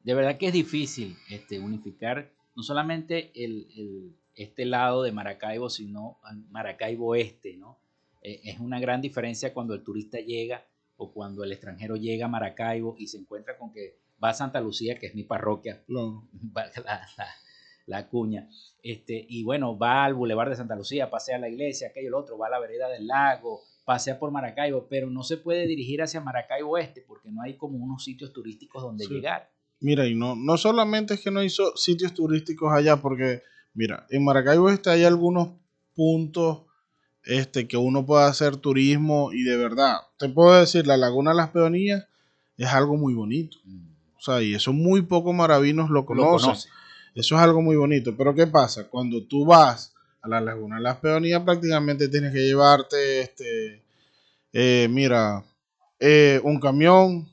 De 0.04 0.14
verdad 0.14 0.38
que 0.38 0.46
es 0.46 0.52
difícil 0.52 1.16
este, 1.28 1.58
unificar 1.58 2.30
no 2.54 2.62
solamente 2.62 3.32
el, 3.34 4.14
este 4.36 4.64
lado 4.64 5.02
de 5.02 5.10
Maracaibo, 5.10 5.68
sino 5.68 6.18
Maracaibo 6.50 7.16
Este, 7.16 7.56
¿no? 7.56 7.79
Eh, 8.22 8.40
es 8.44 8.60
una 8.60 8.80
gran 8.80 9.00
diferencia 9.00 9.54
cuando 9.54 9.74
el 9.74 9.82
turista 9.82 10.18
llega 10.18 10.66
o 10.96 11.12
cuando 11.12 11.42
el 11.44 11.52
extranjero 11.52 11.96
llega 11.96 12.26
a 12.26 12.28
Maracaibo 12.28 12.94
y 12.98 13.06
se 13.06 13.18
encuentra 13.18 13.56
con 13.56 13.72
que 13.72 13.98
va 14.22 14.30
a 14.30 14.34
Santa 14.34 14.60
Lucía, 14.60 14.98
que 14.98 15.06
es 15.06 15.14
mi 15.14 15.24
parroquia, 15.24 15.82
la, 17.86 18.08
cuña, 18.08 18.48
este, 18.82 19.24
y 19.28 19.42
bueno, 19.42 19.78
va 19.78 20.04
al 20.04 20.14
Boulevard 20.14 20.50
de 20.50 20.56
Santa 20.56 20.76
Lucía, 20.76 21.10
pasea 21.10 21.36
a 21.36 21.40
la 21.40 21.48
iglesia, 21.48 21.88
aquello, 21.88 22.08
el 22.08 22.14
otro, 22.14 22.36
va 22.36 22.48
a 22.48 22.50
la 22.50 22.60
vereda 22.60 22.88
del 22.88 23.06
lago, 23.06 23.62
pasea 23.86 24.18
por 24.18 24.30
Maracaibo, 24.30 24.86
pero 24.88 25.08
no 25.08 25.22
se 25.22 25.38
puede 25.38 25.66
dirigir 25.66 26.02
hacia 26.02 26.20
Maracaibo 26.20 26.76
Este 26.76 27.00
porque 27.00 27.30
no 27.30 27.42
hay 27.42 27.56
como 27.56 27.78
unos 27.78 28.04
sitios 28.04 28.32
turísticos 28.32 28.82
donde 28.82 29.06
llegar. 29.06 29.50
Mira, 29.80 30.06
y 30.06 30.14
no, 30.14 30.36
no 30.36 30.58
solamente 30.58 31.14
es 31.14 31.20
que 31.22 31.30
no 31.30 31.42
hizo 31.42 31.74
sitios 31.76 32.12
turísticos 32.12 32.70
allá, 32.72 32.98
porque, 32.98 33.42
mira, 33.72 34.06
en 34.10 34.22
Maracaibo 34.22 34.68
Este 34.68 34.90
hay 34.90 35.04
algunos 35.04 35.54
puntos 35.94 36.66
este, 37.24 37.68
que 37.68 37.76
uno 37.76 38.06
pueda 38.06 38.26
hacer 38.26 38.56
turismo 38.56 39.32
y 39.32 39.42
de 39.42 39.56
verdad, 39.56 39.98
te 40.18 40.28
puedo 40.28 40.58
decir, 40.58 40.86
la 40.86 40.96
Laguna 40.96 41.30
de 41.30 41.36
las 41.36 41.50
Peonías 41.50 42.06
es 42.56 42.68
algo 42.68 42.96
muy 42.96 43.14
bonito. 43.14 43.58
Mm. 43.64 43.90
O 44.16 44.20
sea, 44.22 44.42
y 44.42 44.54
eso 44.54 44.72
muy 44.72 45.02
pocos 45.02 45.34
maravinos 45.34 45.88
lo 45.90 46.04
conocen. 46.04 46.54
Eso 47.14 47.34
es 47.34 47.40
algo 47.40 47.62
muy 47.62 47.76
bonito. 47.76 48.14
Pero 48.16 48.34
¿qué 48.34 48.46
pasa? 48.46 48.88
Cuando 48.88 49.24
tú 49.24 49.46
vas 49.46 49.94
a 50.20 50.28
la 50.28 50.40
Laguna 50.40 50.76
de 50.76 50.82
las 50.82 50.98
Peonías, 50.98 51.42
prácticamente 51.42 52.08
tienes 52.08 52.32
que 52.32 52.40
llevarte, 52.40 53.22
este, 53.22 53.82
eh, 54.52 54.88
mira, 54.90 55.42
eh, 55.98 56.40
un 56.44 56.60
camión, 56.60 57.30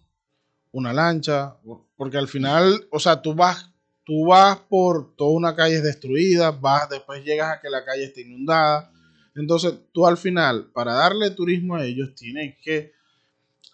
una 0.71 0.93
lancha, 0.93 1.57
porque 1.97 2.17
al 2.17 2.29
final, 2.29 2.87
o 2.91 2.99
sea, 2.99 3.21
tú 3.21 3.35
vas, 3.35 3.69
tú 4.05 4.27
vas 4.27 4.57
por 4.57 5.15
toda 5.17 5.31
una 5.31 5.55
calle 5.55 5.81
destruida, 5.81 6.51
vas, 6.51 6.89
después 6.89 7.23
llegas 7.25 7.57
a 7.57 7.59
que 7.59 7.69
la 7.69 7.83
calle 7.83 8.05
esté 8.05 8.21
inundada 8.21 8.91
entonces, 9.37 9.75
tú 9.91 10.07
al 10.07 10.17
final, 10.17 10.71
para 10.73 10.93
darle 10.93 11.29
turismo 11.29 11.75
a 11.75 11.85
ellos, 11.85 12.15
tienes 12.15 12.55
que 12.61 12.93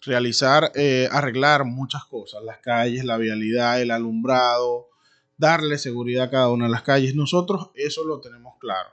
realizar, 0.02 0.72
eh, 0.76 1.08
arreglar 1.10 1.64
muchas 1.64 2.04
cosas, 2.06 2.44
las 2.44 2.58
calles, 2.58 3.06
la 3.06 3.18
vialidad, 3.18 3.82
el 3.82 3.92
alumbrado, 3.92 4.90
darle 5.38 5.78
seguridad 5.78 6.26
a 6.26 6.30
cada 6.30 6.50
una 6.50 6.66
de 6.66 6.72
las 6.72 6.84
calles. 6.84 7.16
Nosotros 7.16 7.70
eso 7.76 8.04
lo 8.04 8.20
tenemos 8.20 8.56
claro. 8.60 8.90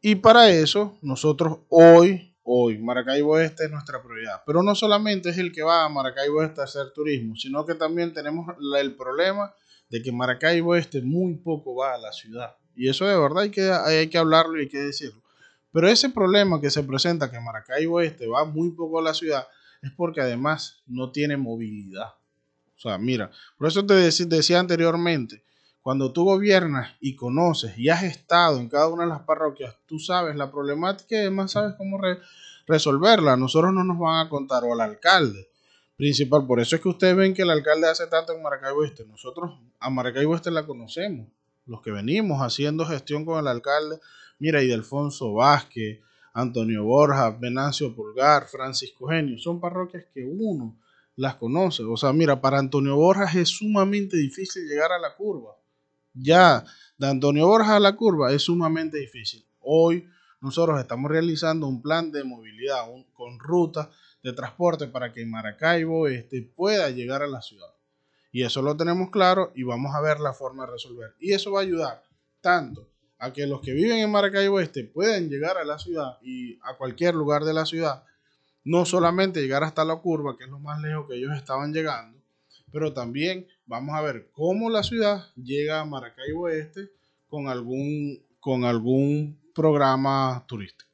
Y 0.00 0.14
para 0.14 0.48
eso, 0.50 0.98
nosotros 1.02 1.58
hoy, 1.68 2.34
hoy, 2.44 2.78
Maracaibo 2.78 3.38
Este 3.38 3.64
es 3.64 3.70
nuestra 3.70 4.00
prioridad. 4.02 4.42
Pero 4.46 4.62
no 4.62 4.74
solamente 4.76 5.30
es 5.30 5.38
el 5.38 5.52
que 5.52 5.62
va 5.62 5.84
a 5.84 5.88
Maracaibo 5.88 6.42
Este 6.44 6.60
a 6.60 6.64
hacer 6.64 6.92
turismo, 6.92 7.34
sino 7.36 7.66
que 7.66 7.74
también 7.74 8.14
tenemos 8.14 8.46
el 8.78 8.94
problema 8.94 9.52
de 9.88 10.00
que 10.00 10.12
Maracaibo 10.12 10.76
Este 10.76 11.02
muy 11.02 11.34
poco 11.34 11.74
va 11.74 11.94
a 11.94 11.98
la 11.98 12.12
ciudad. 12.12 12.56
Y 12.76 12.88
eso 12.88 13.04
de 13.04 13.18
verdad 13.18 13.40
hay 13.42 13.50
que, 13.50 13.70
hay 13.70 14.08
que 14.08 14.16
hablarlo 14.16 14.56
y 14.56 14.62
hay 14.62 14.68
que 14.68 14.78
decirlo. 14.78 15.20
Pero 15.72 15.88
ese 15.88 16.10
problema 16.10 16.60
que 16.60 16.70
se 16.70 16.82
presenta, 16.82 17.30
que 17.30 17.40
Maracaibo 17.40 18.00
Este 18.00 18.26
va 18.26 18.44
muy 18.44 18.70
poco 18.72 18.98
a 18.98 19.02
la 19.02 19.14
ciudad, 19.14 19.46
es 19.82 19.90
porque 19.92 20.20
además 20.20 20.82
no 20.86 21.10
tiene 21.10 21.36
movilidad. 21.36 22.14
O 22.76 22.80
sea, 22.80 22.98
mira, 22.98 23.30
por 23.58 23.68
eso 23.68 23.84
te 23.84 23.94
decía 23.94 24.58
anteriormente, 24.58 25.44
cuando 25.82 26.12
tú 26.12 26.24
gobiernas 26.24 26.94
y 27.00 27.16
conoces 27.16 27.76
y 27.78 27.88
has 27.88 28.02
estado 28.02 28.58
en 28.58 28.68
cada 28.68 28.88
una 28.88 29.04
de 29.04 29.10
las 29.10 29.20
parroquias, 29.20 29.74
tú 29.86 29.98
sabes 29.98 30.36
la 30.36 30.50
problemática 30.50 31.16
y 31.16 31.20
además 31.20 31.52
sabes 31.52 31.74
cómo 31.76 31.98
resolverla. 32.66 33.36
Nosotros 33.36 33.72
no 33.72 33.84
nos 33.84 33.98
van 33.98 34.26
a 34.26 34.28
contar, 34.28 34.64
o 34.64 34.72
al 34.72 34.80
alcalde 34.80 35.48
principal. 35.96 36.46
Por 36.46 36.60
eso 36.60 36.76
es 36.76 36.82
que 36.82 36.88
ustedes 36.88 37.16
ven 37.16 37.34
que 37.34 37.42
el 37.42 37.50
alcalde 37.50 37.88
hace 37.88 38.06
tanto 38.06 38.32
en 38.32 38.42
Maracaibo 38.42 38.84
Este. 38.84 39.06
Nosotros 39.06 39.58
a 39.78 39.90
Maracaibo 39.90 40.34
Este 40.34 40.50
la 40.50 40.66
conocemos. 40.66 41.28
Los 41.66 41.82
que 41.82 41.90
venimos 41.90 42.40
haciendo 42.40 42.84
gestión 42.84 43.24
con 43.24 43.38
el 43.38 43.46
alcalde, 43.46 44.00
mira, 44.40 44.58
Alfonso 44.58 45.34
Vázquez, 45.34 46.00
Antonio 46.34 46.84
Borja, 46.84 47.30
Venancio 47.30 47.94
Pulgar, 47.94 48.48
Francisco 48.48 49.06
Genio, 49.06 49.38
son 49.38 49.60
parroquias 49.60 50.06
que 50.12 50.24
uno 50.24 50.76
las 51.14 51.36
conoce. 51.36 51.84
O 51.84 51.96
sea, 51.96 52.12
mira, 52.12 52.40
para 52.40 52.58
Antonio 52.58 52.96
Borja 52.96 53.30
es 53.38 53.48
sumamente 53.48 54.16
difícil 54.16 54.66
llegar 54.66 54.90
a 54.90 54.98
la 54.98 55.14
curva 55.14 55.60
ya 56.14 56.64
de 56.98 57.08
Antonio 57.08 57.46
Borja 57.46 57.76
a 57.76 57.80
la 57.80 57.96
curva 57.96 58.32
es 58.32 58.42
sumamente 58.42 58.98
difícil. 58.98 59.44
Hoy 59.60 60.08
nosotros 60.40 60.80
estamos 60.80 61.10
realizando 61.10 61.66
un 61.66 61.82
plan 61.82 62.10
de 62.10 62.24
movilidad 62.24 62.84
con 63.12 63.38
rutas 63.38 63.88
de 64.22 64.32
transporte 64.32 64.86
para 64.86 65.12
que 65.12 65.24
Maracaibo 65.24 66.08
este, 66.08 66.42
pueda 66.42 66.90
llegar 66.90 67.22
a 67.22 67.26
la 67.26 67.42
ciudad. 67.42 67.68
Y 68.32 68.44
eso 68.44 68.62
lo 68.62 68.76
tenemos 68.76 69.10
claro 69.10 69.52
y 69.54 69.62
vamos 69.62 69.94
a 69.94 70.00
ver 70.00 70.20
la 70.20 70.32
forma 70.32 70.66
de 70.66 70.72
resolver. 70.72 71.14
Y 71.18 71.32
eso 71.32 71.52
va 71.52 71.60
a 71.60 71.64
ayudar 71.64 72.02
tanto 72.40 72.88
a 73.20 73.32
que 73.32 73.46
los 73.46 73.60
que 73.60 73.72
viven 73.72 73.98
en 73.98 74.10
Maracaibo 74.10 74.58
Este 74.60 74.82
puedan 74.82 75.28
llegar 75.28 75.58
a 75.58 75.64
la 75.64 75.78
ciudad 75.78 76.18
y 76.22 76.58
a 76.62 76.74
cualquier 76.76 77.14
lugar 77.14 77.44
de 77.44 77.52
la 77.52 77.66
ciudad, 77.66 78.02
no 78.64 78.86
solamente 78.86 79.40
llegar 79.42 79.62
hasta 79.62 79.84
la 79.84 79.96
curva, 79.96 80.36
que 80.36 80.44
es 80.44 80.50
lo 80.50 80.58
más 80.58 80.80
lejos 80.80 81.06
que 81.06 81.16
ellos 81.16 81.36
estaban 81.36 81.72
llegando, 81.72 82.18
pero 82.72 82.92
también 82.94 83.46
vamos 83.66 83.94
a 83.94 84.00
ver 84.00 84.30
cómo 84.32 84.70
la 84.70 84.82
ciudad 84.82 85.26
llega 85.36 85.80
a 85.80 85.84
Maracaibo 85.84 86.48
Este 86.48 86.88
con 87.28 87.48
algún, 87.48 88.22
con 88.40 88.64
algún 88.64 89.38
programa 89.54 90.42
turístico. 90.46 90.90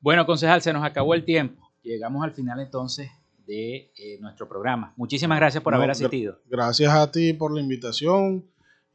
Bueno, 0.00 0.24
concejal, 0.24 0.62
se 0.62 0.72
nos 0.72 0.84
acabó 0.84 1.14
el 1.14 1.24
tiempo. 1.24 1.68
Llegamos 1.82 2.22
al 2.22 2.32
final 2.32 2.60
entonces 2.60 3.10
de 3.44 3.90
eh, 3.96 4.18
nuestro 4.20 4.48
programa. 4.48 4.92
Muchísimas 4.96 5.38
gracias 5.38 5.64
por 5.64 5.74
haber 5.74 5.90
asistido. 5.90 6.38
Gracias 6.46 6.92
a 6.92 7.10
ti 7.10 7.32
por 7.32 7.52
la 7.52 7.60
invitación. 7.60 8.44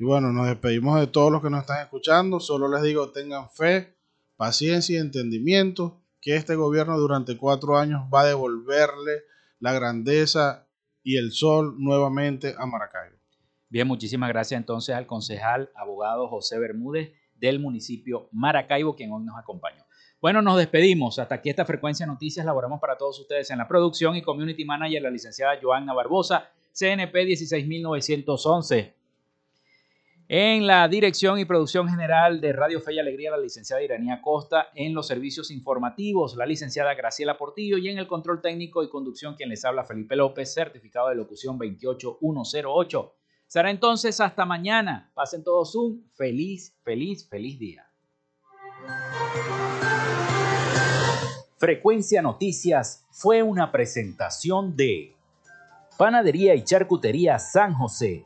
Y 0.03 0.05
bueno, 0.05 0.33
nos 0.33 0.47
despedimos 0.47 0.99
de 0.99 1.07
todos 1.07 1.31
los 1.31 1.41
que 1.41 1.49
nos 1.49 1.61
están 1.61 1.81
escuchando. 1.81 2.41
Solo 2.41 2.67
les 2.67 2.83
digo, 2.83 3.11
tengan 3.13 3.49
fe, 3.49 3.95
paciencia 4.35 4.97
y 4.97 4.99
entendimiento 4.99 6.03
que 6.19 6.35
este 6.35 6.55
gobierno 6.55 6.99
durante 6.99 7.37
cuatro 7.37 7.77
años 7.77 8.01
va 8.13 8.23
a 8.23 8.25
devolverle 8.25 9.21
la 9.59 9.71
grandeza 9.71 10.67
y 11.03 11.15
el 11.15 11.31
sol 11.31 11.75
nuevamente 11.77 12.53
a 12.57 12.65
Maracaibo. 12.65 13.15
Bien, 13.69 13.87
muchísimas 13.87 14.27
gracias 14.27 14.59
entonces 14.59 14.93
al 14.93 15.07
concejal 15.07 15.71
abogado 15.73 16.27
José 16.27 16.59
Bermúdez 16.59 17.13
del 17.35 17.61
municipio 17.61 18.27
Maracaibo, 18.33 18.97
quien 18.97 19.09
hoy 19.13 19.23
nos 19.23 19.39
acompañó. 19.39 19.85
Bueno, 20.19 20.41
nos 20.41 20.57
despedimos. 20.57 21.17
Hasta 21.17 21.35
aquí 21.35 21.49
esta 21.49 21.63
frecuencia 21.63 22.05
noticias. 22.05 22.45
Laboramos 22.45 22.81
para 22.81 22.97
todos 22.97 23.21
ustedes 23.21 23.49
en 23.51 23.57
la 23.57 23.69
producción 23.69 24.17
y 24.17 24.21
community 24.21 24.65
manager, 24.65 25.01
la 25.01 25.09
licenciada 25.09 25.57
Joanna 25.61 25.93
Barbosa, 25.93 26.49
CNP 26.73 27.23
16911. 27.25 29.02
En 30.35 30.65
la 30.65 30.87
dirección 30.87 31.37
y 31.37 31.45
producción 31.45 31.87
general 31.87 32.41
de 32.41 32.53
Radio 32.53 32.81
Fe 32.81 32.95
y 32.95 32.99
Alegría, 32.99 33.29
la 33.29 33.37
licenciada 33.37 33.83
Iranía 33.83 34.19
Costa. 34.19 34.69
En 34.73 34.95
los 34.95 35.05
servicios 35.05 35.51
informativos, 35.51 36.35
la 36.35 36.47
licenciada 36.47 36.95
Graciela 36.95 37.37
Portillo. 37.37 37.77
Y 37.77 37.89
en 37.89 37.99
el 37.99 38.07
control 38.07 38.41
técnico 38.41 38.81
y 38.81 38.89
conducción, 38.89 39.35
quien 39.35 39.49
les 39.49 39.63
habla, 39.63 39.83
Felipe 39.83 40.15
López, 40.15 40.51
certificado 40.51 41.09
de 41.09 41.15
locución 41.17 41.59
28108. 41.59 43.13
Será 43.45 43.69
entonces 43.69 44.19
hasta 44.19 44.43
mañana. 44.43 45.11
Pasen 45.13 45.43
todos 45.43 45.75
un 45.75 46.03
feliz, 46.15 46.75
feliz, 46.81 47.29
feliz 47.29 47.59
día. 47.59 47.85
Frecuencia 51.59 52.23
Noticias 52.23 53.05
fue 53.11 53.43
una 53.43 53.71
presentación 53.71 54.75
de 54.75 55.13
Panadería 55.95 56.55
y 56.55 56.63
Charcutería 56.63 57.37
San 57.37 57.75
José 57.75 58.25